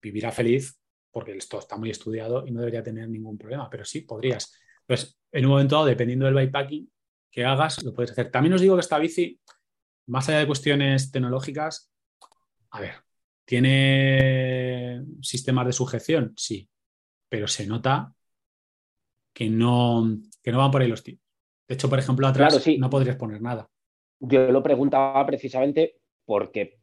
vivirá 0.00 0.32
feliz 0.32 0.78
porque 1.10 1.36
esto 1.36 1.58
está 1.58 1.76
muy 1.76 1.90
estudiado 1.90 2.46
y 2.46 2.50
no 2.50 2.60
debería 2.60 2.82
tener 2.82 3.08
ningún 3.08 3.38
problema, 3.38 3.70
pero 3.70 3.84
sí 3.84 4.02
podrías. 4.02 4.52
Pues 4.86 5.18
en 5.32 5.46
un 5.46 5.52
momento 5.52 5.76
dado, 5.76 5.86
dependiendo 5.86 6.26
del 6.26 6.34
bikepacking 6.34 6.90
que 7.30 7.44
hagas, 7.44 7.82
lo 7.82 7.94
puedes 7.94 8.10
hacer. 8.10 8.30
También 8.30 8.52
os 8.52 8.60
digo 8.60 8.76
que 8.76 8.80
esta 8.80 8.98
bici, 8.98 9.40
más 10.06 10.28
allá 10.28 10.40
de 10.40 10.46
cuestiones 10.46 11.10
tecnológicas, 11.10 11.90
a 12.70 12.80
ver, 12.80 12.94
¿tiene 13.44 15.04
sistemas 15.22 15.66
de 15.66 15.72
sujeción? 15.72 16.34
Sí, 16.36 16.68
pero 17.28 17.46
se 17.48 17.66
nota 17.66 18.14
que 19.32 19.50
no, 19.50 20.04
que 20.42 20.52
no 20.52 20.58
van 20.58 20.70
por 20.70 20.82
ahí 20.82 20.88
los 20.88 21.02
tiros. 21.02 21.22
De 21.68 21.74
hecho, 21.74 21.88
por 21.88 21.98
ejemplo, 21.98 22.26
atrás 22.26 22.64
no 22.78 22.90
podrías 22.90 23.16
poner 23.16 23.42
nada. 23.42 23.68
Yo 24.20 24.50
lo 24.50 24.62
preguntaba 24.62 25.26
precisamente 25.26 26.00
porque 26.24 26.78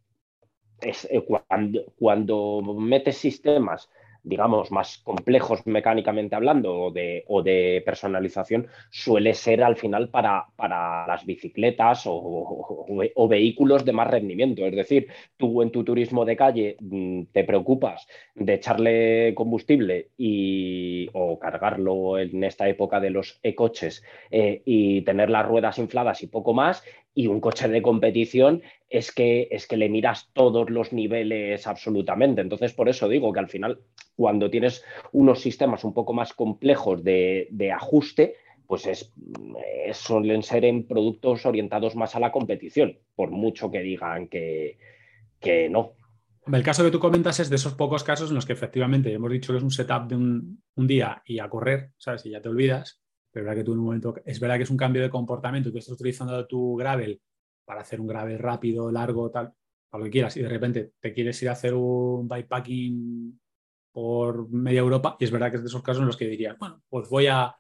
es, 0.82 1.06
eh, 1.10 1.26
cuando, 1.26 1.86
cuando 1.98 2.62
metes 2.78 3.18
sistemas 3.18 3.90
digamos, 4.24 4.72
más 4.72 5.00
complejos 5.00 5.66
mecánicamente 5.68 6.36
hablando 6.36 6.74
o 6.74 6.92
de, 6.92 7.26
o 7.28 7.44
de 7.44 7.84
personalización, 7.86 8.68
suele 8.90 9.34
ser 9.34 9.64
al 9.64 9.76
final 9.76 10.10
para, 10.10 10.46
para 10.56 11.06
las 11.06 11.26
bicicletas 11.26 12.04
o, 12.06 12.14
o, 13.16 13.28
vehículos 13.28 13.84
de 13.84 13.92
más 13.92 14.10
rendimiento. 14.10 14.66
Es 14.66 14.76
decir, 14.76 15.08
tú 15.38 15.62
en 15.62 15.72
tu 15.72 15.84
turismo 15.84 16.24
de 16.24 16.38
calle 16.38 16.78
mm, 16.80 17.24
te 17.32 17.44
preocupas 17.44 18.08
de 18.36 18.54
echarle 18.54 19.34
combustible 19.36 20.10
y, 20.18 21.10
o 21.14 21.38
cargarlo 21.38 22.18
en 22.18 22.44
esta 22.44 22.68
época 22.70 23.00
de 23.00 23.10
los 23.10 23.40
e-coches 23.44 24.04
eh, 24.32 24.62
y 24.66 25.02
tener 25.02 25.30
las 25.30 25.46
ruedas 25.46 25.78
infladas 25.80 26.24
y 26.24 26.28
poco 26.28 26.54
más, 26.54 26.84
y 27.16 27.28
un 27.28 27.40
coche 27.40 27.68
de 27.68 27.82
competición 27.82 28.62
es 28.90 29.12
que, 29.12 29.48
es 29.52 29.68
que 29.68 29.78
le 29.78 29.90
miras 29.90 30.30
todos 30.34 30.70
los 30.70 30.94
niveles 30.94 31.68
absolutamente. 31.68 32.42
Entonces, 32.42 32.74
por 32.74 32.90
eso 32.90 33.08
digo 33.08 33.32
que 33.32 33.40
al 33.40 33.50
final, 33.50 33.80
cuando 34.16 34.50
tienes 34.50 34.84
unos 35.12 35.42
sistemas 35.42 35.84
un 35.84 35.94
poco 35.94 36.14
más 36.14 36.34
complejos 36.34 37.04
de, 37.04 37.72
ajuste, 37.76 38.36
pues 38.68 38.88
es, 38.88 39.14
suelen 39.94 40.42
ser 40.42 40.66
en 40.66 40.88
productos 40.88 41.46
orientados 41.46 41.96
más 41.96 42.16
a 42.16 42.20
la 42.20 42.32
competición, 42.32 42.98
por 43.16 43.32
mucho 43.32 43.70
que 43.70 43.82
digan 43.82 44.28
que, 44.28 44.78
que 45.40 45.70
no. 45.70 45.94
El 46.52 46.64
caso 46.64 46.84
que 46.84 46.92
tú 46.92 47.00
comentas 47.00 47.40
es 47.40 47.50
de 47.50 47.56
esos 47.56 47.76
pocos 47.76 48.04
casos 48.04 48.30
en 48.30 48.36
los 48.36 48.46
que 48.46 48.54
efectivamente 48.54 49.14
hemos 49.14 49.32
dicho 49.32 49.54
que 49.54 49.58
es 49.58 49.64
un 49.64 49.72
setup 49.72 50.08
de 50.08 50.16
un, 50.16 50.62
un 50.76 50.88
día 50.88 51.22
y 51.26 51.40
a 51.40 51.50
correr, 51.50 51.92
¿sabes? 51.98 52.26
Y 52.26 52.32
ya 52.32 52.42
te 52.42 52.50
olvidas 52.50 53.03
es 53.34 54.40
verdad 54.40 54.58
que 54.58 54.64
es 54.64 54.70
un 54.70 54.78
cambio 54.78 55.02
de 55.02 55.10
comportamiento, 55.10 55.72
tú 55.72 55.78
estás 55.78 55.94
utilizando 55.94 56.46
tu 56.46 56.76
gravel 56.76 57.22
para 57.66 57.82
hacer 57.82 58.00
un 58.00 58.08
gravel 58.08 58.40
rápido, 58.40 58.92
largo, 58.92 59.32
tal, 59.32 59.54
para 59.90 60.00
lo 60.00 60.06
que 60.06 60.12
quieras, 60.12 60.38
y 60.38 60.42
de 60.42 60.50
repente 60.50 60.94
te 61.00 61.14
quieres 61.14 61.42
ir 61.42 61.50
a 61.50 61.54
hacer 61.54 61.74
un 61.74 62.28
bikepacking 62.28 63.40
por 63.92 64.50
media 64.50 64.80
Europa, 64.80 65.18
y 65.20 65.26
es 65.26 65.32
verdad 65.32 65.50
que 65.50 65.58
es 65.58 65.64
de 65.64 65.68
esos 65.68 65.84
casos 65.84 66.02
en 66.02 66.08
los 66.08 66.18
que 66.18 66.28
dirías, 66.28 66.58
bueno, 66.58 66.82
pues 66.90 67.10
voy 67.10 67.28
a, 67.28 67.56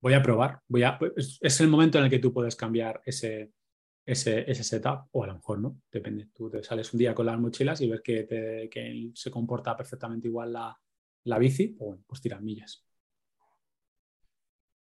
voy 0.00 0.14
a 0.14 0.22
probar, 0.22 0.60
a, 0.84 0.98
es, 1.16 1.60
el 1.60 1.68
momento 1.68 1.98
en 1.98 2.04
el 2.04 2.10
que 2.10 2.18
tú 2.18 2.32
puedes 2.32 2.56
cambiar 2.56 3.00
ese, 3.04 3.52
ese, 4.04 4.50
ese, 4.50 4.64
setup, 4.64 5.08
o 5.12 5.24
a 5.24 5.28
lo 5.28 5.34
mejor 5.34 5.60
no, 5.60 5.80
depende. 5.90 6.28
Tú 6.34 6.50
te 6.50 6.62
sales 6.62 6.92
un 6.92 6.98
día 6.98 7.14
con 7.14 7.26
las 7.26 7.38
mochilas 7.38 7.80
y 7.80 7.88
ves 7.88 8.02
que, 8.02 9.10
se 9.14 9.30
comporta 9.30 9.76
perfectamente 9.76 10.28
igual 10.28 10.52
la, 10.52 10.78
la 11.24 11.38
bici, 11.38 11.68
pues, 11.68 11.86
bueno, 11.86 12.04
pues 12.06 12.20
tiras 12.20 12.42
millas. 12.42 12.84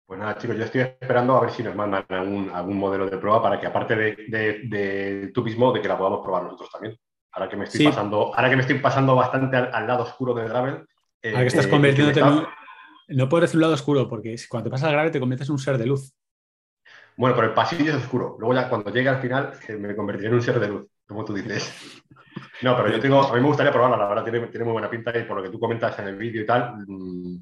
Pues 0.05 0.19
nada, 0.19 0.37
chicos, 0.37 0.55
yo 0.55 0.65
estoy 0.65 0.81
esperando 0.81 1.35
a 1.35 1.41
ver 1.41 1.49
si 1.49 1.63
nos 1.63 1.75
mandan 1.75 2.05
algún, 2.09 2.77
modelo 2.77 3.09
de 3.09 3.17
prueba 3.17 3.41
para 3.41 3.59
que, 3.59 3.65
aparte 3.65 3.95
de, 3.95 4.15
de, 4.67 5.31
tupismo, 5.33 5.71
de 5.73 5.81
que 5.81 5.87
la 5.87 5.97
podamos 5.97 6.21
probar 6.21 6.43
nosotros 6.43 6.69
también. 6.71 6.95
Ahora 7.31 7.49
que 7.49 7.57
me 7.57 7.65
estoy, 7.65 7.87
pasando, 7.87 8.33
ahora 8.35 8.49
que 8.49 8.55
me 8.55 8.61
estoy 8.61 8.79
pasando 8.79 9.15
bastante 9.15 9.57
al, 9.57 9.87
lado 9.87 10.03
oscuro 10.03 10.35
del 10.35 10.47
gravel. 10.47 10.85
Eh, 11.21 11.31
ahora 11.31 11.41
que 11.41 11.47
estás 11.47 11.67
convirtiéndote 11.67 12.19
en 12.19 12.27
un... 12.27 12.47
No 13.07 13.29
puedes 13.29 13.49
decir 13.49 13.57
un 13.57 13.61
lado 13.61 13.73
oscuro, 13.73 14.07
porque 14.07 14.35
cuando 14.47 14.69
te 14.69 14.71
pasas 14.71 14.87
al 14.87 14.93
gravel 14.93 15.11
te 15.11 15.19
conviertes 15.19 15.49
en 15.49 15.53
un 15.53 15.59
ser 15.59 15.77
de 15.77 15.87
luz. 15.87 16.13
Bueno, 17.17 17.35
por 17.35 17.45
el 17.45 17.53
pasillo 17.53 17.91
es 17.91 17.97
oscuro. 17.97 18.35
Luego 18.39 18.53
ya 18.53 18.69
cuando 18.69 18.91
llegue 18.91 19.09
al 19.09 19.21
final 19.21 19.53
me 19.79 19.95
convertiré 19.95 20.29
en 20.29 20.35
un 20.35 20.41
ser 20.41 20.59
de 20.59 20.67
luz, 20.67 20.87
como 21.07 21.25
tú 21.25 21.33
dices. 21.33 21.73
No, 22.61 22.75
pero 22.75 22.89
yo 22.89 22.99
tengo, 22.99 23.21
a 23.21 23.33
mí 23.33 23.41
me 23.41 23.47
gustaría 23.47 23.71
probarla, 23.71 23.97
la 23.97 24.07
verdad 24.07 24.23
tiene, 24.23 24.47
tiene 24.47 24.65
muy 24.65 24.73
buena 24.73 24.89
pinta 24.89 25.17
y 25.17 25.23
por 25.23 25.37
lo 25.37 25.43
que 25.43 25.49
tú 25.49 25.59
comentas 25.59 25.97
en 25.99 26.07
el 26.07 26.15
vídeo 26.15 26.41
y 26.41 26.45
tal, 26.45 26.75
mm, 26.85 27.37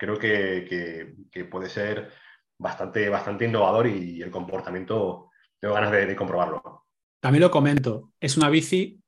creo 0.00 0.18
que, 0.18 1.14
puede 1.50 1.68
ser 1.68 2.10
bastante, 2.58 3.08
bastante 3.10 3.44
innovador 3.44 3.86
y 3.86 4.22
el 4.22 4.30
comportamiento 4.30 5.28
tengo 5.58 5.74
ganas 5.74 5.92
de, 5.92 6.16
comprobarlo. 6.16 6.86
También 7.20 7.42
lo 7.42 7.50
comento, 7.50 8.14
es 8.18 8.38
una 8.38 8.48
bici 8.48 8.98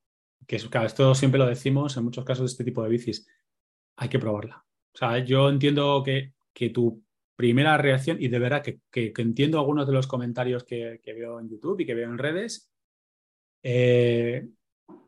que, 0.46 0.56
esto 0.56 1.14
siempre 1.14 1.38
lo 1.38 1.46
decimos 1.46 1.96
en 1.96 2.04
muchos 2.04 2.26
casos 2.26 2.44
de 2.44 2.52
este 2.52 2.64
tipo 2.64 2.82
de 2.82 2.90
bicis, 2.90 3.26
hay 3.96 4.10
que 4.10 4.18
probarla. 4.18 4.62
O 4.94 4.98
sea, 4.98 5.18
yo 5.20 5.48
entiendo 5.48 6.02
que, 6.04 6.34
tu 6.70 7.02
primera 7.34 7.78
reacción, 7.78 8.18
y 8.20 8.28
de 8.28 8.38
verdad 8.38 8.62
que, 8.62 9.12
entiendo 9.16 9.58
algunos 9.58 9.86
de 9.86 9.94
los 9.94 10.06
comentarios 10.06 10.62
que, 10.64 11.00
veo 11.06 11.40
en 11.40 11.48
YouTube 11.48 11.80
y 11.80 11.86
que 11.86 11.94
veo 11.94 12.10
en 12.10 12.18
redes, 12.18 12.70
eh, 13.62 14.46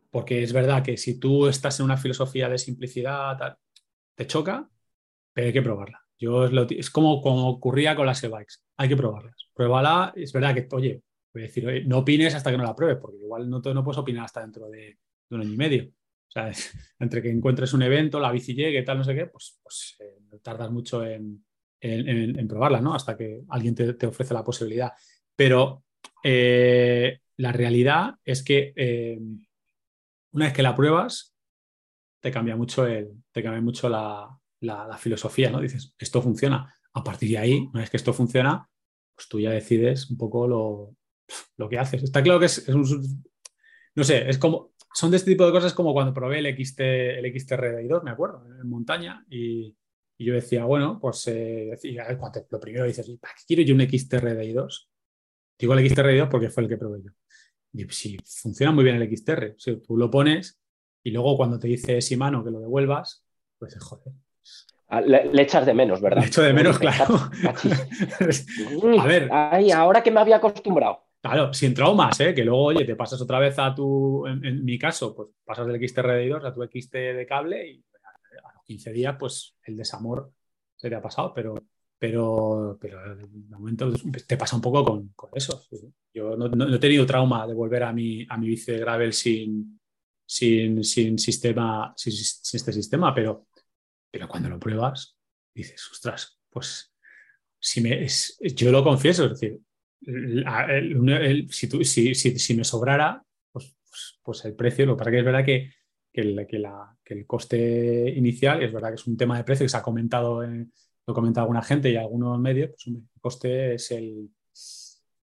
porque 0.09 0.41
es 0.41 0.51
verdad 0.51 0.83
que 0.83 0.97
si 0.97 1.19
tú 1.19 1.45
estás 1.47 1.79
en 1.79 1.85
una 1.85 1.97
filosofía 1.97 2.49
de 2.49 2.57
simplicidad, 2.57 3.59
te 4.15 4.25
choca, 4.25 4.67
pero 5.35 5.47
hay 5.47 5.53
que 5.53 5.61
probarla. 5.61 6.01
Yo 6.17 6.45
es, 6.45 6.89
como, 6.89 7.21
como, 7.21 7.49
ocurría 7.49 7.93
con 7.93 8.05
las 8.05 8.23
e-bikes, 8.23 8.55
hay 8.77 8.87
que 8.87 8.95
probarlas. 8.95 9.49
Pruébala, 9.53 10.13
es 10.15 10.31
verdad 10.31 10.55
que, 10.55 10.65
oye, 10.71 11.01
voy 11.33 11.43
a 11.43 11.47
decir, 11.47 11.85
no 11.87 11.99
opines 11.99 12.33
hasta 12.33 12.51
que 12.51 12.57
no 12.57 12.63
la 12.63 12.73
pruebes, 12.73 12.99
porque 13.01 13.17
igual 13.17 13.49
no, 13.49 13.59
no 13.59 13.83
puedes 13.83 13.99
opinar 13.99 14.23
hasta 14.23 14.39
dentro 14.39 14.69
de, 14.69 14.97
un 15.31 15.41
año 15.41 15.51
y 15.51 15.57
medio. 15.57 15.83
O 15.89 16.31
sea, 16.31 16.49
entre 16.99 17.21
que 17.21 17.29
encuentres 17.29 17.73
un 17.73 17.81
evento, 17.81 18.21
la 18.21 18.31
bici 18.31 18.55
llegue, 18.55 18.81
tal, 18.83 18.99
no 18.99 19.03
sé 19.03 19.13
qué, 19.13 19.25
pues, 19.25 19.59
pues 19.61 19.97
eh, 19.99 20.39
tardas 20.41 20.71
mucho 20.71 21.05
en, 21.05 21.43
probarla, 22.47 22.79
¿no? 22.79 22.95
Hasta 22.95 23.17
que 23.17 23.41
alguien 23.49 23.75
te, 23.75 24.07
ofrece 24.07 24.33
la 24.33 24.43
posibilidad. 24.43 24.93
Pero 25.35 25.83
eh, 26.23 27.19
la 27.37 27.51
realidad 27.51 28.15
es 28.23 28.41
que 28.41 28.71
eh, 28.73 29.19
una 30.31 30.45
vez 30.45 30.53
que 30.53 30.63
la 30.63 30.75
pruebas, 30.75 31.35
te 32.21 32.31
cambia 32.31 32.55
mucho, 32.55 32.87
el, 32.87 33.11
te 33.33 33.43
cambia 33.43 33.61
mucho 33.61 33.89
la, 33.89 34.39
la, 34.61 34.97
filosofía, 34.97 35.49
¿no? 35.49 35.61
Dices, 35.61 35.93
esto 35.97 36.21
funciona. 36.21 36.73
A 36.93 37.03
partir 37.03 37.29
de 37.29 37.37
ahí, 37.37 37.69
una 37.71 37.81
vez 37.81 37.89
que 37.89 37.97
esto 37.97 38.13
funciona, 38.13 38.69
pues 39.13 39.27
tú 39.27 39.39
ya 39.39 39.51
decides 39.51 40.09
un 40.09 40.17
poco 40.17 40.47
lo, 40.47 40.95
lo 41.57 41.69
que 41.69 41.79
haces. 41.79 42.03
Está 42.03 42.23
claro 42.23 42.39
que 42.39 42.45
es, 42.45 42.67
un, 42.69 43.25
no 43.95 44.03
sé, 44.03 44.29
es 44.29 44.37
como, 44.37 44.73
son 44.93 45.11
de 45.11 45.17
este 45.17 45.31
tipo 45.31 45.45
de 45.45 45.51
cosas 45.51 45.73
como 45.73 45.93
cuando 45.93 46.13
probé 46.13 46.39
el, 46.39 46.55
XT, 46.55 46.79
el 46.79 47.25
XTR2, 47.25 48.03
me 48.03 48.11
acuerdo, 48.11 48.45
en 48.61 48.69
montaña, 48.69 49.25
y, 49.29 49.75
yo 50.17 50.33
decía, 50.33 50.63
bueno, 50.63 50.97
pues 51.01 51.27
eh, 51.27 51.77
lo 52.49 52.59
primero 52.61 52.85
dices, 52.85 53.05
¿para 53.19 53.33
qué 53.33 53.41
quiero 53.45 53.63
yo 53.63 53.75
un 53.75 53.81
XTR2? 53.81 54.87
Digo 55.59 55.73
el 55.73 55.79
XTR2 55.85 56.29
porque 56.29 56.49
fue 56.49 56.63
el 56.63 56.69
que 56.69 56.77
probé 56.77 57.01
yo. 57.03 57.11
Y 57.73 57.83
si 57.89 58.17
funciona 58.25 58.71
muy 58.71 58.85
bien 58.85 58.95
el 58.95 59.13
XTR, 59.13 59.55
si 59.57 59.75
tú 59.81 59.97
lo 59.97 60.09
pones 60.09 60.57
y 61.03 61.11
luego 61.11 61.35
cuando 61.35 61.59
te 61.59 61.67
dice 61.67 62.01
Simano 62.01 62.45
que 62.45 62.51
lo 62.51 62.61
devuelvas, 62.61 63.25
pues 63.59 63.77
joder. 63.77 64.13
Ah, 64.95 65.01
le, 65.01 65.41
echas 65.41 65.65
de 65.65 65.73
menos, 65.73 65.99
¿verdad? 65.99 66.21
Le 66.21 66.27
echo 66.27 66.41
de 66.41 66.53
menos, 66.53 66.79
claro. 66.79 67.05
a 68.99 69.05
ver. 69.05 69.29
Ay, 69.29 69.71
ahora 69.71 70.01
que 70.01 70.09
me 70.09 70.21
había 70.21 70.37
acostumbrado. 70.37 71.03
Claro, 71.21 71.53
sin 71.53 71.73
traumas, 71.73 72.17
¿eh? 72.21 72.33
que 72.33 72.45
luego, 72.45 72.63
oye, 72.65 72.85
te 72.85 72.95
pasas 72.95 73.19
otra 73.19 73.39
vez 73.39 73.59
a 73.59 73.75
tu, 73.75 74.25
en, 74.25 74.63
mi 74.63 74.79
caso, 74.79 75.13
pues 75.13 75.29
pasas 75.43 75.67
del 75.67 75.85
XT 75.85 75.97
de 75.97 76.33
a 76.33 76.53
tu 76.53 76.63
XT 76.63 76.93
de 76.93 77.25
cable 77.27 77.67
y 77.67 77.85
a 78.41 78.53
los 78.53 78.63
15 78.63 78.93
días, 78.93 79.15
pues 79.19 79.57
el 79.63 79.75
desamor 79.75 80.31
se 80.77 80.87
te 80.87 80.95
ha 80.95 81.01
pasado, 81.01 81.33
pero, 81.33 81.55
pero, 81.99 82.77
pero 82.79 83.15
de 83.15 83.27
momento 83.49 83.91
te 84.25 84.37
pasa 84.37 84.55
un 84.55 84.61
poco 84.61 84.85
con, 84.85 85.13
eso. 85.33 85.61
Yo 86.13 86.37
no, 86.37 86.73
he 86.75 86.79
tenido 86.79 87.05
trauma 87.05 87.45
de 87.45 87.53
volver 87.53 87.83
a 87.83 87.91
mi, 87.91 88.25
a 88.29 88.37
mi 88.37 88.47
bici 88.47 88.71
de 88.71 88.79
gravel 88.79 89.11
sin, 89.11 89.77
sin, 90.25 90.83
sin 90.85 91.19
sistema, 91.19 91.93
sin, 91.97 92.13
este 92.13 92.71
sistema, 92.71 93.13
pero, 93.13 93.47
pero 94.15 94.29
cuando 94.29 94.47
lo 94.47 94.57
pruebas, 94.57 95.17
dices, 95.53 95.89
ostras, 95.91 96.39
pues 96.49 96.95
si 97.59 97.81
me, 97.81 98.07
yo 98.55 98.71
lo 98.71 98.81
confieso, 98.81 99.25
es 99.25 99.41
decir, 99.41 99.59
si, 102.23 102.53
me 102.55 102.63
sobrara, 102.63 103.21
pues, 103.51 103.75
pues, 103.89 104.19
pues, 104.23 104.45
el 104.45 104.55
precio, 104.55 104.85
lo 104.85 104.95
que 104.95 104.99
pasa 104.99 105.11
que 105.11 105.19
es 105.19 105.25
verdad 105.25 105.43
que, 105.43 105.69
el, 106.13 106.47
el, 107.03 107.25
coste 107.27 108.09
inicial, 108.15 108.63
es 108.63 108.71
verdad 108.71 108.87
que 108.91 108.95
es 108.95 109.05
un 109.05 109.17
tema 109.17 109.35
de 109.35 109.43
precio 109.43 109.65
que 109.65 109.69
se 109.69 109.75
ha 109.75 109.83
comentado, 109.83 110.41
lo 110.41 111.13
comenta 111.13 111.41
alguna 111.41 111.61
gente 111.61 111.89
y 111.89 111.97
algunos 111.97 112.39
medios, 112.39 112.69
pues 112.69 112.87
el 112.87 113.03
coste 113.19 113.73
es 113.73 113.91
el, 113.91 114.29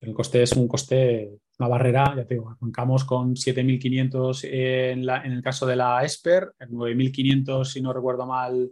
el 0.03 0.13
coste 0.13 0.43
es 0.43 0.53
un 0.53 0.69
coste, 0.69 1.39
una 1.59 1.69
barrera, 1.69 2.15
ya 2.15 2.27
te 2.27 2.35
digo, 2.35 2.51
arrancamos 2.51 3.07
con 3.07 3.37
7.500 3.37 4.45
en, 4.45 5.09
en 5.09 5.33
el 5.33 5.43
caso 5.43 5.65
de 5.65 5.77
la 5.77 6.05
Esper, 6.05 6.53
9.500 6.61 7.65
si 7.65 7.81
no 7.81 7.95
recuerdo 7.95 8.27
mal 8.27 8.71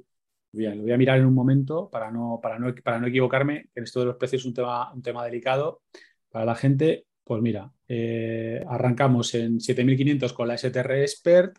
Bien, 0.52 0.76
lo 0.76 0.82
voy 0.82 0.92
a 0.92 0.98
mirar 0.98 1.18
en 1.18 1.26
un 1.26 1.34
momento 1.34 1.88
para 1.88 2.10
no, 2.10 2.40
para 2.42 2.58
no, 2.58 2.74
para 2.82 2.98
no 2.98 3.06
equivocarme, 3.06 3.68
que 3.72 3.80
esto 3.80 4.00
de 4.00 4.06
los 4.06 4.16
precios 4.16 4.42
es 4.42 4.46
un 4.46 4.54
tema, 4.54 4.92
un 4.92 5.02
tema 5.02 5.24
delicado 5.24 5.82
para 6.28 6.44
la 6.44 6.56
gente. 6.56 7.06
Pues 7.22 7.40
mira, 7.40 7.72
eh, 7.86 8.64
arrancamos 8.68 9.34
en 9.34 9.60
7.500 9.60 10.32
con 10.32 10.48
la 10.48 10.58
STR 10.58 11.02
Expert, 11.02 11.56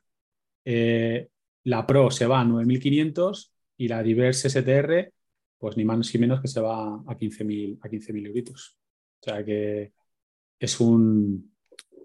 eh, 0.66 1.30
la 1.64 1.88
Pro 1.88 2.12
se 2.12 2.26
va 2.26 2.42
a 2.42 2.46
9.500 2.46 3.52
y 3.78 3.88
la 3.88 4.04
Diverse 4.04 4.50
STR, 4.50 5.14
pues 5.58 5.78
ni 5.78 5.86
más 5.86 6.14
ni 6.14 6.20
menos 6.20 6.42
que 6.42 6.48
se 6.48 6.60
va 6.60 6.96
a 6.96 7.18
15.000 7.18 7.80
a 7.82 7.90
15 7.90 8.12
euros. 8.12 8.78
O 9.22 9.24
sea 9.24 9.46
que 9.46 9.94
es 10.60 10.80
un, 10.80 11.54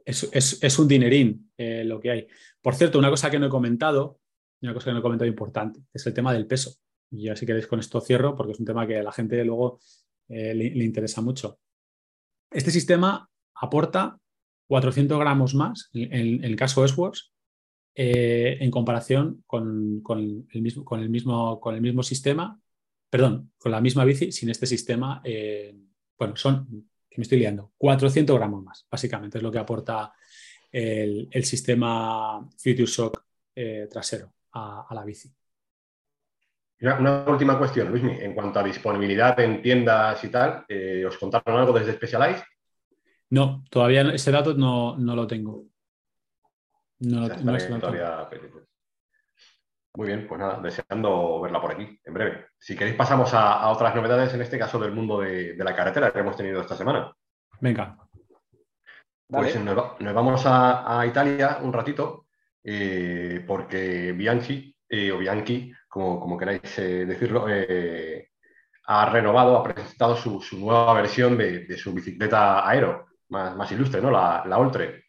es, 0.04 0.78
un 0.78 0.88
dinerín 0.88 1.50
eh, 1.56 1.82
lo 1.84 1.98
que 1.98 2.10
hay. 2.10 2.26
Por 2.60 2.74
cierto, 2.74 2.98
una 2.98 3.10
cosa 3.10 3.30
que 3.30 3.38
no 3.38 3.46
he 3.46 3.50
comentado, 3.50 4.20
una 4.66 4.74
cosa 4.74 4.86
que 4.86 4.92
no 4.92 4.98
he 4.98 5.02
comentado 5.02 5.28
importante, 5.28 5.80
es 5.92 6.06
el 6.06 6.14
tema 6.14 6.32
del 6.32 6.46
peso. 6.46 6.74
Y 7.10 7.24
ya 7.24 7.36
si 7.36 7.46
queréis 7.46 7.66
con 7.66 7.78
esto 7.78 8.00
cierro, 8.00 8.36
porque 8.36 8.52
es 8.52 8.58
un 8.58 8.66
tema 8.66 8.86
que 8.86 8.98
a 8.98 9.02
la 9.02 9.12
gente 9.12 9.44
luego 9.44 9.78
eh, 10.28 10.54
le, 10.54 10.84
interesa 10.84 11.20
mucho. 11.20 11.60
Este 12.50 12.70
sistema 12.70 13.28
aporta 13.54 14.18
400 14.68 15.18
gramos 15.18 15.54
más, 15.54 15.90
en, 15.92 16.42
el 16.42 16.56
caso 16.56 16.84
S-Works, 16.84 17.32
eh, 17.94 18.58
en 18.60 18.70
comparación 18.70 19.44
con, 19.46 20.02
el 20.10 20.62
mismo, 20.62 20.84
con, 20.84 21.00
el 21.00 21.08
mismo, 21.08 21.60
con 21.60 21.74
el 21.74 21.80
mismo 21.80 22.02
sistema, 22.02 22.60
perdón, 23.08 23.52
con 23.56 23.72
la 23.72 23.80
misma 23.80 24.04
bici 24.04 24.32
sin 24.32 24.50
este 24.50 24.66
sistema. 24.66 25.20
Eh, 25.24 25.76
bueno, 26.18 26.34
son, 26.36 26.90
que 27.08 27.18
me 27.18 27.22
estoy 27.22 27.38
liando, 27.38 27.72
400 27.78 28.36
gramos 28.36 28.64
más, 28.64 28.86
básicamente, 28.90 29.38
es 29.38 29.44
lo 29.44 29.52
que 29.52 29.58
aporta 29.58 30.12
el, 30.72 31.28
sistema 31.44 32.46
Future 32.58 32.86
Shock 32.86 33.24
trasero 33.88 34.35
a, 34.56 34.94
la 34.94 35.04
bici. 35.04 35.32
Una, 36.80 37.24
última 37.26 37.58
cuestión, 37.58 37.88
Luismi. 37.88 38.18
En 38.20 38.34
cuanto 38.34 38.60
a 38.60 38.62
disponibilidad 38.62 39.38
en 39.40 39.62
tiendas 39.62 40.22
y 40.24 40.28
tal, 40.28 40.64
eh, 40.68 41.04
¿os 41.06 41.16
contaron 41.18 41.58
algo 41.58 41.72
desde 41.72 41.94
Specialized? 41.94 42.42
No, 43.30 43.64
todavía 43.70 44.02
ese 44.12 44.30
dato 44.30 44.54
no, 44.54 44.96
lo 44.98 45.26
tengo. 45.26 45.64
No, 47.00 47.28
todavía 47.28 48.28
Muy 49.94 50.06
bien, 50.06 50.26
pues 50.28 50.40
nada, 50.40 50.60
deseando 50.60 51.40
verla 51.40 51.60
por 51.60 51.72
aquí 51.72 52.00
en 52.04 52.14
breve. 52.14 52.46
Si 52.58 52.76
queréis 52.76 52.96
pasamos 52.96 53.34
a, 53.34 53.68
otras 53.68 53.94
novedades, 53.94 54.32
en 54.34 54.42
este 54.42 54.58
caso 54.58 54.78
del 54.78 54.92
mundo 54.92 55.20
de, 55.20 55.56
la 55.58 55.74
carretera 55.74 56.12
que 56.12 56.20
hemos 56.20 56.36
tenido 56.36 56.60
esta 56.60 56.76
semana. 56.76 57.12
Venga. 57.60 57.96
Pues 59.28 59.58
nos, 59.60 60.14
vamos 60.14 60.42
a, 60.46 61.04
Italia 61.06 61.58
un 61.60 61.72
ratito 61.72 62.25
eh, 62.68 63.44
porque 63.46 64.12
Bianchi, 64.12 64.74
eh, 64.88 65.12
o 65.12 65.18
Bianchi, 65.18 65.72
como, 65.88 66.36
queráis 66.36 66.78
eh, 66.78 67.06
decirlo, 67.06 67.46
ha 68.88 69.10
renovado, 69.10 69.56
ha 69.56 69.62
presentado 69.62 70.16
su, 70.16 70.40
nueva 70.58 70.92
versión 70.94 71.38
de, 71.38 71.76
su 71.76 71.92
bicicleta 71.94 72.68
aero, 72.68 73.06
más, 73.28 73.70
ilustre, 73.70 74.00
¿no? 74.00 74.10
La, 74.10 74.44
la 74.46 74.58
Oltre, 74.58 75.04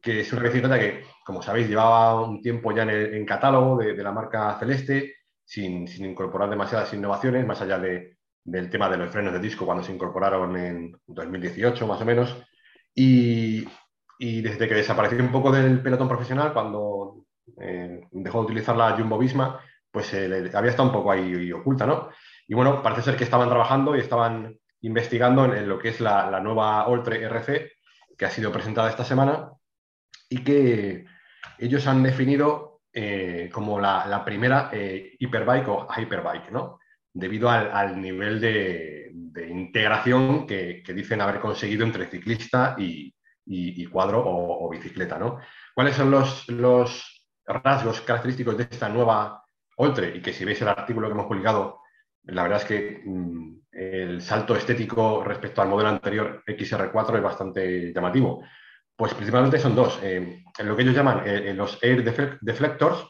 que 0.00 0.20
es 0.20 0.32
una 0.32 0.44
bicicleta 0.44 0.78
que, 0.78 1.04
como 1.26 1.42
sabéis, 1.42 1.68
llevaba 1.68 2.22
un 2.22 2.40
tiempo 2.40 2.72
ya 2.72 2.84
en, 2.84 3.26
catálogo 3.26 3.76
de, 3.76 4.02
la 4.02 4.12
marca 4.12 4.56
Celeste, 4.58 5.16
sin, 5.44 5.86
incorporar 6.02 6.48
demasiadas 6.48 6.92
innovaciones, 6.94 7.46
más 7.46 7.60
allá 7.60 7.78
del 7.78 8.70
tema 8.70 8.88
de 8.88 8.96
los 8.96 9.10
frenos 9.10 9.34
de 9.34 9.40
disco 9.40 9.66
cuando 9.66 9.84
se 9.84 9.92
incorporaron 9.92 10.56
en 10.56 10.96
2018 11.06 11.86
más 11.86 12.00
o 12.00 12.04
menos. 12.06 12.34
Y, 12.94 13.66
y 14.18 14.40
desde 14.42 14.68
que 14.68 14.74
desapareció 14.74 15.18
un 15.18 15.32
poco 15.32 15.50
del 15.50 15.80
pelotón 15.80 16.08
profesional, 16.08 16.52
cuando 16.52 17.24
eh, 17.60 18.00
dejó 18.10 18.38
de 18.40 18.44
utilizar 18.44 18.76
la 18.76 18.92
Jumbo 18.92 19.18
Visma, 19.18 19.60
pues 19.90 20.12
eh, 20.14 20.50
había 20.54 20.70
estado 20.70 20.88
un 20.88 20.94
poco 20.94 21.12
ahí 21.12 21.52
oculta, 21.52 21.86
¿no? 21.86 22.10
Y 22.48 22.54
bueno, 22.54 22.82
parece 22.82 23.02
ser 23.02 23.16
que 23.16 23.24
estaban 23.24 23.48
trabajando 23.48 23.96
y 23.96 24.00
estaban 24.00 24.56
investigando 24.82 25.44
en, 25.54 25.68
lo 25.68 25.78
que 25.78 25.88
es 25.88 26.00
la, 26.00 26.40
nueva 26.40 26.88
Ultra 26.88 27.16
RC, 27.16 27.72
que 28.16 28.26
ha 28.26 28.30
sido 28.30 28.52
presentada 28.52 28.90
esta 28.90 29.04
semana, 29.04 29.50
y 30.28 30.42
que 30.42 31.06
ellos 31.58 31.86
han 31.86 32.02
definido 32.02 32.80
eh, 32.92 33.48
como 33.52 33.80
la, 33.80 34.22
primera 34.24 34.70
hiperbike 34.72 35.68
o 35.68 35.86
hyperbike, 35.96 36.50
¿no? 36.50 36.80
Debido 37.12 37.48
al, 37.48 38.00
nivel 38.00 38.40
de, 38.40 39.10
integración 39.48 40.46
que, 40.46 40.82
dicen 40.94 41.20
haber 41.20 41.40
conseguido 41.40 41.84
entre 41.84 42.06
ciclista 42.06 42.74
y, 42.78 43.14
y, 43.46 43.86
cuadro 43.86 44.22
o, 44.24 44.68
bicicleta. 44.70 45.18
¿no? 45.18 45.38
¿Cuáles 45.74 45.96
son 45.96 46.10
los, 46.10 47.10
rasgos 47.46 48.00
característicos 48.00 48.56
de 48.56 48.64
esta 48.64 48.88
nueva 48.88 49.44
Oltre? 49.76 50.16
Y 50.16 50.22
que 50.22 50.32
si 50.32 50.44
veis 50.44 50.60
el 50.62 50.68
artículo 50.68 51.08
que 51.08 51.14
hemos 51.14 51.26
publicado, 51.26 51.80
la 52.24 52.42
verdad 52.42 52.62
es 52.62 52.64
que 52.64 53.02
mm, 53.04 53.60
el 53.72 54.22
salto 54.22 54.56
estético 54.56 55.22
respecto 55.24 55.60
al 55.60 55.68
modelo 55.68 55.90
anterior 55.90 56.42
XR4 56.46 57.16
es 57.16 57.22
bastante 57.22 57.92
llamativo. 57.92 58.42
Pues 58.96 59.12
principalmente 59.14 59.58
son 59.58 59.74
dos. 59.74 59.98
Eh, 60.02 60.44
lo 60.62 60.76
que 60.76 60.82
ellos 60.82 60.94
llaman 60.94 61.26
eh, 61.26 61.50
eh, 61.50 61.54
los 61.54 61.82
air 61.82 62.04
deflectors, 62.40 63.08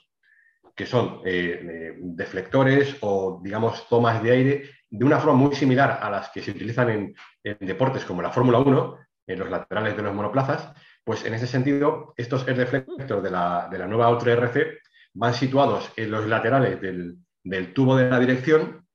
que 0.74 0.86
son 0.86 1.20
deflectores 1.22 2.96
o, 3.00 3.40
digamos, 3.44 3.88
tomas 3.88 4.20
de 4.20 4.32
aire 4.32 4.70
de 4.90 5.04
una 5.04 5.20
forma 5.20 5.38
muy 5.38 5.54
similar 5.54 6.00
a 6.02 6.10
las 6.10 6.30
que 6.30 6.42
se 6.42 6.50
utilizan 6.50 6.90
en, 6.90 7.14
en 7.44 7.56
deportes 7.60 8.04
como 8.04 8.22
la 8.22 8.30
Fórmula 8.30 8.58
1, 8.58 8.98
en 9.26 9.38
los 9.38 9.50
laterales 9.50 9.96
de 9.96 10.02
los 10.02 10.14
monoplazas, 10.14 10.72
pues 11.04 11.24
en 11.24 11.34
ese 11.34 11.46
sentido, 11.46 12.14
estos 12.16 12.46
air 12.48 12.56
deflectors 12.56 13.22
de 13.22 13.30
la, 13.30 13.86
nueva 13.88 14.10
Ultra 14.10 14.32
RC 14.32 14.78
van 15.14 15.34
situados 15.34 15.92
en 15.96 16.10
los 16.10 16.26
laterales 16.26 16.80
del, 16.80 17.74
tubo 17.74 17.96
de 17.96 18.08
la 18.08 18.18
dirección 18.18 18.86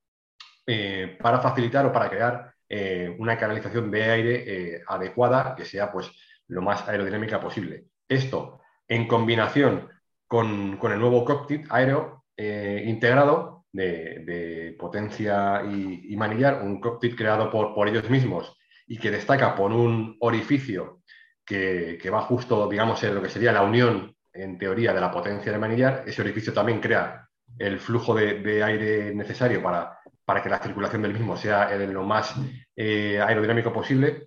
eh, 0.66 1.16
para 1.20 1.40
facilitar 1.40 1.86
o 1.86 1.92
para 1.92 2.10
crear 2.10 2.52
eh, 2.68 3.14
una 3.18 3.38
canalización 3.38 3.90
de 3.90 4.02
aire 4.02 4.44
eh, 4.46 4.82
adecuada 4.86 5.54
que 5.56 5.64
sea 5.64 5.90
pues, 5.90 6.10
lo 6.48 6.62
más 6.62 6.86
aerodinámica 6.88 7.40
posible. 7.40 7.86
Esto 8.08 8.60
en 8.88 9.06
combinación 9.06 9.88
con, 10.26 10.78
el 10.82 10.98
nuevo 10.98 11.24
cockpit 11.24 11.66
aéreo 11.70 12.24
integrado 12.36 13.66
de, 13.70 14.74
potencia 14.78 15.62
y, 15.62 16.16
manillar, 16.16 16.62
un 16.62 16.80
cockpit 16.80 17.14
creado 17.14 17.50
por, 17.50 17.74
por 17.74 17.86
ellos 17.86 18.08
mismos 18.08 18.56
y 18.90 18.98
que 18.98 19.12
destaca 19.12 19.54
por 19.54 19.70
un 19.70 20.16
orificio 20.18 21.02
que, 21.46 22.10
va 22.12 22.22
justo, 22.22 22.68
digamos, 22.68 23.00
en 23.04 23.14
lo 23.14 23.22
que 23.22 23.28
sería 23.28 23.52
la 23.52 23.62
unión, 23.62 24.16
en 24.32 24.58
teoría, 24.58 24.92
de 24.92 25.00
la 25.00 25.12
potencia 25.12 25.52
de 25.52 25.58
manillar. 25.58 26.02
Ese 26.08 26.22
orificio 26.22 26.52
también 26.52 26.80
crea 26.80 27.28
el 27.56 27.78
flujo 27.78 28.16
de, 28.16 28.64
aire 28.64 29.14
necesario 29.14 29.62
para, 29.62 29.96
para 30.24 30.42
que 30.42 30.48
la 30.48 30.58
circulación 30.58 31.02
del 31.02 31.12
mismo 31.12 31.36
sea 31.36 31.72
lo 31.76 32.02
más 32.02 32.34
eh, 32.74 33.20
aerodinámico 33.20 33.72
posible. 33.72 34.26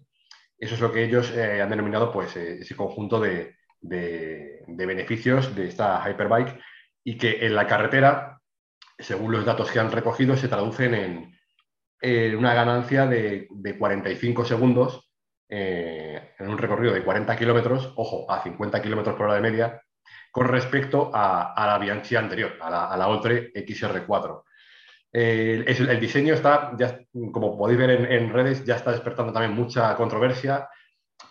Eso 0.57 0.75
es 0.75 0.79
lo 0.79 0.93
que 0.93 1.03
ellos 1.03 1.29
eh, 1.31 1.61
han 1.61 1.69
denominado 1.69 2.09
pues, 2.09 2.33
ese 2.37 2.73
conjunto 2.73 3.19
de, 3.19 3.57
beneficios 3.81 5.53
de 5.53 5.67
esta 5.67 6.01
Hyperbike 6.09 6.57
y 7.03 7.17
que 7.17 7.45
en 7.45 7.53
la 7.53 7.67
carretera, 7.67 8.39
según 8.97 9.33
los 9.33 9.43
datos 9.43 9.69
que 9.69 9.81
han 9.81 9.91
recogido, 9.91 10.37
se 10.37 10.47
traducen 10.47 10.93
en, 10.93 11.32
una 12.03 12.53
ganancia 12.53 13.07
de, 13.07 13.47
45 13.77 14.45
segundos 14.45 15.09
en 15.49 16.49
un 16.49 16.57
recorrido 16.57 16.93
de 16.93 17.03
40 17.03 17.35
kilómetros, 17.37 17.93
ojo, 17.95 18.29
a 18.29 18.43
50 18.43 18.81
kilómetros 18.81 19.15
por 19.15 19.27
hora 19.27 19.35
de 19.35 19.41
media, 19.41 19.81
con 20.31 20.47
respecto 20.47 21.11
a, 21.13 21.53
la 21.55 21.77
Bianchi 21.77 22.15
anterior, 22.15 22.57
a 22.59 22.69
la, 22.69 22.85
a 22.87 22.97
la 22.97 23.07
Oltre 23.07 23.53
XR4. 23.53 24.43
el 25.11 25.99
diseño 25.99 26.33
está, 26.33 26.75
como 27.31 27.57
podéis 27.57 27.79
ver 27.79 27.91
en, 28.11 28.33
redes, 28.33 28.65
ya 28.65 28.75
está 28.75 28.91
despertando 28.91 29.31
también 29.31 29.53
mucha 29.53 29.95
controversia 29.95 30.67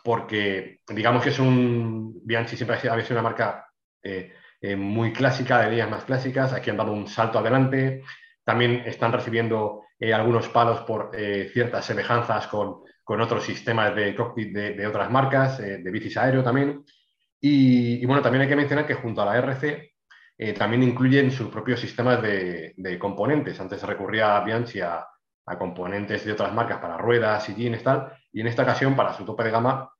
porque 0.02 0.80
digamos 0.88 1.22
que 1.22 1.30
es 1.30 1.38
un, 1.38 2.20
Bianchi 2.24 2.56
siempre 2.56 2.76
ha 2.76 2.80
sido 2.80 2.96
una 3.10 3.22
marca 3.22 3.66
eh, 4.02 4.32
eh, 4.60 4.76
muy 4.76 5.12
clásica, 5.12 5.60
de 5.60 5.70
líneas 5.70 5.90
más 5.90 6.04
clásicas, 6.04 6.52
aquí 6.52 6.70
han 6.70 6.76
dado 6.76 6.92
un 6.92 7.06
salto 7.06 7.38
adelante, 7.38 8.02
también 8.44 8.82
están 8.86 9.12
recibiendo 9.12 9.82
eh, 10.02 10.14
algunos 10.14 10.48
palos 10.48 10.80
por 10.80 11.12
ciertas 11.52 11.84
semejanzas 11.84 12.46
con, 12.48 12.82
otros 13.04 13.44
sistemas 13.44 13.94
de 13.94 14.14
cockpit 14.14 14.54
de, 14.54 14.86
otras 14.86 15.10
marcas, 15.10 15.58
de 15.58 15.90
bicis 15.90 16.16
aéreo 16.16 16.42
también. 16.42 16.82
Y, 17.44 18.06
bueno, 18.06 18.22
también 18.22 18.42
hay 18.42 18.48
que 18.48 18.56
mencionar 18.56 18.86
que 18.86 18.94
junto 18.94 19.20
a 19.20 19.26
la 19.26 19.36
RC 19.36 19.92
eh, 20.38 20.52
también 20.54 20.82
incluyen 20.82 21.30
sus 21.30 21.48
propios 21.48 21.80
sistemas 21.80 22.22
de, 22.22 22.96
componentes. 23.00 23.60
Antes 23.60 23.82
recurría 23.82 24.36
a 24.36 24.44
Bianchi 24.44 24.80
a, 24.80 25.06
componentes 25.58 26.24
de 26.24 26.32
otras 26.32 26.54
marcas 26.54 26.78
para 26.78 26.96
ruedas, 26.96 27.44
sillines, 27.44 27.82
tal, 27.82 28.12
y 28.32 28.40
en 28.40 28.46
esta 28.46 28.62
ocasión, 28.62 28.96
para 28.96 29.12
su 29.12 29.24
tope 29.24 29.42
de 29.44 29.50
gama, 29.50 29.92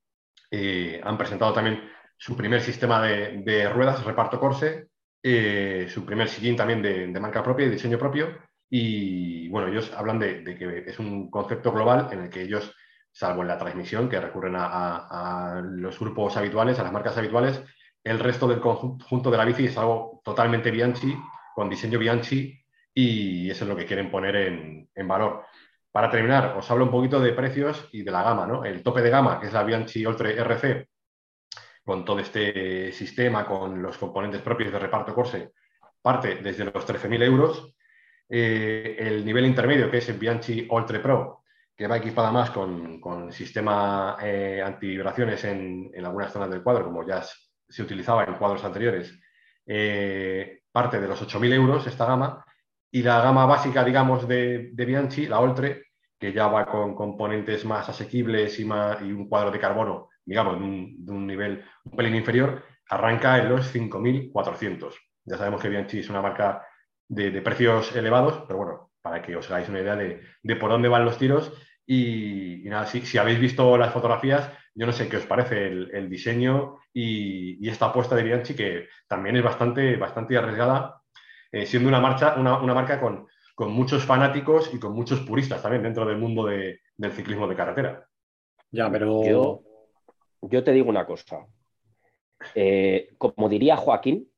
eh, 0.50 1.00
han 1.02 1.18
presentado 1.18 1.52
también 1.52 1.90
su 2.16 2.36
primer 2.36 2.60
sistema 2.60 3.02
de, 3.02 3.68
ruedas, 3.72 4.04
reparto 4.04 4.40
Corse, 4.40 4.88
eh, 5.22 5.88
su 5.88 6.06
primer 6.06 6.28
sillín 6.28 6.56
también 6.56 6.80
de, 6.80 7.20
marca 7.20 7.42
propia 7.42 7.66
y 7.66 7.70
diseño 7.70 7.98
propio. 7.98 8.38
Y 8.74 9.50
bueno, 9.50 9.68
ellos 9.68 9.92
hablan 9.94 10.18
de, 10.18 10.42
que 10.42 10.84
es 10.86 10.98
un 10.98 11.30
concepto 11.30 11.72
global 11.72 12.08
en 12.10 12.22
el 12.22 12.30
que 12.30 12.40
ellos 12.40 12.74
salvo 13.12 13.42
en 13.42 13.48
la 13.48 13.58
transmisión, 13.58 14.08
que 14.08 14.18
recurren 14.18 14.54
a, 14.56 15.60
los 15.62 16.00
grupos 16.00 16.38
habituales, 16.38 16.78
a 16.78 16.82
las 16.82 16.92
marcas 16.92 17.18
habituales. 17.18 17.62
El 18.02 18.18
resto 18.18 18.48
del 18.48 18.60
conjunto 18.60 19.30
de 19.30 19.36
la 19.36 19.44
bici 19.44 19.66
es 19.66 19.76
algo 19.76 20.22
totalmente 20.24 20.70
Bianchi, 20.70 21.14
con 21.54 21.68
diseño 21.68 21.98
Bianchi, 21.98 22.64
y 22.94 23.50
eso 23.50 23.64
es 23.64 23.68
lo 23.68 23.76
que 23.76 23.84
quieren 23.84 24.10
poner 24.10 24.36
en, 24.36 25.06
valor. 25.06 25.44
Para 25.90 26.08
terminar, 26.08 26.56
os 26.56 26.70
hablo 26.70 26.86
un 26.86 26.90
poquito 26.90 27.20
de 27.20 27.34
precios 27.34 27.90
y 27.92 28.02
de 28.02 28.10
la 28.10 28.22
gama. 28.22 28.46
¿no? 28.46 28.64
El 28.64 28.82
tope 28.82 29.02
de 29.02 29.10
gama, 29.10 29.38
que 29.38 29.48
es 29.48 29.52
la 29.52 29.64
Bianchi 29.64 30.06
Ultra 30.06 30.30
RC, 30.30 30.88
con 31.84 32.06
todo 32.06 32.20
este 32.20 32.90
sistema, 32.92 33.44
con 33.44 33.82
los 33.82 33.98
componentes 33.98 34.40
propios 34.40 34.72
de 34.72 34.78
reparto 34.78 35.14
Corse, 35.14 35.52
parte 36.00 36.36
desde 36.36 36.64
los 36.64 36.86
13.000 36.86 37.22
euros. 37.22 37.71
Eh, 38.34 38.96
el 38.98 39.26
nivel 39.26 39.44
intermedio, 39.44 39.90
que 39.90 39.98
es 39.98 40.08
el 40.08 40.16
Bianchi 40.16 40.66
Ultra 40.70 41.02
Pro, 41.02 41.42
que 41.76 41.86
va 41.86 41.98
equipada 41.98 42.32
más 42.32 42.50
con, 42.50 42.98
con 42.98 43.30
sistema 43.30 44.16
eh, 44.22 44.62
antivibraciones 44.64 45.44
en, 45.44 45.90
en, 45.92 46.06
algunas 46.06 46.32
zonas 46.32 46.48
del 46.48 46.62
cuadro, 46.62 46.86
como 46.86 47.06
ya 47.06 47.22
se 47.68 47.82
utilizaba 47.82 48.24
en 48.24 48.36
cuadros 48.36 48.64
anteriores, 48.64 49.20
eh, 49.66 50.62
parte 50.72 50.98
de 50.98 51.08
los 51.08 51.20
8.000 51.20 51.52
euros 51.52 51.86
esta 51.86 52.06
gama, 52.06 52.42
y 52.90 53.02
la 53.02 53.20
gama 53.20 53.44
básica, 53.44 53.84
digamos, 53.84 54.26
de, 54.26 54.70
de 54.72 54.84
Bianchi, 54.86 55.26
la 55.26 55.40
Oltre, 55.40 55.88
que 56.18 56.32
ya 56.32 56.46
va 56.46 56.64
con 56.64 56.94
componentes 56.94 57.66
más 57.66 57.90
asequibles 57.90 58.58
y, 58.58 58.64
más, 58.64 59.02
y 59.02 59.12
un 59.12 59.28
cuadro 59.28 59.50
de 59.50 59.60
carbono, 59.60 60.08
digamos, 60.24 60.58
de 60.58 60.64
un, 60.64 61.04
de 61.04 61.12
un 61.12 61.26
nivel 61.26 61.64
un 61.84 61.96
pelín 61.96 62.14
inferior, 62.14 62.64
arranca 62.88 63.36
en 63.36 63.50
los 63.50 63.74
5.400. 63.74 64.94
Ya 65.26 65.36
sabemos 65.36 65.60
que 65.60 65.68
Bianchi 65.68 65.98
es 65.98 66.08
una 66.08 66.22
marca 66.22 66.66
de, 67.12 67.30
de, 67.30 67.42
precios 67.42 67.94
elevados, 67.94 68.44
pero 68.46 68.58
bueno, 68.58 68.90
para 69.02 69.20
que 69.20 69.36
os 69.36 69.50
hagáis 69.50 69.68
una 69.68 69.80
idea 69.80 69.96
de, 69.96 70.22
de 70.42 70.56
por 70.56 70.70
dónde 70.70 70.88
van 70.88 71.04
los 71.04 71.18
tiros 71.18 71.52
y, 71.86 72.62
nada, 72.64 72.86
si, 72.86 73.18
habéis 73.18 73.38
visto 73.38 73.76
las 73.76 73.92
fotografías, 73.92 74.50
yo 74.74 74.86
no 74.86 74.92
sé 74.92 75.08
qué 75.08 75.18
os 75.18 75.26
parece 75.26 75.66
el, 75.66 76.08
diseño 76.08 76.78
y, 76.92 77.68
esta 77.68 77.86
apuesta 77.86 78.14
de 78.14 78.22
Bianchi, 78.22 78.54
que 78.54 78.88
también 79.06 79.36
es 79.36 79.42
bastante, 79.42 79.96
bastante 79.96 80.36
arriesgada, 80.36 81.02
eh, 81.50 81.66
siendo 81.66 81.88
una, 81.88 82.00
marcha, 82.00 82.36
una, 82.36 82.74
marca 82.74 83.00
con, 83.00 83.26
muchos 83.58 84.04
fanáticos 84.04 84.74
y 84.74 84.80
con 84.80 84.92
muchos 84.92 85.20
puristas 85.20 85.62
también 85.62 85.84
dentro 85.84 86.04
del 86.04 86.18
mundo 86.18 86.46
del 86.46 87.12
ciclismo 87.12 87.46
de 87.46 87.54
carretera. 87.54 88.08
Ya, 88.72 88.90
pero. 88.90 89.22
Yo, 89.24 89.62
yo 90.40 90.64
te 90.64 90.72
digo 90.72 90.88
una 90.88 91.06
cosa. 91.06 91.46
Eh, 92.56 93.14
como 93.18 93.48
diría 93.48 93.76
Joaquín, 93.76 94.31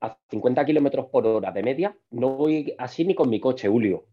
a 0.00 0.16
50 0.30 0.64
kilómetros 0.64 1.06
por 1.06 1.26
hora 1.26 1.52
de 1.52 1.62
media, 1.62 1.96
no 2.10 2.30
voy 2.30 2.74
así 2.78 3.04
ni 3.04 3.14
con 3.14 3.28
mi 3.28 3.40
coche, 3.40 3.68
Julio. 3.68 4.04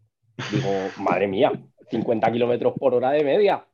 Digo, 0.50 0.70
madre 0.98 1.28
mía, 1.28 1.52
50 1.90 2.32
kilómetros 2.32 2.74
por 2.78 2.94
hora 2.94 3.10
de 3.10 3.24
media. 3.24 3.66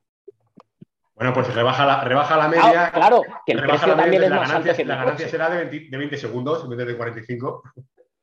Bueno, 1.14 1.34
pues 1.34 1.52
rebaja 1.52 1.84
la, 1.84 2.04
rebaja 2.04 2.36
la 2.36 2.48
media. 2.48 2.92
claro, 2.92 3.22
que 3.44 3.52
el 3.52 3.62
precio 3.62 3.96
también 3.96 4.22
es 4.22 4.30
más 4.30 4.50
alto 4.50 4.70
La 4.84 4.96
ganancia 4.96 5.28
será 5.28 5.50
de 5.50 5.64
20, 5.64 6.16
segundos 6.16 6.62
en 6.62 6.76
vez 6.76 6.86
de 6.86 6.96
45. 6.96 7.62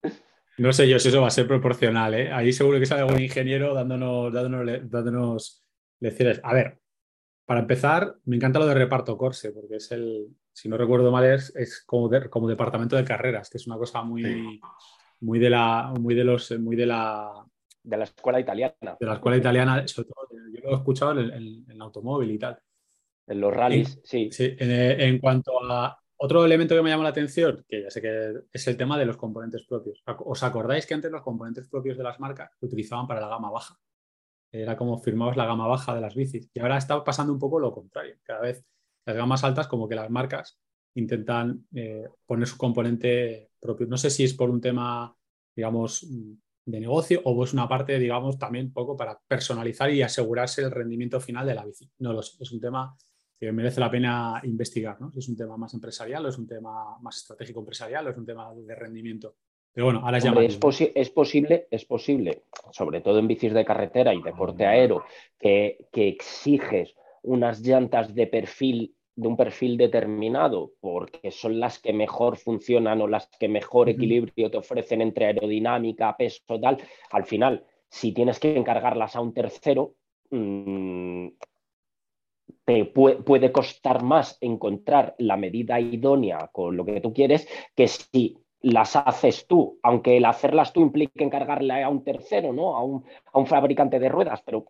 No 0.58 0.72
sé 0.72 0.88
yo 0.88 0.98
si 1.00 1.10
eso 1.10 1.20
va 1.20 1.28
a 1.28 1.32
ser 1.32 1.50
proporcional, 1.50 2.14
¿eh? 2.14 2.32
Ahí 2.32 2.54
seguro 2.54 2.80
que 2.80 2.86
sale 2.86 3.02
algún 3.02 3.20
ingeniero 3.20 3.74
dándonos, 3.74 4.32
dándonos, 4.32 5.66
lecciones. 6.00 6.40
A 6.42 6.54
ver, 6.54 6.80
para 7.46 7.62
empezar, 7.62 8.16
me 8.26 8.36
encanta 8.36 8.60
lo 8.60 8.68
de 8.68 8.74
reparto 8.74 9.18
Corse, 9.18 9.52
porque 9.52 9.78
es 9.78 9.92
el, 9.92 10.28
si 10.52 10.68
no 10.70 10.78
recuerdo 10.78 11.12
mal, 11.12 11.26
es, 11.26 11.84
como, 11.86 12.10
como 12.30 12.48
departamento 12.48 12.96
de 12.96 13.04
carreras, 13.04 13.50
que 13.50 13.58
es 13.58 13.68
una 13.68 13.78
cosa 13.78 14.02
muy, 14.02 14.60
muy 15.20 15.40
de 15.40 15.50
la, 15.50 15.94
muy 16.00 16.16
de 16.16 16.24
los, 16.24 16.52
muy 16.60 16.76
de 16.76 16.86
la 16.86 17.46
de 17.86 17.98
la 17.98 18.04
escuela 18.04 18.40
italiana. 18.40 18.98
De 19.00 19.06
la 19.06 19.14
escuela 19.14 19.38
italiana, 19.38 19.88
sobre 19.88 20.10
todo, 20.10 20.28
yo 20.32 20.62
lo 20.64 20.72
he 20.72 20.76
escuchado 20.76 21.20
en 21.20 21.66
el, 21.70 21.82
automóvil 21.82 22.32
y 22.32 22.40
tal. 22.40 22.60
En 23.28 23.40
los 23.40 23.54
rallies, 23.54 24.00
sí. 24.04 24.30
Sí, 24.32 24.56
en, 24.58 25.20
cuanto 25.20 25.52
a 25.64 25.98
otro 26.18 26.46
elemento 26.46 26.76
que 26.76 26.82
me 26.82 26.90
llama 26.90 27.04
la 27.04 27.10
atención, 27.10 27.64
que 27.68 27.84
ya 27.84 27.90
sé 27.90 28.02
que 28.02 28.34
es 28.52 28.68
el 28.68 28.78
tema 28.78 28.98
de 28.98 29.06
los 29.06 29.18
componentes 29.18 29.64
propios. 29.66 30.04
¿Os 30.06 30.44
acordáis 30.44 30.86
que 30.86 30.94
antes 30.94 31.12
los 31.12 31.22
componentes 31.22 31.68
propios 31.68 31.98
de 31.98 32.04
las 32.04 32.20
marcas 32.20 32.52
se 32.60 32.66
utilizaban 32.66 33.08
para 33.08 33.22
la 33.22 33.30
gama 33.30 33.52
baja? 33.52 33.78
Era 34.62 34.78
como 34.78 34.98
firmabas 35.00 35.38
la 35.38 35.46
gama 35.46 35.68
baja 35.68 35.94
de 35.94 36.02
las 36.02 36.16
bicis. 36.16 36.50
Y 36.54 36.60
ahora 36.60 36.78
está 36.78 37.04
pasando 37.04 37.34
un 37.34 37.40
poco 37.40 37.60
lo 37.60 37.74
contrario. 37.74 38.16
Cada 38.24 38.42
vez 38.42 38.66
las 39.06 39.16
gamas 39.16 39.44
altas, 39.44 39.68
como 39.68 39.88
que 39.88 39.96
las 39.96 40.10
marcas 40.10 40.60
intentan 40.96 41.68
eh, 41.74 42.08
poner 42.26 42.48
su 42.48 42.58
componente 42.58 43.52
propio. 43.60 43.88
No 43.88 43.98
sé 43.98 44.10
si 44.10 44.24
es 44.24 44.34
por 44.34 44.50
un 44.50 44.62
tema, 44.62 45.16
digamos, 45.56 46.08
de 46.66 46.80
negocio 46.80 47.22
o 47.26 47.44
es 47.44 47.54
una 47.54 47.68
parte, 47.68 48.00
digamos, 48.00 48.40
también 48.40 48.68
un 48.68 48.74
poco 48.74 48.98
para 48.98 49.20
personalizar 49.28 49.92
y 49.92 50.02
asegurarse 50.02 50.62
el 50.62 50.72
rendimiento 50.72 51.20
final 51.20 51.46
de 51.46 51.56
la 51.56 51.66
bici. 51.66 51.90
No 52.00 52.14
lo 52.14 52.22
sé, 52.22 52.42
es 52.42 52.52
un 52.52 52.60
tema 52.60 52.96
que 53.40 53.52
merece 53.52 53.80
la 53.80 53.92
pena 53.92 54.40
investigar, 54.44 55.00
¿no? 55.00 55.12
Si 55.12 55.20
es 55.20 55.28
un 55.30 55.36
tema 55.36 55.58
más 55.58 55.74
empresarial 55.74 56.26
o 56.26 56.30
es 56.30 56.38
un 56.38 56.48
tema 56.48 56.98
más 57.02 57.18
estratégico 57.18 57.60
empresarial 57.60 58.08
o 58.08 58.10
es 58.10 58.18
un 58.18 58.26
tema 58.26 58.54
de 58.56 58.76
rendimiento. 58.76 59.36
Pero 59.76 59.88
bueno, 59.88 60.00
ahora 60.04 60.20
ya 60.20 60.32
es, 60.32 60.54
es, 60.54 61.10
posible, 61.10 61.68
es 61.70 61.86
posible, 61.86 62.44
sobre 62.72 63.02
todo 63.02 63.20
en 63.20 63.28
bicis 63.28 63.54
de 63.54 63.66
carretera 63.66 64.14
y 64.14 64.22
deporte 64.22 64.66
aéreo, 64.66 65.04
que, 65.38 65.86
que 65.92 66.08
exiges 66.08 66.96
unas 67.24 67.60
llantas 67.60 68.16
de 68.16 68.26
perfil 68.26 68.96
de 69.18 69.28
un 69.28 69.38
perfil 69.38 69.78
determinado, 69.78 70.72
porque 70.82 71.32
son 71.32 71.60
las 71.60 71.80
que 71.80 71.94
mejor 71.94 72.38
funcionan 72.38 73.02
o 73.02 73.08
las 73.08 73.28
que 73.40 73.48
mejor 73.48 73.90
equilibrio 73.90 74.52
te 74.52 74.58
ofrecen 74.58 75.02
entre 75.02 75.26
aerodinámica, 75.26 76.16
peso, 76.18 76.60
tal, 76.60 76.78
al 77.12 77.26
final, 77.26 77.64
si 77.90 78.12
tienes 78.12 78.40
que 78.40 78.56
encargarlas 78.56 79.16
a 79.16 79.22
un 79.22 79.34
tercero, 79.34 79.96
mm, 80.32 81.28
te 82.66 82.86
puede, 82.86 83.52
costar 83.52 84.04
más 84.04 84.38
encontrar 84.42 85.16
la 85.20 85.38
medida 85.38 85.80
idónea 85.80 86.50
con 86.52 86.76
lo 86.76 86.84
que 86.84 87.00
tú 87.00 87.14
quieres 87.14 87.48
que 87.76 87.88
si 87.88 88.38
las 88.72 88.96
haces 88.96 89.48
tú, 89.48 89.80
aunque 89.84 90.18
el 90.18 90.26
hacerlas 90.26 90.74
tú 90.74 90.82
implique 90.82 91.24
encargarle 91.24 91.84
a 91.84 91.90
un 91.90 92.04
tercero, 92.04 92.54
¿no? 92.54 92.76
A 92.76 92.84
un, 92.84 93.06
a 93.32 93.40
un 93.40 93.48
fabricante 93.48 94.00
de 94.00 94.10
ruedas, 94.10 94.42
pero, 94.46 94.66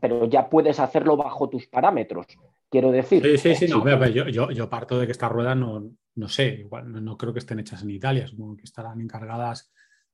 pero 0.00 0.26
ya 0.26 0.48
puedes 0.48 0.78
hacerlo 0.80 1.16
bajo 1.16 1.48
tus 1.48 1.66
parámetros 1.66 2.26
quiero 2.70 2.92
decir. 2.92 3.22
Sí, 3.22 3.36
sí, 3.36 3.66
sí, 3.66 3.68
no, 3.68 4.08
yo, 4.08 4.70
parto 4.70 4.98
de 4.98 5.06
que 5.06 5.12
estas 5.12 5.30
ruedas 5.30 5.56
no, 5.56 5.90
no 6.14 6.28
sé, 6.28 6.60
igual 6.60 7.04
no, 7.04 7.16
creo 7.18 7.32
que 7.32 7.40
estén 7.40 7.58
hechas 7.58 7.82
en 7.82 7.90
Italia, 7.90 8.26
supongo 8.26 8.56
que 8.56 8.64
estarán 8.64 9.00
encargadas 9.00 9.72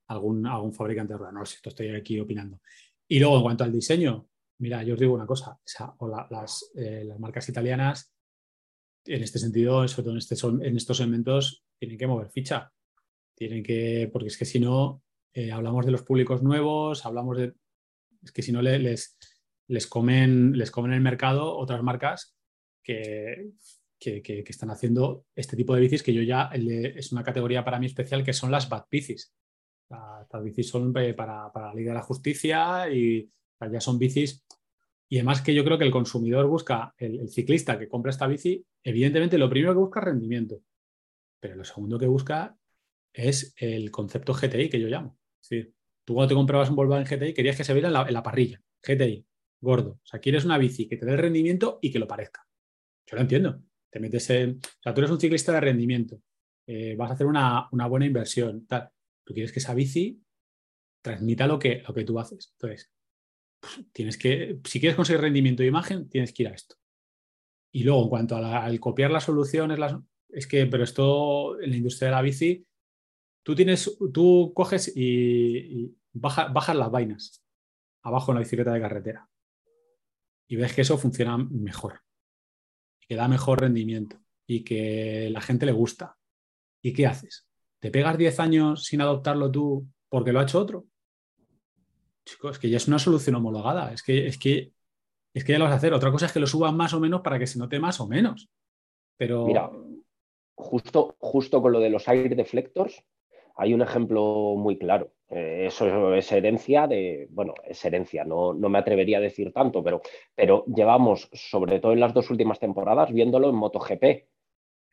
algún, 0.09 0.47
algún 0.47 0.73
fabricante 0.73 1.13
de 1.13 1.19
ruedas, 1.19 1.35
no 1.35 1.45
sé, 1.45 1.57
esto 1.57 1.69
estoy 1.69 1.95
aquí 1.95 2.19
opinando. 2.19 2.61
Y 3.07 3.21
luego, 3.21 3.37
en 3.37 3.43
cuanto 3.43 3.65
al 3.65 3.73
diseño, 3.73 4.27
mira, 4.59 4.83
yo 4.83 4.95
os 4.95 5.01
digo 5.01 5.15
una 5.15 5.27
cosa, 5.27 5.61
o 5.99 6.09
las, 6.09 6.73
eh, 6.75 7.05
las, 7.05 7.21
marcas 7.21 7.49
italianas, 7.49 8.13
en 9.05 9.23
este 9.23 9.39
sentido, 9.39 9.87
sobre 9.87 10.05
todo 10.05 10.13
en, 10.13 10.19
este, 10.19 10.35
en 10.67 10.77
estos 10.77 10.97
segmentos, 10.97 11.65
tienen 11.79 11.99
que 11.99 12.07
mover 12.07 12.31
ficha. 12.31 12.73
Tienen 13.37 13.63
que, 13.63 14.09
porque 14.13 14.29
es 14.29 14.39
que 14.39 14.45
si 14.45 14.59
no, 14.59 15.03
eh, 15.35 15.53
hablamos 15.53 15.85
de 15.85 15.93
los 15.93 16.03
públicos 16.03 16.43
nuevos, 16.43 17.05
hablamos 17.05 17.37
de 17.37 17.55
Es 18.23 18.33
que 18.33 18.43
si 18.43 18.51
no 18.51 18.63
les, 18.63 19.17
les, 19.69 19.87
comen, 19.87 20.57
les 20.57 20.71
comen 20.71 20.93
el 20.93 21.03
mercado 21.03 21.57
otras 21.57 21.83
marcas 21.83 22.35
que, 22.83 23.51
que, 23.99 24.45
están 24.49 24.71
haciendo 24.71 25.27
este 25.35 25.57
tipo 25.57 25.75
de 25.75 25.81
bicis 25.83 26.03
que 26.03 26.15
yo 26.15 26.23
ya 26.23 26.51
es 26.53 27.13
una 27.13 27.23
categoría 27.23 27.65
para 27.65 27.79
mí 27.79 27.87
especial 27.87 28.25
que 28.25 28.33
son 28.33 28.51
las 28.51 28.69
bad 28.69 28.85
bicis. 28.91 29.35
Las 29.91 30.43
bicis 30.43 30.69
son 30.69 30.93
eh, 30.97 31.15
para, 31.15 31.53
para 31.53 31.69
la 31.69 31.75
Liga 31.75 31.93
de 31.93 31.99
la 31.99 32.03
Justicia 32.03 32.91
y 32.91 33.31
ya 33.61 33.81
son 33.81 33.99
bicis. 33.99 34.45
Y 35.09 35.19
además 35.19 35.43
que 35.43 35.55
yo 35.55 35.65
creo 35.65 35.79
que 35.79 35.85
el 35.85 35.93
consumidor 35.93 36.47
busca, 36.47 36.95
el, 36.99 37.29
ciclista 37.29 37.79
que 37.79 37.89
compra 37.89 38.11
esta 38.11 38.27
bici, 38.27 38.65
evidentemente 38.83 39.39
lo 39.39 39.49
primero 39.49 39.73
que 39.73 39.79
busca 39.81 40.01
es 40.01 40.07
rendimiento, 40.07 40.61
pero 41.39 41.55
lo 41.55 41.65
segundo 41.65 41.99
que 41.99 42.07
busca 42.07 42.57
es 43.17 43.55
el 43.57 43.91
concepto 43.91 44.35
GTI 44.35 44.69
que 44.69 44.79
yo 44.79 44.89
llamo. 44.89 45.19
Decir, 45.41 45.73
tú 46.05 46.15
cuando 46.15 46.29
te 46.29 46.35
comprabas 46.35 46.69
un 46.69 46.77
Volkswagen 46.77 47.19
GTI 47.19 47.33
querías 47.33 47.57
que 47.57 47.65
se 47.65 47.73
viera 47.73 47.89
en 47.89 48.15
la, 48.15 48.23
parrilla. 48.23 48.63
GTI, 48.83 49.27
gordo. 49.61 49.93
O 49.93 50.07
sea, 50.07 50.21
quieres 50.21 50.45
una 50.45 50.59
bici 50.59 50.87
que 50.87 50.99
te 50.99 51.07
dé 51.07 51.13
el 51.13 51.19
rendimiento 51.19 51.79
y 51.81 51.91
que 51.91 51.99
lo 51.99 52.07
parezca. 52.07 52.47
Yo 53.07 53.17
lo 53.17 53.23
entiendo. 53.23 53.63
Te 53.91 54.01
metes 54.01 54.29
en. 54.31 54.59
O 54.59 54.83
sea, 54.83 54.93
tú 54.93 55.01
eres 55.01 55.11
un 55.11 55.19
ciclista 55.19 55.53
de 55.53 55.61
rendimiento. 55.61 56.21
Eh, 56.67 56.95
vas 56.97 57.11
a 57.11 57.15
hacer 57.15 57.27
una, 57.27 57.69
buena 57.89 58.05
inversión. 58.05 58.67
Tal. 58.67 58.91
Tú 59.25 59.33
quieres 59.33 59.51
que 59.51 59.61
esa 59.61 59.75
bici 59.75 60.23
transmita 61.03 61.47
lo 61.47 61.59
que, 61.59 61.83
tú 62.07 62.19
haces. 62.19 62.53
Entonces, 62.53 62.93
tienes 63.93 64.19
que. 64.19 64.61
Si 64.65 64.79
quieres 64.79 64.97
conseguir 64.97 65.23
rendimiento 65.23 65.63
de 65.63 65.69
imagen, 65.69 66.11
tienes 66.11 66.35
que 66.35 66.43
ir 66.43 66.49
a 66.51 66.55
esto. 66.55 66.77
Y 67.73 67.85
luego, 67.85 68.03
en 68.03 68.09
cuanto 68.11 68.37
al 68.37 68.79
copiar 68.79 69.11
las 69.11 69.25
soluciones, 69.25 69.79
es 70.29 70.47
que, 70.47 70.67
pero 70.67 70.85
esto 70.85 71.59
en 71.61 71.71
la 71.71 71.77
industria 71.77 72.09
de 72.09 72.15
la 72.15 72.23
bici, 72.23 72.67
tú 73.47 73.55
tienes, 73.55 73.97
tú 74.13 74.53
coges 74.57 74.93
y, 74.97 75.95
bajas 76.13 76.75
las 76.75 76.91
vainas 76.91 77.45
abajo 78.03 78.33
en 78.33 78.37
la 78.37 78.41
bicicleta 78.41 78.73
de 78.73 78.81
carretera 78.81 79.29
y 80.49 80.57
ves 80.57 80.75
que 80.75 80.81
eso 80.81 80.99
funciona 80.99 81.39
mejor 81.39 82.01
que 83.07 83.15
da 83.15 83.29
mejor 83.29 83.61
rendimiento 83.61 84.19
y 84.49 84.65
que 84.65 85.31
la 85.31 85.41
gente 85.41 85.65
le 85.65 85.71
gusta. 85.71 86.17
¿Y 86.83 86.93
qué 86.93 87.07
haces? 87.07 87.47
¿Te 87.79 87.93
pegas 87.93 88.19
10 88.19 88.41
años 88.41 88.85
sin 88.85 89.01
adoptarlo 89.01 89.49
tú 89.49 89.87
porque 90.09 90.33
lo 90.33 90.41
ha 90.41 90.43
hecho 90.43 90.59
otro? 90.59 90.87
Chicos, 92.25 92.57
es 92.57 92.59
que 92.59 92.69
ya 92.69 92.79
es 92.79 92.89
una 92.89 92.99
solución 92.99 93.37
homologada. 93.37 93.93
Es 93.93 94.03
que, 94.03 94.27
es 94.27 94.39
que, 94.39 94.73
es 95.33 95.45
que 95.45 95.53
ya 95.53 95.59
lo 95.59 95.67
vas 95.67 95.75
a 95.75 95.77
hacer. 95.77 95.95
Otra 95.95 96.11
cosa 96.11 96.27
es 96.27 96.33
que 96.33 96.41
lo 96.41 96.49
suban 96.49 96.77
más 96.77 96.95
o 96.95 97.01
menos 97.01 97.21
para 97.21 97.39
que 97.39 97.47
se 97.47 97.61
note 97.61 97.79
más 97.79 98.01
o 98.01 98.09
menos. 98.09 98.49
Pero. 99.17 99.47
Mira, 99.47 99.71
justo, 100.57 101.15
justo 101.21 101.63
con 101.63 101.71
lo 101.71 101.79
de 101.79 101.91
los 101.91 102.09
air 102.09 102.35
deflectors, 102.35 103.05
hay 103.57 103.75
un 103.75 103.83
ejemplo 103.83 104.55
muy 104.57 104.79
claro. 104.79 105.13
Eh, 105.29 105.65
eso 105.67 106.15
es 106.15 106.31
herencia 106.31 106.87
de, 106.87 107.27
bueno, 107.31 107.55
es 107.65 107.85
herencia, 107.85 108.25
no, 108.25 108.53
no, 108.55 108.69
me 108.69 108.79
atrevería 108.79 109.19
a 109.19 109.21
decir 109.21 109.53
tanto, 109.53 109.83
pero, 109.83 110.01
pero 110.35 110.65
llevamos, 110.67 111.29
sobre 111.33 111.81
todo 111.81 111.93
en 111.93 112.01
las 112.01 112.15
dos 112.15 112.31
últimas 112.31 112.61
temporadas, 112.61 113.13
viéndolo 113.13 113.49
en 113.49 113.57
MotoGP. 113.57 114.05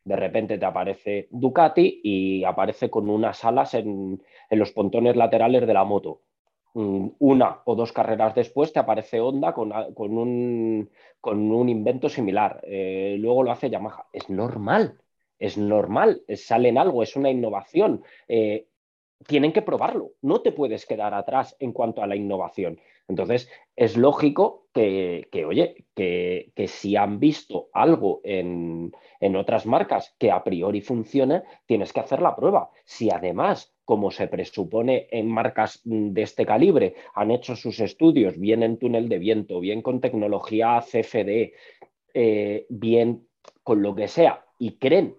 De 0.04 0.16
repente 0.16 0.58
te 0.58 0.66
aparece 0.66 1.28
Ducati 1.30 2.00
y 2.02 2.44
aparece 2.44 2.90
con 2.90 3.08
unas 3.08 3.44
alas 3.44 3.74
en, 3.74 4.22
los 4.50 4.72
pontones 4.72 5.16
laterales 5.16 5.66
de 5.66 5.74
la 5.74 5.84
moto. 5.84 6.22
Mm, 6.74 7.08
una 7.20 7.62
o 7.64 7.74
dos 7.76 7.92
carreras 7.92 8.34
después 8.34 8.72
te 8.72 8.80
aparece 8.80 9.20
Honda 9.20 9.54
con, 9.54 9.72
un, 9.72 10.90
con 11.20 11.52
un, 11.52 11.68
invento 11.68 12.08
similar. 12.08 12.60
Eh, 12.64 13.16
luego 13.18 13.44
lo 13.44 13.52
hace 13.52 13.70
Yamaha. 13.70 14.06
Es 14.12 14.28
normal 14.28 14.98
es 15.38 15.58
normal, 15.58 16.22
sale 16.36 16.68
en 16.68 16.78
algo, 16.78 17.02
es 17.02 17.16
una 17.16 17.30
innovación. 17.30 18.02
Eh, 18.28 18.66
tienen 19.26 19.52
que 19.52 19.62
probarlo, 19.62 20.12
no 20.22 20.40
te 20.40 20.52
puedes 20.52 20.86
quedar 20.86 21.14
atrás 21.14 21.56
en 21.58 21.72
cuanto 21.72 22.02
a 22.02 22.06
la 22.06 22.16
innovación. 22.16 22.78
Entonces, 23.08 23.50
es 23.76 23.96
lógico 23.96 24.68
que, 24.72 25.26
oye, 25.46 25.84
que, 25.94 26.52
si 26.68 26.96
han 26.96 27.20
visto 27.20 27.68
algo 27.72 28.20
en, 28.24 28.92
en, 29.20 29.36
otras 29.36 29.66
marcas 29.66 30.14
que 30.18 30.30
a 30.30 30.42
priori 30.42 30.80
funcione, 30.80 31.42
tienes 31.66 31.92
que 31.92 32.00
hacer 32.00 32.22
la 32.22 32.34
prueba. 32.34 32.70
Si 32.84 33.10
además, 33.10 33.74
como 33.84 34.10
se 34.10 34.26
presupone 34.26 35.06
en 35.10 35.28
marcas 35.28 35.80
de 35.84 36.22
este 36.22 36.46
calibre, 36.46 36.94
han 37.14 37.30
hecho 37.30 37.56
sus 37.56 37.78
estudios 37.80 38.38
bien 38.38 38.62
en 38.62 38.78
túnel 38.78 39.08
de 39.08 39.18
viento, 39.18 39.60
bien 39.60 39.82
con 39.82 40.00
tecnología 40.00 40.80
CFD, 40.80 41.52
eh, 42.14 42.66
bien 42.70 43.28
con 43.62 43.82
lo 43.82 43.94
que 43.94 44.08
sea, 44.08 44.44
y 44.58 44.78
creen 44.78 45.16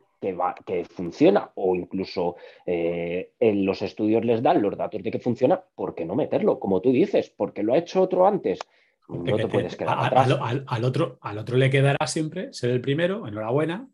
que, 0.65 0.85
funciona 0.85 1.51
o 1.55 1.75
incluso 1.75 2.35
eh, 2.65 3.33
en 3.39 3.65
los 3.65 3.81
estudios 3.81 4.23
les 4.25 4.41
dan 4.41 4.61
los 4.61 4.77
datos 4.77 5.03
de 5.03 5.11
que 5.11 5.19
funciona, 5.19 5.61
¿por 5.75 5.93
qué 5.93 6.05
no 6.05 6.15
meterlo? 6.15 6.59
Como 6.59 6.81
tú 6.81 6.91
dices, 6.91 7.29
porque 7.35 7.63
lo 7.63 7.73
ha 7.73 7.77
hecho 7.77 8.01
otro 8.01 8.25
antes. 8.25 8.59
No 9.07 9.35
te 9.35 9.47
puedes 9.47 9.75
quedar 9.75 9.99
atrás. 9.99 10.37
Al, 10.67 10.83
otro, 10.83 11.19
al 11.21 11.37
otro 11.37 11.57
le 11.57 11.69
quedará 11.69 12.07
siempre 12.07 12.51
ser 12.53 12.71
el 12.71 12.81
primero, 12.81 13.27
enhorabuena, 13.27 13.87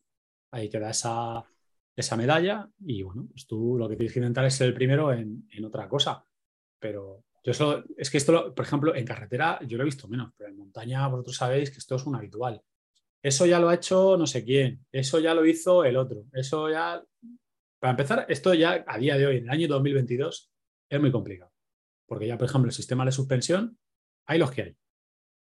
ahí 0.52 0.70
queda 0.70 0.92
esa, 0.92 1.44
esa 1.96 2.18
medalla 2.18 2.70
y 2.80 3.04
bueno, 3.04 3.28
pues 3.30 3.46
tú 3.48 3.78
lo 3.78 3.90
que 3.90 3.96
tienes 3.96 4.14
que 4.14 4.20
intentar 4.20 4.46
es 4.46 4.56
ser 4.56 4.68
el 4.68 4.74
primero 4.74 5.12
en, 5.14 5.46
otra 5.66 5.88
cosa. 5.88 6.26
Pero 6.80 7.24
yo 7.44 7.54
solo, 7.54 7.84
es 7.98 8.10
que 8.10 8.18
esto, 8.18 8.54
por 8.54 8.66
ejemplo, 8.66 8.96
en 8.96 9.06
carretera 9.06 9.60
yo 9.66 9.78
lo 9.78 9.84
he 9.84 9.86
visto 9.86 10.08
menos, 10.08 10.32
pero 10.38 10.50
en 10.50 10.58
montaña 10.58 11.08
vosotros 11.08 11.36
sabéis 11.36 11.72
que 11.72 11.78
esto 11.78 11.96
es 11.96 12.06
un 12.06 12.16
habitual. 12.16 12.62
Eso 13.24 13.46
ya 13.46 13.60
lo 13.60 13.70
ha 13.70 13.76
hecho 13.76 14.18
no 14.18 14.26
sé 14.26 14.44
quién, 14.44 14.86
eso 14.92 15.20
ya 15.20 15.34
lo 15.34 15.46
hizo 15.46 15.84
el 15.84 15.98
otro, 15.98 16.26
eso 16.34 16.70
ya... 16.70 17.04
Para 17.80 17.92
empezar, 17.92 18.26
esto 18.30 18.54
ya 18.54 18.84
a 18.88 18.98
día 18.98 19.18
de 19.18 19.26
hoy, 19.26 19.38
en 19.38 19.44
el 19.46 19.50
año 19.50 19.68
2022, 19.68 20.52
es 20.90 21.00
muy 21.00 21.12
complicado. 21.12 21.52
Porque 22.08 22.28
ya, 22.28 22.38
por 22.38 22.48
ejemplo, 22.48 22.70
el 22.70 22.76
sistema 22.76 23.06
de 23.06 23.12
suspensión, 23.12 23.78
hay 24.28 24.38
los 24.38 24.52
que 24.52 24.62
hay. 24.62 24.76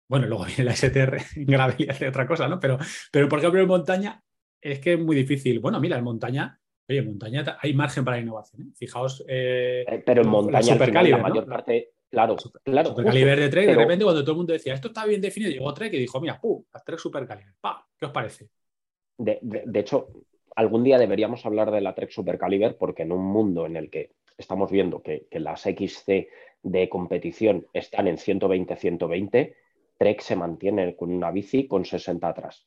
Bueno, 0.09 0.27
luego 0.27 0.45
viene 0.47 0.65
la 0.65 0.77
STR 0.77 1.19
en 1.37 1.47
gravedad 1.47 1.79
y 1.79 1.89
hace 1.89 2.09
otra 2.09 2.27
cosa, 2.27 2.47
¿no? 2.47 2.61
Pero, 2.61 2.79
pero, 3.11 3.29
por 3.29 3.39
ejemplo, 3.39 3.61
en 3.61 3.67
montaña 3.67 4.23
es 4.61 4.79
que 4.79 4.93
es 4.93 5.01
muy 5.01 5.17
difícil. 5.17 5.59
Bueno, 5.59 5.81
mira, 5.81 5.99
en 5.99 6.05
montaña, 6.05 6.61
oye, 6.89 6.99
en 6.99 7.07
montaña 7.07 7.59
hay 7.61 7.75
margen 7.75 8.05
para 8.05 8.21
innovación. 8.21 8.63
¿eh? 8.63 8.73
Fijaos. 8.77 9.25
Eh, 9.27 9.85
eh, 9.89 10.03
pero 10.05 10.23
en 10.23 10.29
montaña, 10.29 10.77
la 10.77 11.19
mayor 11.19 11.47
parte 11.47 11.92
Claro, 12.13 12.37
claro. 12.63 12.91
Supercaliber 12.91 13.41
de 13.41 13.49
Trek, 13.49 13.67
de 13.69 13.75
repente 13.75 14.05
cuando 14.05 14.21
todo 14.23 14.33
el 14.33 14.37
mundo 14.37 14.53
decía, 14.53 14.75
esto 14.75 14.89
está 14.89 15.07
bien 15.07 15.23
definido, 15.23 15.51
llegó 15.51 15.73
Trek 15.73 15.95
y 15.95 15.99
dijo, 15.99 16.21
mira, 16.21 16.39
¡pum! 16.39 16.63
Las 16.71 16.85
Trek 16.85 16.99
Supercaliber. 16.99 17.55
¡Pa! 17.59 17.89
¿Qué 17.99 18.05
os 18.05 18.13
parece? 18.13 18.51
De, 19.17 19.41
hecho, 19.73 20.09
algún 20.55 20.85
día 20.85 20.99
deberíamos 20.99 21.47
hablar 21.47 21.71
de 21.71 21.81
la 21.81 21.95
Trek 21.95 22.11
Supercaliber 22.11 22.77
porque 22.77 23.05
en 23.05 23.13
un 23.13 23.25
mundo 23.25 23.65
en 23.65 23.77
el 23.77 23.89
que 23.89 24.11
estamos 24.37 24.71
viendo 24.71 25.01
que, 25.01 25.27
las 25.31 25.63
XC 25.63 26.29
de 26.63 26.89
competición 26.91 27.67
están 27.73 28.09
en 28.09 28.19
120-120, 28.19 29.55
Trek 29.97 30.21
se 30.21 30.37
mantiene 30.37 30.95
con 30.95 31.11
una 31.13 31.31
bici 31.31 31.67
con 31.67 31.87
60 31.87 32.29
atrás. 32.29 32.67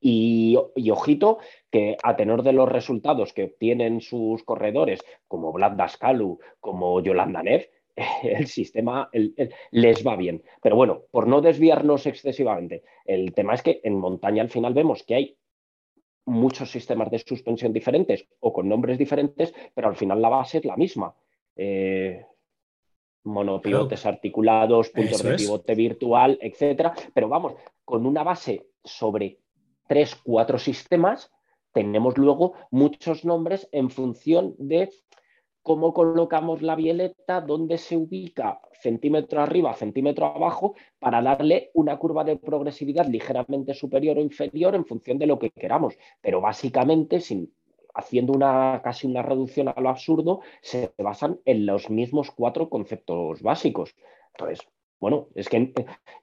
Y, 0.00 0.58
y, 0.76 0.90
ojito 0.90 1.38
que 1.70 1.96
a 2.02 2.14
tenor 2.14 2.42
de 2.42 2.52
los 2.52 2.68
resultados 2.68 3.32
que 3.32 3.44
obtienen 3.44 4.02
sus 4.02 4.42
corredores, 4.42 5.02
como 5.28 5.50
Vlad 5.50 5.72
Daskalu, 5.72 6.40
como 6.60 7.00
Yolanda 7.00 7.42
Neff, 7.42 7.66
el 8.22 8.46
sistema 8.46 9.10
les 9.70 10.06
va 10.06 10.16
bien. 10.16 10.42
Pero 10.62 10.76
bueno, 10.76 11.02
por 11.10 11.26
no 11.26 11.40
desviarnos 11.40 12.06
excesivamente, 12.06 12.82
el 13.04 13.32
tema 13.34 13.54
es 13.54 13.62
que 13.62 13.80
en 13.84 13.98
montaña 13.98 14.42
al 14.42 14.50
final 14.50 14.74
vemos 14.74 15.02
que 15.02 15.14
hay 15.14 15.36
muchos 16.24 16.70
sistemas 16.70 17.10
de 17.10 17.18
suspensión 17.18 17.72
diferentes 17.72 18.26
o 18.40 18.52
con 18.52 18.68
nombres 18.68 18.98
diferentes, 18.98 19.52
pero 19.74 19.88
al 19.88 19.96
final 19.96 20.22
la 20.22 20.28
base 20.28 20.58
es 20.58 20.64
la 20.64 20.76
misma. 20.76 21.14
Eh, 21.56 22.24
monopivotes 23.24 24.06
articulados, 24.06 24.90
puntos 24.90 25.22
de 25.22 25.36
pivote 25.36 25.74
virtual, 25.74 26.38
etcétera. 26.40 26.92
Pero 27.14 27.28
vamos, 27.28 27.54
con 27.84 28.06
una 28.06 28.22
base 28.22 28.66
sobre 28.82 29.38
tres, 29.86 30.16
cuatro 30.16 30.58
sistemas, 30.58 31.30
tenemos 31.72 32.18
luego 32.18 32.54
muchos 32.70 33.24
nombres 33.24 33.68
en 33.72 33.90
función 33.90 34.54
de 34.58 34.90
cómo 35.62 35.92
colocamos 35.92 36.62
la 36.62 36.74
violeta, 36.74 37.40
dónde 37.40 37.78
se 37.78 37.96
ubica 37.96 38.60
centímetro 38.72 39.40
arriba, 39.40 39.74
centímetro 39.74 40.26
abajo, 40.26 40.74
para 40.98 41.22
darle 41.22 41.70
una 41.74 41.96
curva 41.98 42.24
de 42.24 42.36
progresividad 42.36 43.06
ligeramente 43.06 43.74
superior 43.74 44.18
o 44.18 44.20
inferior 44.20 44.74
en 44.74 44.84
función 44.84 45.18
de 45.18 45.26
lo 45.26 45.38
que 45.38 45.50
queramos. 45.50 45.96
Pero 46.20 46.40
básicamente, 46.40 47.20
sin, 47.20 47.52
haciendo 47.94 48.32
una, 48.32 48.80
casi 48.82 49.06
una 49.06 49.22
reducción 49.22 49.68
a 49.68 49.80
lo 49.80 49.88
absurdo, 49.88 50.40
se 50.60 50.92
basan 50.98 51.40
en 51.44 51.66
los 51.66 51.90
mismos 51.90 52.30
cuatro 52.30 52.68
conceptos 52.68 53.42
básicos. 53.42 53.94
Entonces, 54.34 54.66
bueno, 55.00 55.28
es 55.34 55.48
que 55.48 55.72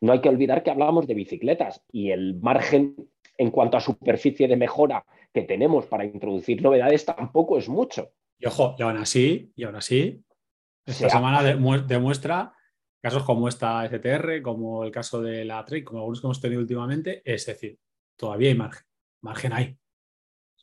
no 0.01 0.13
hay 0.13 0.21
que 0.21 0.29
olvidar 0.29 0.63
que 0.63 0.71
hablamos 0.71 1.07
de 1.07 1.13
bicicletas 1.13 1.83
y 1.91 2.11
el 2.11 2.39
margen 2.41 2.95
en 3.37 3.51
cuanto 3.51 3.77
a 3.77 3.81
superficie 3.81 4.47
de 4.47 4.57
mejora 4.57 5.05
que 5.33 5.43
tenemos 5.43 5.85
para 5.85 6.05
introducir 6.05 6.61
novedades 6.61 7.05
tampoco 7.05 7.57
es 7.57 7.69
mucho. 7.69 8.09
Y 8.39 8.45
ojo, 8.47 8.75
y 8.79 8.83
aún 8.83 8.97
así, 8.97 9.51
y 9.55 9.63
aún 9.63 9.75
así, 9.75 10.23
esta 10.85 11.09
semana 11.09 11.43
demuestra 11.43 12.53
casos 13.01 13.23
como 13.23 13.47
esta 13.47 13.85
STR, 13.85 14.41
como 14.41 14.83
el 14.83 14.91
caso 14.91 15.21
de 15.21 15.45
la 15.45 15.63
TRIC, 15.63 15.85
como 15.85 15.99
algunos 15.99 16.21
que 16.21 16.27
hemos 16.27 16.41
tenido 16.41 16.61
últimamente, 16.61 17.21
es 17.25 17.45
decir, 17.45 17.77
todavía 18.15 18.49
hay 18.49 18.55
margen, 18.55 18.85
margen 19.21 19.53
hay. 19.53 19.77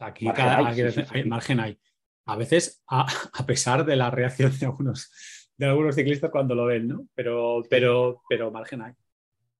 aquí 0.01 0.27
margen, 0.27 0.45
cada, 0.45 0.69
hay, 1.11 1.25
margen 1.25 1.61
hay. 1.61 1.81
A 2.27 2.37
veces, 2.37 2.83
a, 2.89 3.07
pesar 3.47 3.85
de 3.85 3.97
la 3.97 4.11
reacción 4.11 4.57
de 4.59 4.67
algunos, 4.67 5.13
de 5.57 5.67
algunos 5.67 5.95
ciclistas 5.95 6.31
cuando 6.31 6.55
lo 6.55 6.67
ven, 6.67 6.89
¿no? 6.89 7.07
Pero, 7.15 7.63
pero, 7.71 8.23
pero 8.29 8.51
margen 8.51 8.83
hay. 8.83 8.93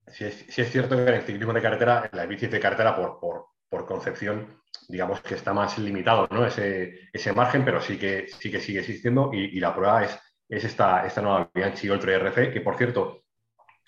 Sí 0.09 0.25
es, 0.25 0.71
cierto 0.71 0.97
que 0.97 1.03
en 1.03 1.15
el 1.15 1.23
ciclismo 1.23 1.53
de 1.53 1.63
carretera, 1.63 2.09
en 2.11 2.17
la 2.17 2.27
bici 2.27 2.47
de 2.47 2.61
carretera, 2.61 2.95
por, 2.95 3.19
por, 3.19 3.87
concepción, 3.87 4.63
digamos 4.89 5.21
que 5.21 5.35
está 5.35 5.53
más 5.53 5.79
limitado 5.79 6.29
¿no? 6.31 6.47
ese, 6.47 7.09
ese 7.13 7.33
margen, 7.33 7.65
pero 7.65 7.81
sí 7.81 7.99
que, 7.99 8.27
sí 8.29 8.51
que 8.51 8.61
sigue 8.61 8.81
existiendo 8.81 9.31
y, 9.33 9.59
la 9.61 9.75
prueba 9.75 10.05
es, 10.05 10.19
es 10.49 10.65
esta, 10.65 11.07
esta 11.07 11.23
nueva 11.23 11.51
Bianchi 11.55 11.89
Ultra 11.91 12.15
RC, 12.17 12.53
que 12.53 12.61
por 12.61 12.77
cierto, 12.77 13.25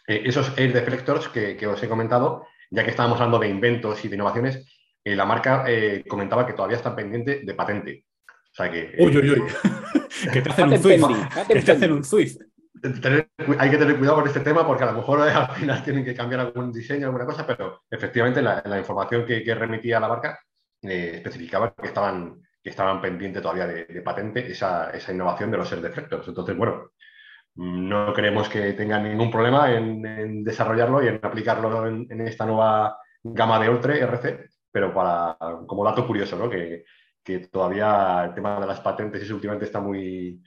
eh, 0.07 0.23
esos 0.25 0.57
air 0.59 0.73
deflectors 0.73 1.29
que, 1.29 1.57
que, 1.57 1.67
os 1.67 1.83
he 1.83 1.89
comentado, 1.89 2.47
ya 2.71 2.85
que 2.85 2.91
estábamos 2.91 3.19
hablando 3.21 3.39
de 3.39 3.49
inventos 3.49 4.05
y 4.05 4.09
de 4.09 4.17
innovaciones, 4.17 4.67
eh, 5.05 5.15
la 5.15 5.25
marca 5.25 5.65
eh, 5.67 6.05
comentaba 6.07 6.47
que 6.47 6.53
todavía 6.53 6.77
está 6.77 6.95
pendiente 6.95 7.41
de 7.45 7.55
patente. 7.55 8.05
O 8.27 8.55
sea 8.55 8.71
que... 8.71 8.95
Uy, 8.99 9.17
uy, 9.17 9.31
uy. 9.31 9.43
que 10.33 10.43
te 10.43 10.51
hacen 10.51 10.73
un 10.73 10.79
Zwift. 10.79 11.07
Que 11.47 11.63
te 11.63 11.73
hacen 11.73 11.93
un 11.93 12.05
Zwift 12.05 12.39
hay 13.59 13.71
que 13.71 13.79
tener 13.79 13.99
cuidado 13.99 14.19
con 14.19 14.27
este 14.27 14.41
tema 14.41 14.67
porque 14.67 14.85
a 14.85 14.93
lo 14.93 14.99
mejor 14.99 15.21
al 15.29 15.51
final 15.51 15.83
tienen 15.83 16.05
que 16.05 16.15
cambiar 16.15 16.41
algún 16.41 16.73
diseño, 16.73 17.07
alguna 17.07 17.27
cosa, 17.27 17.47
pero 17.47 17.83
efectivamente 17.91 18.43
la, 18.43 18.63
la 18.65 18.79
información 18.79 19.25
que, 19.25 19.55
remitía 19.55 20.01
la 20.01 20.09
marca 20.09 20.39
eh, 20.83 21.13
especificaba 21.17 21.75
que 21.75 21.89
estaban, 21.89 22.43
que 22.63 22.71
estaban 22.71 23.01
pendientes 23.01 23.43
todavía 23.43 23.67
de, 23.67 24.03
patente 24.03 24.51
esa, 24.51 24.91
esa, 24.91 25.13
innovación 25.13 25.51
de 25.51 25.57
los 25.59 25.69
ser 25.69 25.81
defectos. 25.81 26.27
Entonces, 26.29 26.57
bueno, 26.57 26.93
no 27.57 28.13
creemos 28.13 28.49
que 28.49 28.73
tengan 28.75 29.05
ningún 29.05 29.31
problema 29.31 29.73
en, 29.73 30.45
desarrollarlo 30.45 31.03
y 31.03 31.09
en 31.09 31.21
aplicarlo 31.23 31.87
en, 31.87 32.21
esta 32.21 32.47
nueva 32.47 32.99
gama 33.23 33.59
de 33.59 33.69
Ultra 33.69 33.97
RC, 33.97 34.49
pero 34.71 34.95
para, 34.95 35.37
como 35.67 35.85
dato 35.85 36.07
curioso, 36.07 36.37
¿no? 36.37 36.49
que, 36.49 36.85
que 37.25 37.41
todavía 37.49 38.25
el 38.27 38.35
tema 38.35 38.61
de 38.61 38.67
las 38.67 38.81
patentes 38.81 39.23
es 39.23 39.31
últimamente 39.31 39.67
está 39.67 39.81
muy, 39.81 40.43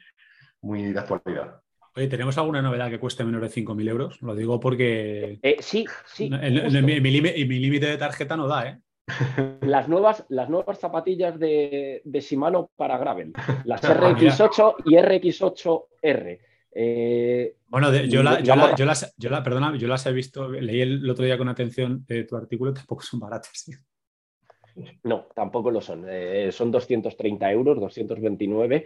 muy 0.61 0.93
de 0.93 0.99
actualidad. 0.99 1.61
Oye, 1.95 2.07
¿tenemos 2.07 2.37
alguna 2.37 2.61
novedad 2.61 2.89
que 2.89 2.99
cueste 2.99 3.25
menos 3.25 3.41
de 3.41 3.49
5.000 3.49 3.89
euros? 3.89 4.21
Lo 4.21 4.33
digo 4.33 4.59
porque. 4.59 5.39
Eh, 5.41 5.57
sí, 5.59 5.85
sí. 6.05 6.29
mi, 6.29 7.01
límite 7.01 7.85
de 7.85 7.97
tarjeta 7.97 8.37
no 8.37 8.47
da, 8.47 8.69
¿eh? 8.69 8.79
Las 9.61 9.87
nuevas, 9.87 10.25
las 10.29 10.49
nuevas 10.49 10.79
zapatillas 10.79 11.39
de, 11.39 12.01
de 12.03 12.19
Shimano 12.19 12.71
para 12.75 12.97
Gravel, 12.97 13.33
las 13.65 13.81
RX8 13.83 14.75
y 14.85 14.95
RX8R. 14.95 16.39
Eh, 16.73 17.55
bueno, 17.67 17.93
yo, 18.03 18.23
las, 18.23 19.13
perdona, 19.43 19.75
yo 19.77 19.87
las 19.87 20.05
he 20.05 20.11
visto, 20.13 20.49
leí 20.49 20.81
el, 20.81 21.09
otro 21.09 21.25
día 21.25 21.37
con 21.37 21.49
atención 21.49 22.05
eh, 22.07 22.23
tu 22.23 22.35
artículo, 22.35 22.73
tampoco 22.73 23.01
son 23.01 23.19
baratas. 23.19 23.69
No, 25.03 25.27
tampoco 25.35 25.69
lo 25.69 25.81
son. 25.81 26.05
son 26.51 26.71
230 26.71 27.51
euros, 27.51 27.79
229 27.79 28.85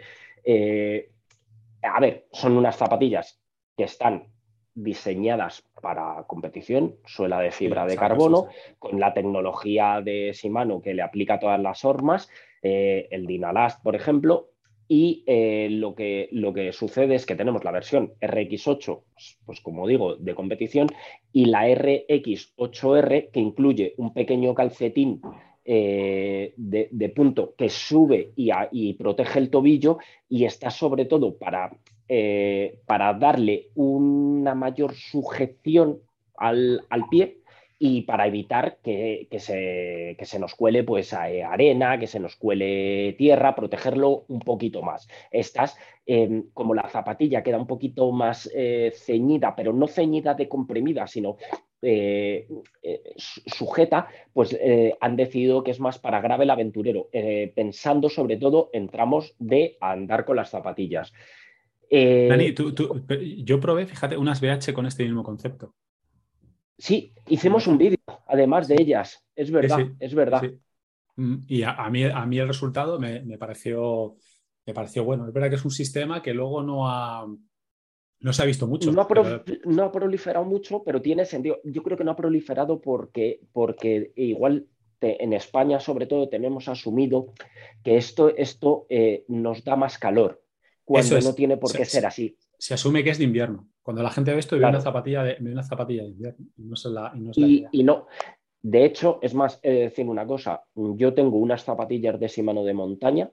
a 1.85 1.99
ver, 1.99 2.27
son 2.31 2.57
unas 2.57 2.75
zapatillas 2.75 3.39
que 3.77 3.83
están 3.83 4.27
diseñadas 4.75 5.63
para 5.81 6.23
competición, 6.27 6.95
suela 7.05 7.39
de 7.39 7.51
fibra 7.51 7.85
de 7.85 7.95
carbono, 7.95 8.47
con 8.77 8.99
la 8.99 9.13
tecnología 9.13 10.01
de 10.03 10.31
Shimano 10.33 10.81
que 10.81 10.93
le 10.93 11.01
aplica 11.01 11.39
todas 11.39 11.59
las 11.59 11.83
hormas, 11.85 12.29
eh, 12.61 13.07
el 13.11 13.25
Dynalast, 13.25 13.81
por 13.81 13.95
ejemplo, 13.95 14.49
y 14.87 15.23
eh, 15.25 15.67
lo, 15.71 15.95
que, 15.95 16.29
lo, 16.31 16.53
que, 16.53 16.71
sucede 16.71 17.15
es 17.15 17.25
que 17.25 17.35
tenemos 17.35 17.63
la 17.63 17.71
versión 17.71 18.13
RX8, 18.21 19.01
pues 19.45 19.61
como 19.61 19.87
digo, 19.87 20.15
de 20.15 20.35
competición, 20.35 20.87
y 21.31 21.45
la 21.45 21.67
RX8R, 21.67 23.31
que 23.31 23.39
incluye 23.39 23.95
un 23.97 24.13
pequeño 24.13 24.53
calcetín 24.53 25.21
eh, 25.67 26.53
de, 26.57 27.09
punto 27.09 27.55
que 27.57 27.69
sube 27.69 28.33
y, 28.35 28.93
protege 28.93 29.39
el 29.39 29.49
tobillo 29.49 29.97
y 30.29 30.45
está 30.45 30.69
sobre 30.69 31.05
todo 31.05 31.37
para, 31.39 31.71
eh, 32.07 32.79
para 32.85 33.13
darle 33.13 33.69
una 33.75 34.55
mayor 34.55 34.93
sujeción 34.93 35.99
al, 36.37 36.81
pie 37.09 37.39
y 37.79 38.01
para 38.01 38.27
evitar 38.27 38.77
que, 38.83 39.27
se, 39.37 40.17
se, 40.19 40.39
nos 40.39 40.55
cuele 40.55 40.83
pues, 40.83 41.13
arena, 41.13 41.99
que 41.99 42.07
se 42.07 42.19
nos 42.19 42.35
cuele 42.35 43.15
tierra, 43.17 43.55
protegerlo 43.55 44.25
un 44.27 44.39
poquito 44.39 44.81
más. 44.81 45.07
Estas, 45.31 45.77
em, 46.05 46.45
como 46.53 46.73
la 46.73 46.89
zapatilla 46.89 47.43
queda 47.43 47.57
un 47.57 47.67
poquito 47.67 48.11
más 48.11 48.49
eh, 48.53 48.91
ceñida, 48.95 49.55
pero 49.55 49.73
no 49.73 49.87
ceñida 49.87 50.33
de 50.33 50.47
comprimida, 50.47 51.07
sino 51.07 51.37
eh, 51.87 52.47
eh, 52.81 53.13
sujeta, 53.15 54.07
pues 54.33 54.57
eh, 54.59 54.95
han 54.99 55.15
decidido 55.15 55.63
que 55.63 55.69
es 55.69 55.79
más 55.79 55.99
para 55.99 56.19
grave 56.19 56.45
el 56.45 56.49
aventurero, 56.49 57.09
pensando 57.53 58.09
sobre 58.09 58.37
todo 58.37 58.71
en 58.73 58.89
tramos 58.89 59.35
de 59.37 59.77
andar 59.79 60.25
con 60.25 60.37
las 60.37 60.49
zapatillas. 60.49 61.13
Dani, 61.91 62.53
yo 63.43 63.59
probé, 63.59 63.85
fíjate, 63.85 64.17
unas 64.17 64.41
BH 64.41 64.73
con 64.73 64.85
este 64.85 65.03
mismo 65.03 65.23
concepto. 65.23 65.73
Sí, 66.77 67.13
hicimos 67.27 67.67
un 67.67 67.77
vídeo, 67.77 67.99
además 68.27 68.67
de 68.67 68.75
ellas, 68.79 69.23
es 69.35 69.49
verdad, 69.49 69.87
es 69.99 70.13
verdad. 70.13 70.43
Mm, 71.15 71.35
y 71.47 71.63
a, 71.63 71.89
mí, 71.89 72.03
a 72.03 72.25
mí 72.25 72.39
el 72.39 72.47
resultado 72.47 72.99
me, 72.99 73.37
pareció, 73.37 74.17
me 74.65 74.73
pareció 74.73 75.03
bueno. 75.03 75.27
Es 75.27 75.33
verdad 75.33 75.49
que 75.49 75.55
es 75.55 75.65
un 75.65 75.71
sistema 75.71 76.21
que 76.21 76.33
luego 76.33 76.61
no 76.61 76.89
ha, 76.89 77.25
no 78.19 78.33
se 78.33 78.41
ha 78.41 78.45
visto 78.45 78.67
mucho. 78.67 78.91
No 78.91 79.01
ha, 79.01 79.91
proliferado 79.91 80.45
mucho, 80.45 80.83
pero 80.83 81.01
tiene 81.01 81.25
sentido. 81.25 81.59
Yo 81.63 81.83
creo 81.83 81.97
que 81.97 82.03
no 82.03 82.11
ha 82.11 82.15
proliferado 82.17 82.81
porque, 82.81 83.39
porque 83.53 84.11
igual 84.15 84.67
en 85.01 85.33
España, 85.33 85.79
sobre 85.79 86.07
todo, 86.07 86.29
tenemos 86.29 86.67
asumido 86.67 87.33
que 87.83 87.97
esto, 87.97 88.35
esto 88.35 88.85
eh, 88.89 89.23
nos 89.27 89.63
da 89.63 89.75
más 89.75 89.97
calor, 89.97 90.41
cuando 90.85 91.19
no 91.19 91.33
tiene 91.33 91.57
por 91.57 91.75
qué 91.75 91.83
ser 91.83 92.05
así. 92.05 92.37
Se 92.57 92.73
asume 92.75 93.03
que 93.03 93.09
es 93.09 93.17
de 93.17 93.25
invierno. 93.25 93.67
Cuando 93.81 94.01
la 94.01 94.11
gente 94.11 94.31
ve 94.31 94.39
esto, 94.39 94.57
ve, 94.57 94.65
una, 94.65 94.79
zapatilla 94.79 95.23
de, 95.23 95.37
una 95.41 95.63
zapatilla 95.63 96.03
de 96.03 96.09
invierno. 96.09 96.45
Y 96.57 96.63
no, 96.63 96.75
la, 96.91 97.13
y, 97.71 97.83
no, 97.83 98.07
De 98.61 98.85
hecho, 98.85 99.19
es 99.21 99.33
más, 99.33 99.59
he 99.61 99.71
de 99.71 99.79
decir 99.81 100.07
una 100.07 100.25
cosa. 100.25 100.63
Yo 100.73 101.13
tengo 101.13 101.37
unas 101.37 101.63
zapatillas 101.63 102.19
de 102.19 102.27
Shimano 102.27 102.63
de 102.63 102.73
montaña 102.73 103.29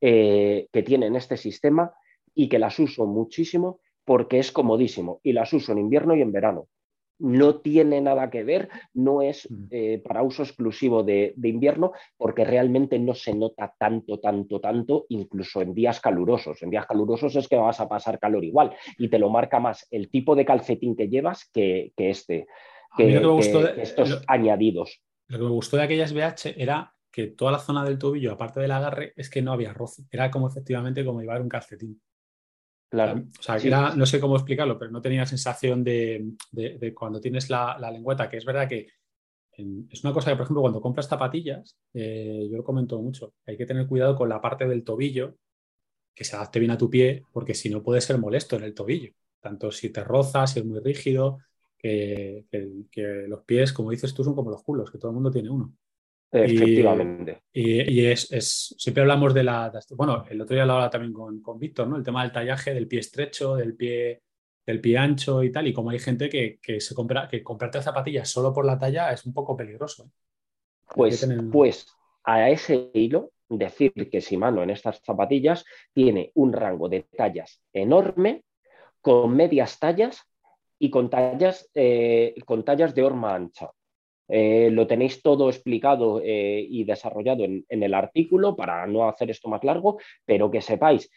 eh, 0.00 0.68
que 0.72 0.82
tienen 0.82 1.16
este 1.16 1.36
sistema 1.36 1.92
y 2.34 2.48
que 2.48 2.58
las 2.58 2.78
uso 2.78 3.06
muchísimo 3.06 3.80
porque 4.04 4.38
es 4.38 4.52
comodísimo 4.52 5.20
y 5.22 5.32
las 5.32 5.52
uso 5.52 5.72
en 5.72 5.78
invierno 5.78 6.14
y 6.14 6.22
en 6.22 6.32
verano. 6.32 6.68
No 7.22 7.60
tiene 7.60 8.00
nada 8.00 8.30
que 8.30 8.42
ver, 8.42 8.68
no 8.94 9.22
es 9.22 9.48
mm. 9.48 9.64
eh, 9.70 10.02
para 10.04 10.22
uso 10.22 10.42
exclusivo 10.42 11.02
de, 11.02 11.34
invierno, 11.42 11.92
porque 12.16 12.44
realmente 12.44 12.98
no 12.98 13.14
se 13.14 13.34
nota 13.34 13.72
tanto, 13.78 14.18
tanto, 14.18 14.60
tanto, 14.60 15.06
incluso 15.08 15.62
en 15.62 15.72
días 15.72 16.00
calurosos. 16.00 16.62
En 16.62 16.70
días 16.70 16.86
calurosos 16.86 17.36
es 17.36 17.46
que 17.46 17.56
vas 17.56 17.80
a 17.80 17.88
pasar 17.88 18.18
calor 18.18 18.44
igual 18.44 18.74
y 18.98 19.08
te 19.08 19.18
lo 19.18 19.30
marca 19.30 19.60
más 19.60 19.86
el 19.90 20.10
tipo 20.10 20.34
de 20.34 20.44
calcetín 20.44 20.96
que 20.96 21.08
llevas 21.08 21.48
que, 21.52 21.92
este, 21.96 22.46
que, 22.96 23.22
estos 23.78 24.22
añadidos. 24.26 25.00
Lo 25.28 25.38
que 25.38 25.44
me 25.44 25.50
gustó 25.50 25.76
de 25.76 25.84
aquellas 25.84 26.12
BH 26.12 26.54
era 26.56 26.92
que 27.12 27.28
toda 27.28 27.52
la 27.52 27.58
zona 27.58 27.84
del 27.84 27.98
tobillo, 27.98 28.32
aparte 28.32 28.58
del 28.60 28.72
agarre, 28.72 29.12
es 29.16 29.30
que 29.30 29.42
no 29.42 29.52
había 29.52 29.72
roce. 29.72 30.02
Era 30.10 30.30
como 30.30 30.48
efectivamente 30.48 31.04
como 31.04 31.20
llevar 31.20 31.42
un 31.42 31.48
calcetín. 31.48 32.00
Claro. 32.92 33.24
O 33.38 33.42
sea, 33.42 33.94
no 33.96 34.04
sé 34.04 34.20
cómo 34.20 34.36
explicarlo, 34.36 34.78
pero 34.78 34.90
no 34.90 35.00
tenía 35.00 35.24
sensación 35.24 35.82
de, 35.82 36.34
cuando 36.94 37.22
tienes 37.22 37.48
la, 37.48 37.78
lengüeta, 37.90 38.28
que 38.28 38.36
es 38.36 38.44
verdad 38.44 38.68
que 38.68 38.86
es 39.56 40.04
una 40.04 40.12
cosa 40.12 40.30
que, 40.30 40.36
por 40.36 40.44
ejemplo, 40.44 40.60
cuando 40.60 40.82
compras 40.82 41.08
zapatillas, 41.08 41.78
eh, 41.94 42.46
yo 42.50 42.58
lo 42.58 42.62
comento 42.62 43.00
mucho, 43.00 43.32
hay 43.46 43.56
que 43.56 43.64
tener 43.64 43.86
cuidado 43.86 44.14
con 44.14 44.28
la 44.28 44.42
parte 44.42 44.68
del 44.68 44.84
tobillo 44.84 45.38
que 46.14 46.24
se 46.24 46.36
adapte 46.36 46.58
bien 46.58 46.72
a 46.72 46.76
tu 46.76 46.90
pie, 46.90 47.24
porque 47.32 47.54
si 47.54 47.70
no 47.70 47.82
puede 47.82 48.02
ser 48.02 48.18
molesto 48.18 48.56
en 48.56 48.64
el 48.64 48.74
tobillo, 48.74 49.14
tanto 49.40 49.72
si 49.72 49.88
te 49.88 50.04
rozas, 50.04 50.52
si 50.52 50.60
es 50.60 50.66
muy 50.66 50.80
rígido, 50.80 51.38
que, 51.78 52.44
que 52.90 53.24
los 53.26 53.42
pies, 53.44 53.72
como 53.72 53.90
dices 53.90 54.12
tú, 54.12 54.22
son 54.22 54.34
como 54.34 54.50
los 54.50 54.62
culos, 54.62 54.90
que 54.90 54.98
todo 54.98 55.12
el 55.12 55.14
mundo 55.14 55.30
tiene 55.30 55.48
uno. 55.48 55.74
Efectivamente. 56.32 57.42
Y, 57.52 58.06
es, 58.06 58.74
siempre 58.78 59.02
hablamos 59.02 59.34
de 59.34 59.44
la. 59.44 59.70
bueno, 59.90 60.24
el 60.30 60.40
otro 60.40 60.54
día 60.54 60.62
hablaba 60.62 60.88
también 60.88 61.12
con, 61.12 61.42
con 61.42 61.58
Víctor, 61.58 61.86
¿no? 61.88 61.96
El 61.96 62.02
tema 62.02 62.22
del 62.22 62.32
tallaje, 62.32 62.72
del 62.72 62.88
pie 62.88 63.00
estrecho, 63.00 63.54
del 63.54 63.76
pie, 63.76 64.22
del 64.64 64.80
pie 64.80 64.96
ancho 64.96 65.42
y 65.42 65.52
tal. 65.52 65.66
Y 65.66 65.74
como 65.74 65.90
hay 65.90 65.98
gente 65.98 66.30
que, 66.30 66.80
se 66.80 66.94
compra, 66.94 67.28
que 67.28 67.42
comprarte 67.42 67.82
zapatillas 67.82 68.30
solo 68.30 68.52
por 68.52 68.64
la 68.64 68.78
talla 68.78 69.12
es 69.12 69.26
un 69.26 69.34
poco 69.34 69.54
peligroso. 69.56 70.04
¿eh? 70.04 70.10
Pues, 70.94 71.28
pues 71.50 71.86
a 72.24 72.48
ese 72.48 72.90
hilo, 72.94 73.32
decir 73.48 73.92
que 74.10 74.20
Shimano 74.20 74.62
en 74.62 74.70
estas 74.70 75.02
zapatillas 75.04 75.64
tiene 75.92 76.30
un 76.34 76.52
rango 76.52 76.88
de 76.88 77.02
tallas 77.02 77.60
enorme, 77.72 78.44
con 79.02 79.36
medias 79.36 79.78
tallas 79.78 80.22
y 80.78 80.90
con 80.90 81.10
tallas, 81.10 81.68
eh, 81.74 82.34
con 82.46 82.64
tallas 82.64 82.94
de 82.94 83.02
horma 83.02 83.34
ancha. 83.34 83.70
Eh, 84.34 84.70
lo 84.70 84.86
tenéis 84.86 85.20
todo 85.20 85.50
explicado 85.50 86.22
eh, 86.24 86.66
y 86.66 86.84
desarrollado 86.84 87.44
en, 87.44 87.66
el 87.68 87.92
artículo 87.92 88.56
para 88.56 88.86
no 88.86 89.06
hacer 89.06 89.30
esto 89.30 89.50
más 89.50 89.62
largo, 89.62 89.98
pero 90.24 90.50
que 90.50 90.62
sepáis 90.62 91.10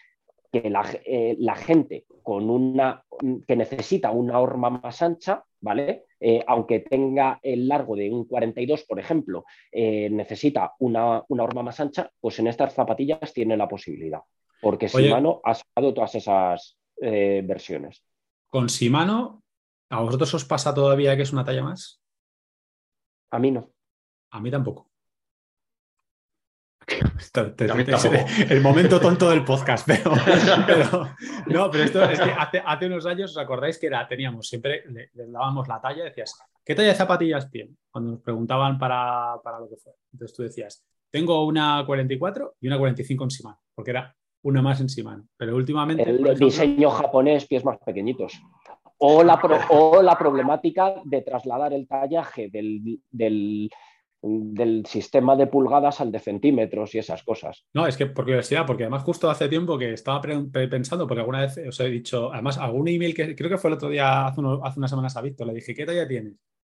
que 0.51 0.69
la, 0.69 0.85
eh, 1.05 1.37
gente 1.55 2.03
con 2.21 2.49
una 2.49 3.05
que 3.47 3.55
necesita 3.55 4.11
una 4.11 4.41
horma 4.41 4.69
más 4.69 5.01
ancha, 5.01 5.45
¿vale? 5.61 6.03
aunque 6.47 6.79
tenga 6.79 7.39
el 7.41 7.67
largo 7.67 7.95
de 7.95 8.11
un 8.11 8.25
42, 8.25 8.83
por 8.83 8.99
ejemplo, 8.99 9.45
necesita 9.71 10.73
una, 10.79 11.23
una, 11.29 11.43
horma 11.43 11.61
más 11.61 11.79
ancha, 11.79 12.09
pues 12.19 12.39
en 12.39 12.47
estas 12.47 12.73
zapatillas 12.73 13.31
tiene 13.31 13.55
la 13.55 13.67
posibilidad. 13.67 14.21
Porque 14.59 14.87
Shimano 14.87 15.39
ha 15.43 15.53
sacado 15.53 15.93
todas 15.93 16.15
esas, 16.15 16.77
versiones. 16.99 18.03
Con 18.49 18.67
Shimano, 18.67 19.43
¿a 19.89 20.01
vosotros 20.01 20.33
os 20.33 20.45
pasa 20.45 20.73
todavía 20.73 21.15
que 21.15 21.21
es 21.21 21.31
una 21.31 21.45
talla 21.45 21.63
más? 21.63 22.01
A 23.35 23.39
mí 23.39 23.51
no. 23.51 23.69
A 24.31 24.39
mí 24.39 24.49
tampoco. 24.49 24.89
el 28.49 28.61
momento 28.61 28.99
tonto 28.99 29.29
del 29.29 29.43
podcast, 29.43 29.87
pero, 29.87 30.11
no, 31.47 31.71
pero 31.71 31.83
esto 31.83 32.03
es 32.03 32.19
que 32.19 32.31
hace, 32.63 32.85
unos 32.85 33.05
años, 33.05 33.31
¿os 33.31 33.37
acordáis 33.37 33.77
que 33.77 33.87
era, 33.87 34.07
teníamos 34.07 34.47
siempre, 34.47 34.83
le, 34.87 35.09
dábamos 35.13 35.67
la 35.67 35.81
talla, 35.81 36.03
decías, 36.03 36.39
¿qué 36.63 36.75
talla 36.75 36.89
de 36.89 36.95
zapatillas 36.95 37.49
tiene? 37.49 37.71
Cuando 37.89 38.11
nos 38.11 38.21
preguntaban 38.21 38.77
para, 38.77 39.35
para 39.43 39.59
lo 39.59 39.67
que 39.67 39.77
fue. 39.77 39.93
Entonces 40.13 40.35
tú 40.35 40.43
decías, 40.43 40.85
tengo 41.11 41.45
una 41.45 41.83
44 41.85 42.55
y 42.61 42.67
una 42.67 42.77
45 42.77 43.23
en 43.23 43.29
Shimano, 43.29 43.59
porque 43.73 43.91
era 43.91 44.15
una 44.43 44.61
más 44.61 44.79
en 44.79 44.87
Shimano. 44.87 45.27
Pero 45.35 45.55
últimamente. 45.55 46.07
El 46.07 46.37
diseño 46.37 46.89
japonés, 46.91 47.47
pies 47.47 47.65
más 47.65 47.79
pequeñitos. 47.79 48.39
O 48.97 49.23
la, 49.23 49.35
o 49.69 50.01
la 50.01 50.17
problemática 50.17 50.95
de 51.03 51.21
trasladar 51.21 51.73
el 51.73 51.87
tallaje 51.87 52.49
del, 52.49 52.99
del, 53.11 53.69
del, 54.21 54.85
sistema 54.85 55.35
de 55.35 55.47
pulgadas 55.47 56.01
al 56.01 56.11
de 56.11 56.19
centímetros 56.19 56.95
y 56.95 56.99
esas 56.99 57.23
cosas. 57.23 57.65
No, 57.73 57.87
es 57.87 57.97
que 57.97 58.07
por 58.07 58.25
curiosidad, 58.25 58.65
porque 58.65 58.83
además 58.83 59.03
justo 59.03 59.29
hace 59.29 59.47
tiempo 59.49 59.77
que 59.77 59.93
estaba 59.93 60.21
pensando, 60.21 61.07
porque 61.07 61.21
alguna 61.21 61.41
vez 61.41 61.57
os 61.67 61.79
he 61.79 61.89
dicho, 61.89 62.31
además 62.31 62.57
algún 62.57 62.87
email 62.87 63.13
que 63.13 63.35
creo 63.35 63.49
que 63.49 63.57
fue 63.57 63.69
el 63.69 63.75
otro 63.75 63.89
día, 63.89 64.27
hace, 64.27 64.41
hace 64.63 64.79
unas 64.79 64.89
semanas 64.89 65.17
a 65.17 65.21
Víctor, 65.21 65.47
le 65.47 65.53
dije, 65.53 65.75
¿qué 65.75 65.85
talla 65.85 66.07
tienes? 66.07 66.33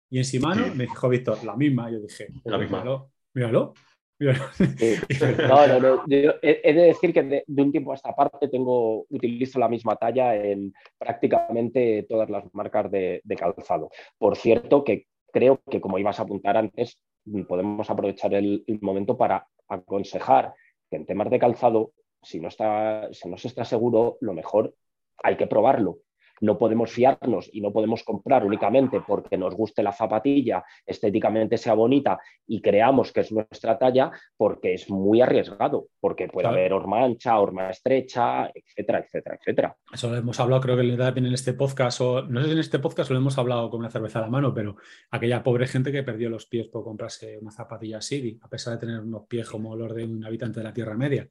Y 0.09 0.17
en 0.17 0.23
Shimano 0.23 0.67
me 0.75 0.83
dijo 0.83 1.09
Víctor, 1.09 1.43
la 1.43 1.55
misma. 1.55 1.89
Yo 1.89 1.99
dije, 1.99 2.27
la 2.45 2.57
misma. 2.57 3.07
Míralo, 3.33 3.73
No, 5.47 5.67
no, 5.67 5.79
no. 5.79 6.03
he, 6.07 6.73
de 6.73 6.81
decir 6.81 7.13
que 7.13 7.23
de, 7.23 7.43
un 7.47 7.71
tiempo 7.71 7.91
a 7.91 7.95
esta 7.95 8.15
parte 8.15 8.47
tengo, 8.47 9.05
utilizo 9.09 9.59
la 9.59 9.67
misma 9.67 9.95
talla 9.95 10.35
en 10.35 10.73
prácticamente 10.97 12.05
todas 12.07 12.29
las 12.29 12.43
marcas 12.53 12.91
de, 12.91 13.21
calzado. 13.37 13.89
Por 14.17 14.35
cierto, 14.37 14.83
que 14.83 15.07
creo 15.31 15.61
que 15.69 15.81
como 15.81 15.97
ibas 15.97 16.19
a 16.19 16.23
apuntar 16.23 16.57
antes, 16.57 17.01
podemos 17.47 17.89
aprovechar 17.89 18.33
el, 18.33 18.63
momento 18.81 19.17
para 19.17 19.47
aconsejar 19.67 20.53
que 20.89 20.97
en 20.97 21.05
temas 21.05 21.29
de 21.29 21.39
calzado, 21.39 21.93
si 22.21 22.39
no, 22.39 22.49
está, 22.49 23.11
si 23.13 23.27
no 23.27 23.37
se 23.37 23.47
está 23.47 23.65
seguro, 23.65 24.17
lo 24.21 24.33
mejor 24.33 24.75
hay 25.23 25.37
que 25.37 25.47
probarlo 25.47 25.99
no 26.41 26.57
podemos 26.57 26.91
fiarnos 26.91 27.49
y 27.53 27.61
no 27.61 27.71
podemos 27.71 28.03
comprar 28.03 28.45
únicamente 28.45 29.01
porque 29.05 29.37
nos 29.37 29.55
guste 29.55 29.83
la 29.83 29.93
zapatilla, 29.93 30.63
estéticamente 30.85 31.57
sea 31.57 31.73
bonita 31.73 32.19
y 32.45 32.61
creamos 32.61 33.11
que 33.11 33.21
es 33.21 33.31
nuestra 33.31 33.77
talla, 33.77 34.11
porque 34.35 34.73
es 34.73 34.89
muy 34.89 35.21
arriesgado, 35.21 35.87
porque 35.99 36.27
puede 36.27 36.47
haber 36.47 36.73
horma 36.73 37.03
ancha, 37.03 37.39
horma 37.39 37.69
estrecha, 37.69 38.51
etcétera, 38.53 38.99
etcétera, 38.99 39.37
etcétera. 39.39 39.77
Eso 39.93 40.09
lo 40.09 40.17
hemos 40.17 40.39
hablado, 40.39 40.61
creo 40.61 40.75
que 40.75 40.81
en 40.81 41.25
este 41.27 41.53
podcast, 41.53 42.01
o 42.01 42.23
no 42.23 42.41
sé 42.41 42.47
si 42.47 42.53
en 42.53 42.59
este 42.59 42.79
podcast 42.79 43.09
lo 43.11 43.17
hemos 43.17 43.37
hablado 43.37 43.69
con 43.69 43.79
una 43.79 43.89
cerveza 43.89 44.19
a 44.19 44.23
la 44.23 44.29
mano, 44.29 44.53
pero 44.53 44.75
aquella 45.11 45.43
pobre 45.43 45.67
gente 45.67 45.91
que 45.91 46.03
perdió 46.03 46.29
los 46.29 46.47
pies 46.47 46.67
por 46.67 46.83
comprarse 46.83 47.37
una 47.37 47.51
zapatilla 47.51 47.99
así, 47.99 48.39
a 48.41 48.47
pesar 48.47 48.73
de 48.73 48.79
tener 48.79 48.99
unos 48.99 49.25
pies 49.27 49.49
como 49.49 49.75
los 49.75 49.93
de 49.93 50.03
un 50.03 50.25
habitante 50.25 50.59
de 50.59 50.63
la 50.63 50.73
Tierra 50.73 50.95
Media. 50.95 51.27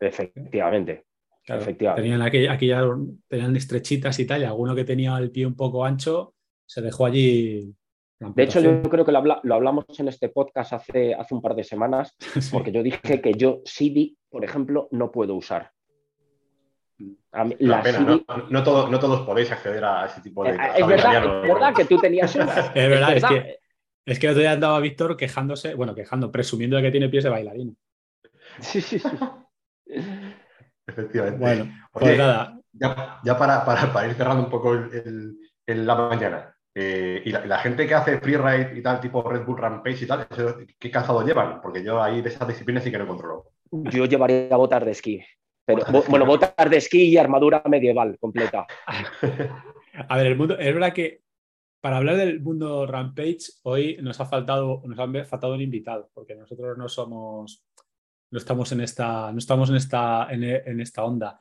Efectivamente. 0.00 1.07
Tenían 1.48 2.20
aquella, 2.20 2.58
tenían 3.26 3.56
estrechitas 3.56 4.18
y 4.18 4.26
tal, 4.26 4.42
y 4.42 4.44
alguno 4.44 4.74
que 4.74 4.84
tenía 4.84 5.16
el 5.16 5.30
pie 5.30 5.46
un 5.46 5.56
poco 5.56 5.84
ancho 5.84 6.34
se 6.66 6.82
dejó 6.82 7.06
allí. 7.06 7.74
De 8.20 8.42
hecho, 8.42 8.60
yo 8.60 8.82
creo 8.82 9.04
que 9.04 9.12
lo, 9.12 9.54
hablamos 9.54 9.86
en 9.98 10.08
este 10.08 10.28
podcast 10.28 10.74
hace, 10.74 11.14
hace 11.14 11.34
un 11.34 11.40
par 11.40 11.54
de 11.54 11.64
semanas, 11.64 12.14
porque 12.52 12.70
yo 12.70 12.82
dije 12.82 13.20
que 13.22 13.32
yo 13.32 13.62
CD, 13.64 14.14
por 14.28 14.44
ejemplo, 14.44 14.88
no 14.90 15.10
puedo 15.10 15.34
usar. 15.36 15.72
no, 16.98 18.62
todos 18.62 19.20
podéis 19.22 19.50
acceder 19.50 19.84
a 19.84 20.06
ese 20.06 20.20
tipo 20.20 20.44
de 20.44 20.56
cosas. 20.56 20.78
Es 20.78 20.86
verdad, 20.86 21.74
que 21.74 21.84
tú 21.86 21.98
tenías 21.98 22.34
una. 22.34 22.44
es 22.74 22.88
verdad, 22.90 23.16
es, 23.16 23.24
que, 23.24 23.58
es 24.04 24.18
que 24.18 24.26
el 24.26 24.32
otro 24.32 24.42
día 24.42 24.52
andaba 24.52 24.80
Víctor 24.80 25.16
quejándose, 25.16 25.74
bueno, 25.74 25.94
quejando, 25.94 26.30
presumiendo 26.30 26.76
de 26.76 26.82
que 26.82 26.90
tiene 26.90 27.08
pies 27.08 27.24
de 27.24 27.30
bailarín. 27.30 27.78
Sí, 28.60 28.82
sí, 28.82 28.98
sí. 28.98 29.08
Efectivamente. 30.88 31.38
Bueno, 31.38 31.72
pues 31.92 32.18
nada. 32.18 32.60
Ya, 32.72 33.38
para, 33.38 33.64
para, 33.64 34.06
ir 34.08 34.14
cerrando 34.14 34.44
un 34.44 34.50
poco 34.50 34.72
el, 34.74 35.36
la 35.66 35.94
mañana. 35.94 36.54
Eh, 36.74 37.22
y 37.24 37.30
la, 37.30 37.58
gente 37.58 37.86
que 37.86 37.94
hace 37.94 38.18
freeride 38.18 38.78
y 38.78 38.82
tal, 38.82 39.00
tipo 39.00 39.22
Red 39.22 39.44
Bull 39.44 39.58
Rampage 39.58 40.04
y 40.04 40.06
tal, 40.06 40.28
¿qué 40.78 40.90
calzado 40.90 41.26
llevan? 41.26 41.60
Porque 41.60 41.82
yo 41.82 42.00
ahí 42.00 42.22
de 42.22 42.28
esas 42.28 42.46
disciplinas 42.46 42.84
sí 42.84 42.90
que 42.90 42.98
no 42.98 43.06
controlo. 43.06 43.52
Yo 43.70 44.04
llevaría 44.04 44.56
botas 44.56 44.84
de 44.84 44.92
esquí. 44.92 45.20
Pero, 45.64 45.84
bueno, 46.08 46.24
botas 46.24 46.70
de 46.70 46.76
esquí 46.76 47.08
y 47.08 47.16
armadura 47.18 47.62
medieval 47.66 48.16
completa. 48.18 48.66
A 50.08 50.16
ver, 50.16 50.26
el 50.28 50.36
mundo, 50.36 50.56
es 50.56 50.72
verdad 50.72 50.92
que 50.92 51.22
para 51.80 51.98
hablar 51.98 52.16
del 52.16 52.40
mundo 52.40 52.86
Rampage, 52.86 53.52
hoy 53.64 53.98
nos 54.00 54.20
ha 54.20 54.26
faltado, 54.26 54.82
nos 54.84 54.98
ha 54.98 55.24
faltado 55.24 55.54
un 55.54 55.60
invitado, 55.60 56.10
porque 56.14 56.34
nosotros 56.34 56.78
no 56.78 56.88
somos 56.88 57.64
no 58.30 58.38
estamos 58.38 58.72
en 58.72 58.80
esta, 58.80 59.32
no 59.32 59.38
estamos 59.38 59.70
en 59.70 59.76
esta, 59.76 60.28
en, 60.30 60.80
esta 60.80 61.04
onda. 61.04 61.38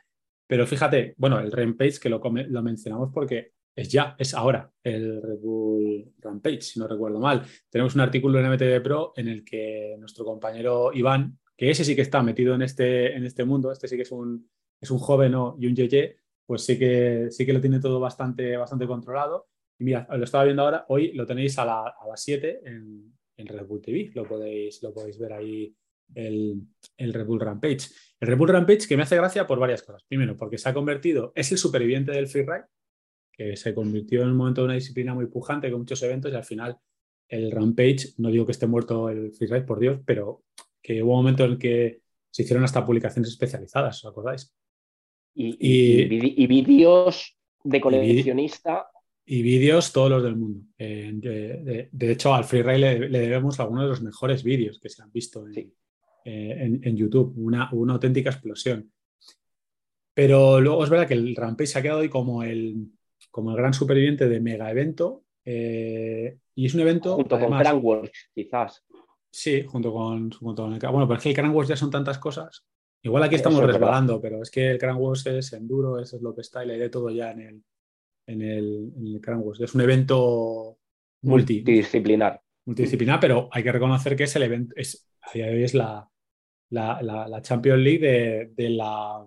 Pero 0.47 0.65
fíjate, 0.65 1.13
bueno, 1.17 1.39
el 1.39 1.51
Rampage 1.51 1.99
que 1.99 2.09
lo, 2.09 2.21
lo 2.23 2.63
mencionamos 2.63 3.11
porque 3.13 3.53
es 3.75 3.89
ya, 3.89 4.15
es 4.17 4.33
ahora 4.33 4.71
el 4.83 5.21
Red 5.21 5.39
Bull 5.39 6.13
Rampage, 6.19 6.61
si 6.61 6.79
no 6.79 6.87
recuerdo 6.87 7.19
mal. 7.19 7.43
Tenemos 7.69 7.93
un 7.95 8.01
artículo 8.01 8.39
en 8.39 8.51
MTV 8.51 8.81
Pro 8.81 9.13
en 9.15 9.27
el 9.27 9.43
que 9.43 9.95
nuestro 9.99 10.25
compañero 10.25 10.91
Iván, 10.93 11.37
que 11.55 11.69
ese 11.69 11.83
sí 11.83 11.95
que 11.95 12.01
está 12.01 12.23
metido 12.23 12.55
en 12.55 12.63
este, 12.63 13.15
en 13.15 13.23
este 13.23 13.43
mundo, 13.45 13.71
este 13.71 13.87
sí 13.87 13.95
que 13.95 14.01
es 14.01 14.11
un, 14.11 14.49
es 14.81 14.89
un 14.89 14.97
joven 14.97 15.33
y 15.59 15.67
un 15.67 15.75
yeye, 15.75 16.17
pues 16.45 16.63
sí 16.63 16.79
que, 16.79 17.27
sí 17.29 17.45
que 17.45 17.53
lo 17.53 17.61
tiene 17.61 17.79
todo 17.79 17.99
bastante, 17.99 18.57
bastante 18.57 18.87
controlado. 18.87 19.47
Y 19.77 19.83
mira, 19.83 20.07
lo 20.09 20.23
estaba 20.23 20.45
viendo 20.45 20.63
ahora, 20.63 20.85
hoy 20.87 21.11
lo 21.11 21.27
tenéis 21.27 21.59
a, 21.59 21.63
a 21.63 22.07
las 22.07 22.23
7 22.23 22.61
en, 22.65 23.13
en 23.37 23.47
Red 23.47 23.67
Bull 23.67 23.81
TV, 23.81 24.09
lo 24.15 24.27
podéis, 24.27 24.81
lo 24.81 24.91
podéis 24.91 25.19
ver 25.19 25.33
ahí 25.33 25.76
el, 26.15 26.61
el 26.97 27.13
Red 27.13 27.25
Bull 27.25 27.39
Rampage. 27.39 27.89
El 28.19 28.27
Red 28.27 28.37
Bull 28.37 28.49
Rampage 28.49 28.87
que 28.87 28.97
me 28.97 29.03
hace 29.03 29.15
gracia 29.15 29.45
por 29.45 29.59
varias 29.59 29.83
cosas. 29.83 30.03
Primero, 30.07 30.35
porque 30.35 30.57
se 30.57 30.69
ha 30.69 30.73
convertido, 30.73 31.31
es 31.35 31.51
el 31.51 31.57
superviviente 31.57 32.11
del 32.11 32.27
freeride, 32.27 32.65
que 33.31 33.55
se 33.55 33.73
convirtió 33.73 34.23
en 34.23 34.29
un 34.29 34.37
momento 34.37 34.61
de 34.61 34.65
una 34.65 34.73
disciplina 34.73 35.13
muy 35.13 35.27
pujante 35.27 35.69
con 35.69 35.81
muchos 35.81 36.01
eventos 36.01 36.31
y 36.31 36.35
al 36.35 36.43
final 36.43 36.77
el 37.29 37.51
Rampage, 37.51 38.13
no 38.17 38.29
digo 38.29 38.45
que 38.45 38.53
esté 38.53 38.67
muerto 38.67 39.09
el 39.09 39.31
freeride, 39.33 39.61
por 39.61 39.79
Dios, 39.79 39.99
pero 40.05 40.43
que 40.81 41.03
hubo 41.03 41.11
un 41.11 41.19
momento 41.19 41.45
en 41.45 41.51
el 41.51 41.57
que 41.57 42.01
se 42.31 42.43
hicieron 42.43 42.63
hasta 42.63 42.85
publicaciones 42.85 43.29
especializadas, 43.29 44.03
¿os 44.03 44.11
acordáis? 44.11 44.53
Y, 45.35 46.47
vídeos 46.47 47.37
de 47.63 47.81
coleccionista. 47.81 48.87
Y 49.25 49.41
vídeos 49.41 49.91
todos 49.91 50.09
los 50.09 50.23
del 50.23 50.35
mundo. 50.35 50.61
Eh, 50.77 51.89
de, 51.91 52.11
hecho, 52.11 52.33
al 52.33 52.45
freeride 52.45 53.09
le, 53.09 53.19
debemos 53.19 53.59
algunos 53.59 53.83
de 53.83 53.89
los 53.89 54.01
mejores 54.01 54.43
vídeos 54.43 54.79
que 54.79 54.89
se 54.89 55.03
han 55.03 55.11
visto 55.11 55.45
en, 55.47 55.73
eh, 56.29 56.79
en, 56.83 56.97
YouTube, 56.97 57.33
una, 57.37 57.69
una, 57.71 57.93
auténtica 57.93 58.29
explosión. 58.29 58.91
Pero 60.13 60.59
luego 60.59 60.83
es 60.83 60.89
verdad 60.89 61.07
que 61.07 61.13
el 61.13 61.33
Rampage 61.33 61.67
se 61.67 61.79
ha 61.79 61.81
quedado 61.81 62.01
ahí 62.01 62.09
como 62.09 62.43
el, 62.43 62.91
como 63.31 63.51
el 63.51 63.55
gran 63.55 63.73
superviviente 63.73 64.27
de 64.27 64.41
mega 64.41 64.69
evento. 64.69 65.23
Eh, 65.45 66.37
y 66.53 66.65
es 66.65 66.73
un 66.73 66.81
evento. 66.81 67.15
Junto 67.15 67.39
con 67.39 67.57
Crankworks, 67.57 68.29
quizás. 68.35 68.83
Sí, 69.31 69.63
junto 69.63 69.93
con, 69.93 70.29
junto 70.31 70.63
con 70.63 70.73
el, 70.73 70.79
Bueno, 70.79 71.07
pero 71.07 71.17
es 71.17 71.23
que 71.23 71.29
el 71.29 71.35
Crankworks 71.35 71.69
ya 71.69 71.77
son 71.77 71.91
tantas 71.91 72.17
cosas. 72.17 72.65
Igual 73.03 73.23
aquí 73.23 73.35
estamos 73.35 73.63
resbalando, 73.63 74.19
pero 74.19 74.41
es 74.41 74.51
que 74.51 74.69
el 74.69 74.79
Crankworks 74.79 75.27
es 75.27 75.53
enduro, 75.53 75.97
eso 75.97 76.17
es 76.17 76.21
lo 76.21 76.35
que 76.35 76.41
está 76.41 76.65
y 76.65 76.67
le 76.67 76.77
de 76.77 76.89
todo 76.89 77.09
ya 77.09 77.31
en 77.31 77.39
el, 77.39 77.63
en 78.25 78.41
el, 78.41 78.91
en 78.97 79.07
el 79.07 79.21
Crankworks. 79.21 79.61
Es 79.61 79.75
un 79.75 79.79
evento 79.79 80.77
multidisciplinar. 81.21 82.41
Multidisciplinar, 82.65 83.21
pero 83.21 83.47
hay 83.49 83.63
que 83.63 83.71
reconocer 83.71 84.17
que 84.17 84.25
es 84.25 84.35
el 84.35 84.43
evento, 84.43 84.73
es, 84.75 85.09
a 85.21 85.31
día 85.31 85.45
de 85.45 85.53
hoy 85.53 85.63
es 85.63 85.73
la, 85.73 86.09
la, 86.69 87.01
la, 87.01 87.41
Champions 87.41 87.79
League 87.79 88.51
de, 88.55 88.69
la, 88.69 89.25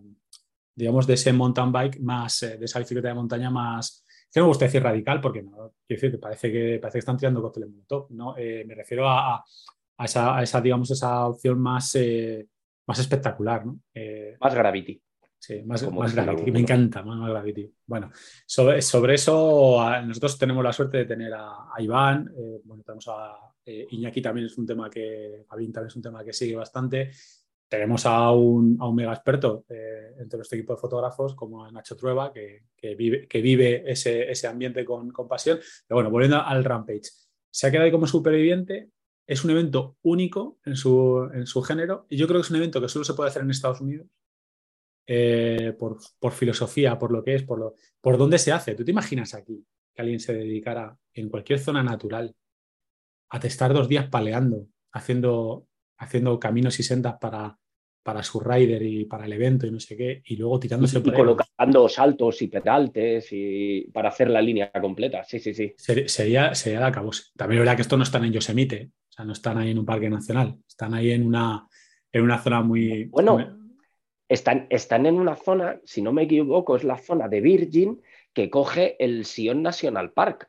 digamos, 0.74 1.06
de 1.06 1.14
ese 1.14 1.32
mountain 1.32 1.72
bike 1.72 2.00
más, 2.00 2.42
eh, 2.42 2.58
de 2.58 2.64
esa 2.64 2.78
bicicleta 2.78 3.08
de 3.08 3.14
montaña 3.14 3.50
más, 3.50 4.04
que 4.32 4.40
me 4.40 4.46
gusta 4.46 4.66
decir 4.66 4.82
radical, 4.82 5.20
porque 5.20 5.42
no, 5.42 5.52
quiero 5.86 6.00
decir 6.00 6.10
que 6.10 6.18
parece 6.18 6.52
que, 6.52 6.78
parece 6.78 6.96
que 6.96 7.00
están 7.00 7.16
tirando 7.16 7.42
cócteles 7.42 7.70
top, 7.86 8.10
¿no? 8.10 8.36
Eh, 8.36 8.64
me 8.66 8.74
refiero 8.74 9.08
a, 9.08 9.36
a, 9.36 10.04
esa, 10.04 10.36
a, 10.36 10.42
esa, 10.42 10.60
digamos, 10.60 10.90
esa 10.90 11.26
opción 11.26 11.60
más, 11.60 11.94
eh, 11.96 12.46
más 12.86 12.98
espectacular, 12.98 13.66
¿no? 13.66 13.80
más 14.40 14.54
gravity. 14.54 15.00
Sí, 15.40 15.62
más, 15.62 15.90
más 15.90 16.14
gravity, 16.14 16.50
me 16.50 16.60
encanta, 16.60 17.02
más, 17.02 17.30
gravity. 17.30 17.72
Bueno, 17.86 18.10
sobre, 18.44 18.82
sobre 18.82 19.14
eso, 19.14 19.82
nosotros 20.04 20.38
tenemos 20.38 20.62
la 20.62 20.72
suerte 20.72 20.98
de 20.98 21.04
tener 21.06 21.32
a, 21.34 21.66
Iván, 21.78 22.30
bueno, 22.62 22.82
tenemos 22.82 23.08
a, 23.08 23.50
eh, 23.64 23.86
Iñaki 23.90 24.20
también 24.20 24.46
es 24.46 24.58
un 24.58 24.66
tema 24.66 24.90
que, 24.90 25.46
también 25.48 25.86
es 25.86 25.96
un 25.96 26.02
tema 26.02 26.24
que 26.24 26.32
sigue 26.32 26.56
bastante. 26.56 27.10
Tenemos 27.68 28.04
a 28.04 28.32
un, 28.32 28.76
a 28.80 28.88
un 28.88 28.96
mega 28.96 29.12
experto 29.12 29.64
eh, 29.68 30.14
entre 30.18 30.38
nuestro 30.38 30.58
equipo 30.58 30.74
de 30.74 30.80
fotógrafos, 30.80 31.34
como 31.34 31.70
Nacho 31.70 31.96
Trueba, 31.96 32.32
que, 32.32 32.64
vive, 32.96 33.28
que 33.28 33.40
vive 33.40 33.90
ese, 33.90 34.30
ese 34.30 34.48
ambiente 34.48 34.84
con, 34.84 35.10
con, 35.10 35.28
pasión. 35.28 35.58
Pero 35.86 35.96
bueno, 35.96 36.10
volviendo 36.10 36.42
al 36.42 36.64
Rampage, 36.64 37.10
se 37.50 37.66
ha 37.66 37.70
quedado 37.70 37.86
ahí 37.86 37.92
como 37.92 38.06
superviviente. 38.06 38.90
Es 39.26 39.44
un 39.44 39.52
evento 39.52 39.96
único 40.02 40.58
en 40.64 40.74
su, 40.74 41.30
en 41.32 41.46
su 41.46 41.62
género 41.62 42.06
y 42.08 42.16
yo 42.16 42.26
creo 42.26 42.40
que 42.40 42.46
es 42.46 42.50
un 42.50 42.56
evento 42.56 42.80
que 42.80 42.88
solo 42.88 43.04
se 43.04 43.14
puede 43.14 43.30
hacer 43.30 43.42
en 43.42 43.50
Estados 43.50 43.80
Unidos. 43.80 44.08
Eh, 45.12 45.74
por, 45.76 45.98
filosofía, 46.30 46.96
por 46.96 47.10
lo 47.10 47.24
que 47.24 47.34
es, 47.34 47.42
por, 47.42 47.58
lo, 47.58 47.74
por 48.00 48.16
dónde 48.16 48.38
se 48.38 48.52
hace. 48.52 48.76
¿Tú 48.76 48.84
te 48.84 48.92
imaginas 48.92 49.34
aquí 49.34 49.66
que 49.92 50.02
alguien 50.02 50.20
se 50.20 50.32
dedicara 50.32 50.96
en 51.14 51.28
cualquier 51.28 51.58
zona 51.58 51.82
natural 51.82 52.32
a 53.30 53.40
testar 53.40 53.74
dos 53.74 53.88
días 53.88 54.06
paleando, 54.08 54.68
haciendo, 54.92 55.66
haciendo 55.98 56.38
caminos 56.38 56.78
y 56.78 56.84
sendas 56.84 57.16
para, 57.20 57.58
para 58.04 58.22
su 58.22 58.38
rider 58.38 58.82
y 58.82 59.04
para 59.06 59.24
el 59.24 59.32
evento 59.32 59.66
y 59.66 59.72
no 59.72 59.80
sé 59.80 59.96
qué, 59.96 60.22
y 60.26 60.36
luego 60.36 60.60
tirándose 60.60 61.00
y, 61.00 61.02
colocando 61.02 61.88
saltos 61.88 62.40
y 62.42 62.46
pedaltes 62.46 63.30
y 63.32 63.90
para 63.92 64.10
hacer 64.10 64.30
la 64.30 64.40
línea 64.40 64.70
completa. 64.80 65.24
Sí, 65.24 65.40
sí, 65.40 65.52
sí. 65.52 65.74
Sería, 65.76 66.54
sería 66.54 66.78
la 66.78 66.92
cabose. 66.92 67.24
También 67.36 67.58
es 67.58 67.62
verdad 67.62 67.74
que 67.74 67.82
esto 67.82 67.96
no 67.96 68.04
están 68.04 68.26
en 68.26 68.32
Yosemite, 68.32 68.92
o 69.08 69.12
sea, 69.12 69.24
no 69.24 69.32
están 69.32 69.58
ahí 69.58 69.72
en 69.72 69.78
un 69.80 69.86
parque 69.86 70.08
nacional, 70.08 70.56
están 70.68 70.94
ahí 70.94 71.10
en 71.10 71.26
una, 71.26 71.66
en 72.12 72.22
una 72.22 72.38
zona 72.38 72.62
muy. 72.62 73.06
Bueno, 73.06 73.59
Están, 74.30 74.66
están 74.70 75.06
en 75.06 75.16
una 75.16 75.34
zona, 75.34 75.80
si 75.84 76.00
no 76.00 76.12
me 76.12 76.22
equivoco, 76.22 76.76
es 76.76 76.84
la 76.84 76.96
zona 76.96 77.28
de 77.28 77.40
Virgin 77.40 78.00
que 78.32 78.48
coge 78.48 78.96
el 79.04 79.26
Sion 79.26 79.60
National 79.60 80.12
Park 80.12 80.48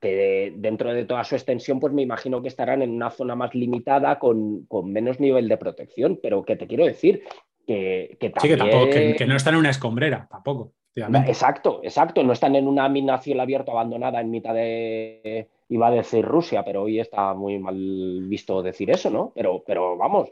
que 0.00 0.52
dentro 0.56 0.92
de 0.92 1.04
toda 1.04 1.22
su 1.22 1.36
extensión, 1.36 1.78
pues 1.78 1.92
me 1.92 2.02
imagino 2.02 2.42
que 2.42 2.48
estarán 2.48 2.82
en 2.82 2.90
una 2.90 3.10
zona 3.10 3.36
más 3.36 3.54
limitada 3.54 4.18
con, 4.18 4.66
menos 4.82 5.20
nivel 5.20 5.48
de 5.48 5.56
protección, 5.56 6.18
pero 6.20 6.44
que 6.44 6.56
te 6.56 6.66
quiero 6.66 6.84
decir 6.84 7.22
que, 7.68 8.16
que 8.18 8.30
también... 8.30 8.58
Sí, 8.58 9.14
que, 9.16 9.26
no 9.28 9.36
están 9.36 9.54
en 9.54 9.60
una 9.60 9.70
escombrera, 9.70 10.26
tampoco. 10.28 10.72
Exacto, 10.96 11.80
exacto, 11.84 12.24
no 12.24 12.32
están 12.32 12.56
en 12.56 12.66
una 12.66 12.88
mina 12.88 13.16
cielo 13.18 13.42
abierto 13.42 13.70
abandonada 13.70 14.20
en 14.20 14.30
mitad 14.30 14.54
de, 14.54 15.48
iba 15.68 15.86
a 15.86 15.92
decir 15.92 16.24
Rusia, 16.24 16.64
pero 16.64 16.82
hoy 16.82 16.98
está 16.98 17.32
muy 17.32 17.60
mal 17.60 18.22
visto 18.24 18.60
decir 18.60 18.90
eso, 18.90 19.08
¿no? 19.08 19.32
Pero, 19.36 19.62
pero 19.64 19.96
vamos, 19.96 20.30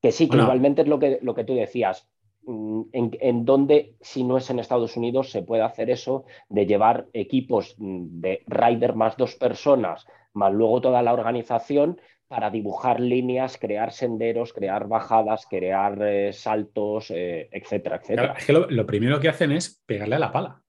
que 0.00 0.12
sí, 0.12 0.28
que 0.28 0.38
igualmente 0.38 0.82
es 0.82 0.88
lo 0.88 0.98
que, 0.98 1.18
lo 1.22 1.34
que 1.34 1.44
tú 1.44 1.54
decías, 1.54 2.08
Mm, 2.50 2.82
en, 2.92 3.10
en 3.20 3.44
donde, 3.44 3.96
si 4.00 4.24
no 4.24 4.38
es 4.38 4.48
en 4.50 4.58
Estados 4.58 4.96
Unidos, 4.96 5.30
se 5.30 5.42
puede 5.42 5.62
hacer 5.62 5.90
eso 5.90 6.24
de 6.48 6.66
llevar 6.66 7.06
equipos 7.12 7.74
mm, 7.78 8.20
de 8.20 8.42
rider 8.46 8.94
más 8.94 9.16
dos 9.16 9.36
personas, 9.36 10.06
más 10.32 10.52
luego 10.52 10.80
toda 10.80 11.02
la 11.02 11.12
organización 11.12 12.00
para 12.28 12.50
dibujar 12.50 13.00
líneas, 13.00 13.58
crear 13.58 13.92
senderos, 13.92 14.52
crear 14.52 14.88
bajadas, 14.88 15.46
crear 15.50 16.00
eh, 16.02 16.32
saltos, 16.32 17.10
eh, 17.10 17.48
etcétera, 17.52 17.96
etcétera. 17.96 18.34
es 18.38 18.46
que 18.46 18.52
lo, 18.52 18.86
primero 18.86 19.20
que 19.20 19.28
hacen 19.28 19.52
es 19.52 19.82
pegarle 19.84 20.16
a 20.16 20.20
la 20.20 20.32
pala. 20.32 20.62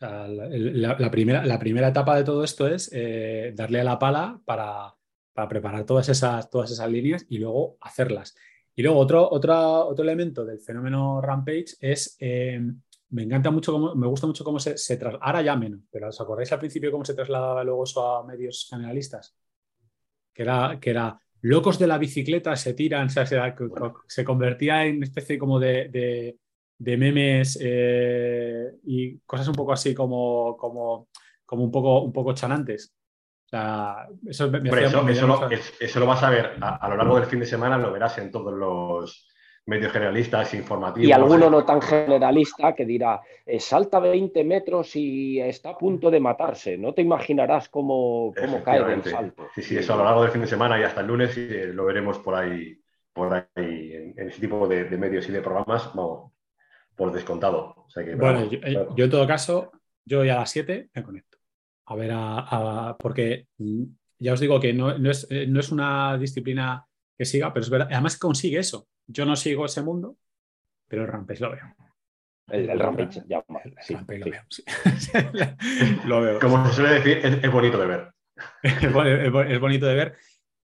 la, 0.00 1.10
primera, 1.10 1.46
la, 1.46 1.58
primera, 1.58 1.88
etapa 1.88 2.16
de 2.16 2.24
todo 2.24 2.42
esto 2.42 2.66
es 2.66 2.90
eh, 2.92 3.52
darle 3.54 3.80
a 3.80 3.84
la 3.84 3.98
pala 4.00 4.40
para, 4.44 4.94
para, 5.32 5.48
preparar 5.48 5.84
todas 5.84 6.08
esas, 6.08 6.50
todas 6.50 6.70
esas 6.70 6.90
líneas 6.90 7.24
y 7.28 7.38
luego 7.38 7.76
hacerlas. 7.80 8.34
Y 8.74 8.82
luego 8.82 8.98
otro, 8.98 9.28
otro, 9.30 9.86
otro 9.86 10.04
elemento 10.04 10.44
del 10.44 10.60
fenómeno 10.60 11.20
Rampage 11.20 11.76
es, 11.80 12.16
eh, 12.20 12.60
me 13.10 13.22
encanta 13.22 13.50
mucho, 13.50 13.72
cómo, 13.72 13.94
me 13.94 14.06
gusta 14.06 14.26
mucho 14.26 14.44
cómo 14.44 14.58
se, 14.58 14.78
se 14.78 14.96
traslada, 14.96 15.24
ahora 15.24 15.42
ya 15.42 15.56
menos, 15.56 15.80
pero 15.90 16.08
¿os 16.08 16.20
acordáis 16.20 16.52
al 16.52 16.58
principio 16.58 16.90
cómo 16.90 17.04
se 17.04 17.14
trasladaba 17.14 17.62
luego 17.64 17.84
eso 17.84 18.16
a 18.16 18.26
medios 18.26 18.66
generalistas? 18.70 19.36
Que 20.32 20.42
era, 20.42 20.78
que 20.80 20.90
era 20.90 21.20
locos 21.42 21.78
de 21.78 21.86
la 21.86 21.98
bicicleta 21.98 22.56
se 22.56 22.72
tiran, 22.72 23.10
se, 23.10 23.24
se, 24.06 24.24
convertía 24.24 24.86
en 24.86 25.02
especie 25.02 25.38
como 25.38 25.60
de, 25.60 26.38
de, 26.78 26.96
memes 26.96 27.58
eh, 27.60 28.72
y 28.84 29.18
cosas 29.18 29.48
un 29.48 29.54
poco 29.54 29.72
así 29.72 29.94
como, 29.94 30.56
como, 30.56 31.08
como 31.44 31.64
un, 31.64 31.70
poco, 31.70 32.02
un 32.02 32.12
poco 32.12 32.32
chanantes 32.32 32.94
eso, 33.52 34.50
eso, 35.80 36.00
lo, 36.00 36.06
vas 36.06 36.22
a 36.22 36.30
ver 36.30 36.52
a, 36.60 36.88
lo 36.88 36.96
largo 36.96 37.16
del 37.16 37.26
fin 37.26 37.40
de 37.40 37.46
semana, 37.46 37.76
lo 37.76 37.92
verás 37.92 38.16
en 38.16 38.30
todos 38.30 38.54
los 38.54 39.28
medios 39.66 39.92
generalistas, 39.92 40.54
informativos. 40.54 41.06
Y 41.06 41.12
alguno 41.12 41.50
no 41.50 41.64
tan 41.64 41.82
generalista 41.82 42.74
que 42.74 42.86
dirá, 42.86 43.20
eh, 43.44 43.60
salta 43.60 44.00
20 44.00 44.42
metros 44.44 44.96
y 44.96 45.38
está 45.38 45.70
a 45.70 45.78
punto 45.78 46.10
de 46.10 46.18
matarse. 46.18 46.78
No 46.78 46.94
te 46.94 47.02
imaginarás 47.02 47.68
cómo, 47.68 48.32
cómo 48.38 48.62
cae 48.62 48.82
del 48.84 49.04
salto. 49.04 49.48
Sí, 49.54 49.62
sí, 49.62 49.76
eso 49.76 49.94
a 49.94 49.96
lo 49.98 50.04
largo 50.04 50.22
del 50.22 50.30
fin 50.30 50.40
de 50.40 50.48
semana 50.48 50.80
y 50.80 50.84
hasta 50.84 51.02
el 51.02 51.06
lunes 51.08 51.36
eh, 51.36 51.70
lo 51.74 51.84
veremos 51.84 52.18
por 52.18 52.34
ahí, 52.34 52.74
por 53.12 53.34
ahí 53.34 53.92
en, 54.16 54.28
ese 54.28 54.40
tipo 54.40 54.66
de, 54.66 54.84
medios 54.96 55.28
y 55.28 55.32
de 55.32 55.42
programas, 55.42 55.90
por 56.96 57.12
descontado. 57.12 57.86
bueno, 58.16 58.48
eh, 58.50 58.86
yo, 58.96 59.04
en 59.04 59.10
todo 59.10 59.26
caso, 59.26 59.72
yo 60.06 60.24
ya 60.24 60.36
a 60.36 60.40
las 60.40 60.50
7 60.50 60.88
me 60.94 61.02
conecto 61.02 61.41
a 61.86 61.96
ver, 61.96 62.10
a, 62.14 62.96
porque 62.98 63.48
mm, 63.58 63.84
ya 64.18 64.32
os 64.32 64.40
digo 64.40 64.60
que 64.60 64.72
no, 64.72 64.90
es, 65.10 65.26
eh, 65.30 65.46
no, 65.46 65.60
es, 65.60 65.72
una 65.72 66.16
disciplina 66.16 66.86
que 67.16 67.24
siga, 67.24 67.52
pero 67.52 67.64
es 67.64 67.70
verdad, 67.70 67.88
además 67.90 68.18
consigue 68.18 68.58
eso. 68.58 68.88
Yo 69.06 69.26
no 69.26 69.36
sigo 69.36 69.64
ese 69.64 69.82
mundo, 69.82 70.16
pero 70.88 71.02
el 71.02 71.08
Rampage 71.08 71.40
lo 71.40 71.50
veo. 71.50 71.74
El, 72.48 72.78
Rampage, 72.78 73.22
ya, 73.26 73.44
sí, 73.80 73.94
lo 73.94 74.30
veo. 74.30 74.42
lo 76.06 76.20
veo. 76.20 76.38
Como 76.40 76.66
se 76.68 76.74
suele 76.74 77.00
decir, 77.00 77.18
es, 77.18 77.52
bonito 77.52 77.78
de 77.78 77.86
ver. 77.86 78.12
es, 78.62 79.60
bonito 79.60 79.86
de 79.86 79.94
ver. 79.94 80.16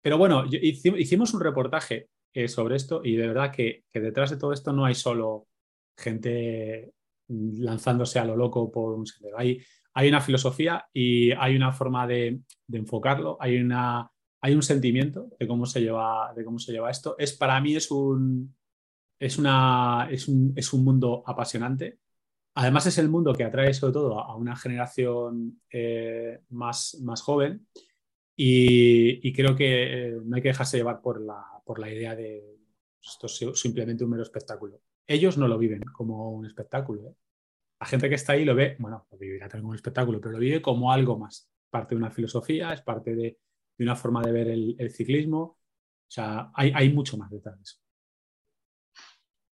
Pero 0.02 0.18
bueno, 0.18 0.44
hicimos 0.50 1.34
un 1.34 1.40
reportaje 1.40 2.08
eh, 2.32 2.48
sobre 2.48 2.76
esto 2.76 3.00
y 3.04 3.16
de 3.16 3.28
verdad 3.28 3.52
que, 3.52 3.84
que 3.92 4.00
detrás 4.00 4.30
de 4.30 4.36
todo 4.36 4.52
esto 4.52 4.72
no 4.72 4.84
hay 4.84 4.94
solo 4.94 5.48
gente 5.96 6.92
lanzándose 7.28 8.18
a 8.18 8.24
lo 8.24 8.36
loco 8.36 8.70
por 8.70 8.94
un 8.94 9.06
sendero. 9.06 9.38
Hay, 9.38 9.60
hay 9.96 10.10
una 10.10 10.20
filosofía 10.20 10.86
y 10.92 11.32
hay 11.32 11.56
una 11.56 11.72
forma 11.72 12.06
de, 12.06 12.40
enfocarlo, 12.70 13.38
hay, 13.40 13.56
una, 13.56 14.10
hay 14.42 14.54
un 14.54 14.62
sentimiento 14.62 15.30
de 15.40 15.48
cómo 15.48 15.64
se 15.64 15.80
lleva, 15.80 16.34
de 16.36 16.44
cómo 16.44 16.58
se 16.58 16.72
lleva 16.72 16.90
esto. 16.90 17.16
Es, 17.18 17.32
para 17.32 17.58
mí 17.62 17.76
es 17.76 17.90
un, 17.90 18.54
es, 19.18 19.38
una, 19.38 20.06
es, 20.10 20.28
un, 20.28 20.52
es 20.54 20.70
un 20.74 20.84
mundo 20.84 21.24
apasionante. 21.26 21.98
Además 22.56 22.84
es 22.84 22.98
el 22.98 23.08
mundo 23.08 23.32
que 23.32 23.44
atrae 23.44 23.72
sobre 23.72 23.94
todo 23.94 24.20
a 24.20 24.36
una 24.36 24.54
generación 24.54 25.62
eh, 25.70 26.40
más, 26.50 26.98
más 27.00 27.22
joven 27.22 27.66
y, 28.36 29.32
creo 29.32 29.56
que 29.56 30.08
eh, 30.08 30.20
no 30.22 30.36
hay 30.36 30.42
que 30.42 30.48
dejarse 30.48 30.76
llevar 30.76 31.00
por 31.00 31.22
la, 31.22 31.42
por 31.64 31.78
la 31.78 31.90
idea 31.90 32.14
de 32.14 32.44
esto 33.02 33.28
es 33.28 33.58
simplemente 33.58 34.04
un 34.04 34.10
mero 34.10 34.24
espectáculo. 34.24 34.78
Ellos 35.06 35.38
no 35.38 35.48
lo 35.48 35.56
viven 35.56 35.80
como 35.84 36.32
un 36.32 36.44
espectáculo. 36.44 37.08
¿eh? 37.08 37.14
La 37.78 37.86
gente 37.86 38.08
que 38.08 38.14
está 38.14 38.32
ahí 38.32 38.44
lo 38.44 38.54
ve, 38.54 38.76
bueno, 38.78 39.06
lo 39.10 39.18
vivirá 39.18 39.48
también 39.48 39.62
como 39.62 39.70
un 39.70 39.76
espectáculo, 39.76 40.20
pero 40.20 40.32
lo 40.32 40.38
vive 40.38 40.62
como 40.62 40.92
algo 40.92 41.18
más. 41.18 41.50
Parte 41.70 41.94
de 41.94 41.98
una 41.98 42.10
filosofía, 42.10 42.72
es 42.72 42.82
parte 42.82 43.14
de, 43.14 43.38
una 43.78 43.96
forma 43.96 44.22
de 44.22 44.32
ver 44.32 44.48
el, 44.48 44.90
ciclismo. 44.90 45.40
O 45.40 46.10
sea, 46.10 46.50
hay, 46.54 46.92
mucho 46.92 47.16
más 47.18 47.30
detrás 47.30 47.56
de 47.56 47.62
eso. 47.62 47.76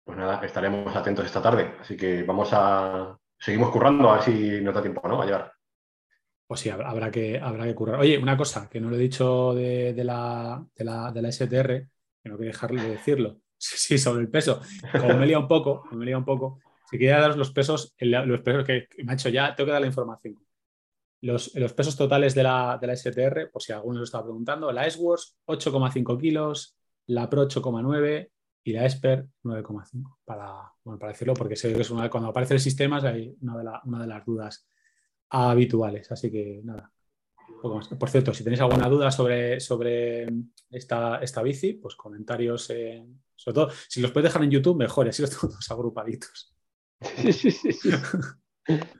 Pues 0.03 0.17
nada, 0.17 0.45
estaremos 0.45 0.95
atentos 0.95 1.25
esta 1.25 1.41
tarde. 1.41 1.75
Así 1.79 1.95
que 1.97 2.23
vamos 2.23 2.49
a. 2.51 3.17
Seguimos 3.39 3.71
currando 3.71 4.09
a 4.09 4.15
ver 4.15 4.23
si 4.23 4.61
nos 4.61 4.75
da 4.75 4.81
tiempo, 4.81 5.07
¿no? 5.07 5.21
A 5.21 5.25
llevar. 5.25 5.53
Pues 6.45 6.59
sí, 6.59 6.69
habrá 6.69 7.09
que, 7.09 7.39
habrá 7.39 7.65
que 7.65 7.73
currar. 7.73 7.99
Oye, 7.99 8.17
una 8.17 8.37
cosa 8.37 8.69
que 8.69 8.79
no 8.79 8.89
lo 8.89 8.97
he 8.97 8.99
dicho 8.99 9.55
de, 9.55 9.93
la, 10.03 10.63
de, 10.75 10.83
la, 10.83 11.11
de 11.11 11.21
la 11.21 11.31
STR, 11.31 11.87
que 12.21 12.29
no 12.29 12.37
quiero 12.37 12.51
dejarle 12.51 12.83
de 12.83 12.89
decirlo. 12.89 13.37
Sí, 13.63 13.99
sobre 13.99 14.23
el 14.23 14.29
peso. 14.29 14.59
Como 14.91 15.13
me 15.13 15.27
lía 15.27 15.37
un 15.37 15.47
poco, 15.47 15.83
me 15.91 16.03
lía 16.03 16.17
un 16.17 16.25
poco, 16.25 16.59
si 16.91 16.97
quería 16.97 17.19
daros 17.19 17.37
los 17.37 17.51
pesos, 17.51 17.95
los 17.99 18.41
pesos 18.41 18.65
que, 18.65 18.87
me 19.03 19.13
ha 19.13 19.15
hecho 19.15 19.29
ya, 19.29 19.55
tengo 19.55 19.67
que 19.67 19.71
dar 19.71 19.81
la 19.81 19.87
información. 19.87 20.37
Los, 21.21 21.51
pesos 21.73 21.95
totales 21.95 22.35
de 22.35 22.43
la, 22.43 22.77
de 22.81 22.87
la, 22.87 22.95
STR, 22.97 23.49
por 23.49 23.61
si 23.61 23.71
alguno 23.71 23.99
lo 23.99 24.03
estaba 24.03 24.25
preguntando, 24.25 24.71
la 24.73 24.85
S-Works 24.87 25.37
8,5 25.45 26.19
kilos, 26.19 26.75
la 27.05 27.29
Pro 27.29 27.47
8,9 27.47 28.29
y 28.65 28.73
la 28.73 28.85
Esper 28.85 29.25
9,5. 29.43 30.17
Para, 30.25 30.73
bueno, 30.83 30.99
para 30.99 31.13
decirlo, 31.13 31.33
porque 31.33 31.55
sé 31.55 31.73
que 31.73 31.79
es 31.79 31.91
una, 31.91 32.09
cuando 32.09 32.29
aparece 32.29 32.55
el 32.55 32.59
sistema 32.59 32.97
es 32.97 33.03
una 33.39 33.57
de, 33.57 33.79
una 33.85 34.01
de 34.01 34.07
las 34.07 34.25
dudas 34.25 34.67
habituales. 35.29 36.11
Así 36.11 36.29
que 36.29 36.59
nada. 36.61 36.91
Por 37.61 38.09
cierto, 38.09 38.33
si 38.33 38.43
tenéis 38.43 38.59
alguna 38.59 38.89
duda 38.89 39.11
sobre, 39.11 39.61
sobre 39.61 40.27
esta, 40.69 41.17
esta 41.17 41.41
bici, 41.41 41.73
pues 41.73 41.95
comentarios, 41.95 42.63
sobre 42.63 43.53
todo, 43.53 43.69
si 43.87 44.01
los 44.01 44.11
podéis 44.11 44.33
dejar 44.33 44.43
en 44.43 44.51
YouTube, 44.51 44.77
mejor, 44.77 45.07
así 45.07 45.21
los 45.21 45.29
tengo 45.29 45.47
todos 45.53 45.71
agrupaditos. 45.71 46.53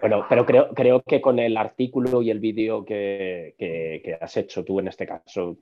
Bueno, 0.00 0.24
pero 0.28 0.46
creo, 0.46 0.72
creo 0.72 1.02
que 1.02 1.20
con 1.20 1.38
el 1.38 1.56
artículo 1.56 2.22
y 2.22 2.30
el 2.30 2.38
vídeo 2.38 2.84
que, 2.84 4.18
has 4.20 4.36
hecho 4.36 4.64
tú 4.64 4.78
en 4.78 4.88
este 4.88 5.06
caso, 5.06 5.58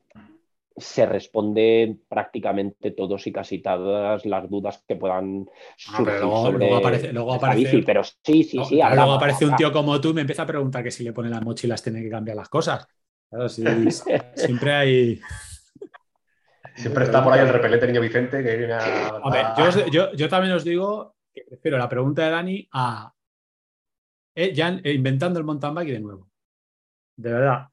se 0.77 1.07
responde 1.07 1.97
prácticamente 2.09 2.93
todos 2.93 3.27
y 3.27 3.33
casi 3.33 3.61
todas 3.61 4.25
las 4.27 4.49
dudas 4.49 4.85
que 4.87 4.97
puedan 4.97 5.47
surgir 5.77 6.21
luego, 6.21 6.77
aparece, 6.77 7.13
luego 7.13 7.35
aparece, 7.35 7.83
pero 7.85 8.05
sí, 8.05 8.45
sí, 8.45 8.61
sí. 8.69 8.77
luego 8.77 9.13
aparece 9.13 9.47
un 9.47 9.57
tío 9.57 9.73
como 9.73 10.01
tú 10.01 10.11
y 10.11 10.15
me 10.15 10.21
empieza 10.21 10.43
a 10.43 10.47
preguntar 10.47 10.85
que 10.85 10.91
si 10.91 11.05
le 11.05 11.13
pone 11.13 11.31
las 11.31 11.43
mochilas 11.43 11.83
tiene 11.83 12.03
que 12.03 12.11
cambiar 12.11 12.37
las 12.37 12.49
cosas. 12.49 12.87
siempre 14.35 14.73
hay... 14.73 15.21
Siempre 16.77 17.05
está 17.05 17.25
por 17.25 17.33
ahí 17.33 17.41
el 17.41 17.49
repelente 17.49 17.89
niño 17.89 18.01
Vicente 18.01 18.43
que 18.43 18.57
viene 18.57 18.75
yo, 19.91 20.13
yo, 20.13 20.29
también 20.29 20.55
os 20.55 20.63
digo 20.63 21.17
prefiero 21.47 21.79
la 21.79 21.89
pregunta 21.89 22.25
de 22.25 22.31
Dani 22.31 22.69
a 22.73 23.13
eh, 24.41 24.55
ya 24.55 24.81
eh, 24.85 24.93
inventando 24.93 25.41
el 25.41 25.45
mountain 25.45 25.75
bike 25.75 25.91
de 25.91 26.01
nuevo. 26.01 26.31
De 27.17 27.33
verdad. 27.33 27.67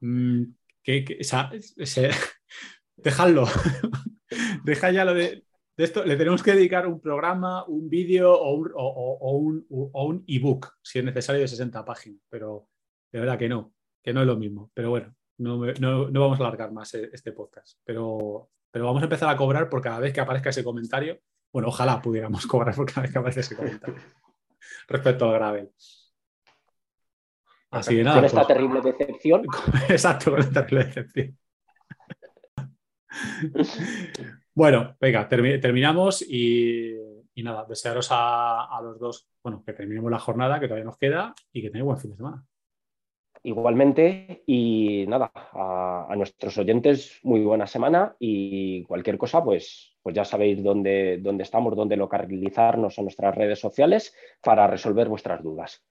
Mm, 0.00 0.44
que, 0.80 1.18
dejadlo. 2.96 3.46
deja 4.64 4.92
ya 4.92 5.04
lo 5.04 5.12
de, 5.12 5.44
esto. 5.76 6.04
Le 6.04 6.14
tenemos 6.14 6.42
que 6.44 6.52
dedicar 6.52 6.86
un 6.86 7.00
programa, 7.00 7.64
un 7.66 7.88
vídeo 7.88 8.32
o 8.32 8.54
un, 8.54 8.70
o, 8.76 10.04
un, 10.04 10.24
ebook, 10.28 10.74
si 10.82 11.00
es 11.00 11.04
necesario, 11.04 11.40
de 11.40 11.48
60 11.48 11.84
páginas. 11.84 12.20
Pero 12.28 12.68
de 13.10 13.18
verdad 13.18 13.36
que 13.36 13.48
no, 13.48 13.74
que 14.00 14.12
no 14.12 14.20
es 14.20 14.26
lo 14.28 14.36
mismo. 14.36 14.70
Pero 14.72 14.90
bueno, 14.90 15.16
no, 15.38 15.58
vamos 16.12 16.38
a 16.38 16.44
alargar 16.44 16.70
más 16.70 16.94
e, 16.94 17.10
este 17.12 17.32
podcast. 17.32 17.80
Pero, 17.82 18.50
pero 18.70 18.84
vamos 18.84 19.02
a 19.02 19.06
empezar 19.06 19.28
a 19.28 19.36
cobrar 19.36 19.68
por 19.68 19.82
cada 19.82 19.98
vez 19.98 20.12
que 20.12 20.20
aparezca 20.20 20.50
ese 20.50 20.62
comentario. 20.62 21.18
Bueno, 21.54 21.68
ojalá 21.68 22.02
pudiéramos 22.02 22.48
cobrar 22.48 22.74
por 22.74 22.84
cada 22.84 23.02
vez 23.02 23.12
que 23.12 23.18
aparezca 23.18 23.40
ese 23.40 23.54
comentario 23.54 24.02
respecto 24.88 25.26
al 25.26 25.34
gravel. 25.34 25.70
Así 27.70 27.94
que 27.94 28.02
nada. 28.02 28.16
Con 28.16 28.24
esta 28.24 28.44
pues 28.44 28.48
terrible 28.48 28.80
decepción. 28.80 29.46
Exacto, 29.88 30.32
con 30.32 30.40
esta 30.40 30.66
terrible 30.66 30.86
decepción. 30.86 31.38
bueno, 34.52 34.96
venga, 35.00 35.28
terminamos 35.28 36.22
y, 36.22 36.96
nada, 37.36 37.64
desearos 37.68 38.08
a, 38.10 38.80
los 38.82 38.98
dos, 38.98 39.28
bueno, 39.40 39.62
que 39.64 39.74
terminemos 39.74 40.10
la 40.10 40.18
jornada, 40.18 40.58
que 40.58 40.66
todavía 40.66 40.86
nos 40.86 40.98
queda 40.98 41.36
y 41.52 41.62
que 41.62 41.68
tengáis 41.68 41.84
buen 41.84 41.98
fin 41.98 42.10
de 42.10 42.16
semana. 42.16 42.44
Igualmente, 43.44 44.42
y 44.44 45.04
nada, 45.06 45.30
a, 45.52 46.14
nuestros 46.16 46.58
oyentes, 46.58 47.20
muy 47.22 47.42
buena 47.42 47.68
semana 47.68 48.16
y 48.18 48.82
cualquier 48.86 49.18
cosa, 49.18 49.44
pues, 49.44 49.93
pues 50.04 50.14
ya 50.14 50.24
sabéis 50.24 50.62
dónde, 50.62 51.18
dónde 51.20 51.42
estamos, 51.42 51.74
dónde 51.74 51.96
localizarnos 51.96 52.96
en 52.98 53.06
nuestras 53.06 53.34
redes 53.34 53.58
sociales 53.58 54.14
para 54.40 54.68
resolver 54.68 55.08
vuestras 55.08 55.42
dudas. 55.42 55.82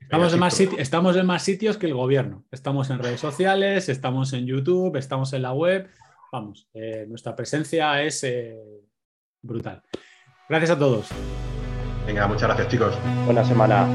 Estamos 0.00 0.32
en, 0.32 0.40
más 0.40 0.58
estamos 0.60 1.16
en 1.16 1.26
más 1.26 1.42
sitios 1.42 1.76
que 1.76 1.86
el 1.86 1.94
gobierno. 1.94 2.44
Estamos 2.50 2.90
en 2.90 2.98
redes 2.98 3.20
sociales, 3.20 3.88
estamos 3.88 4.32
en 4.32 4.46
YouTube, 4.46 4.96
estamos 4.96 5.32
en 5.32 5.42
la 5.42 5.52
web 5.52 5.88
vamos, 6.32 6.68
eh, 6.74 7.06
nuestra 7.08 7.34
presencia 7.34 8.02
es 8.02 8.22
eh, 8.24 8.56
brutal. 9.42 9.82
Gracias 10.48 10.70
a 10.70 10.78
todos. 10.78 11.08
Venga, 12.06 12.26
muchas 12.26 12.48
gracias 12.48 12.68
chicos. 12.68 12.98
Buena 13.26 13.44
semana. 13.44 13.86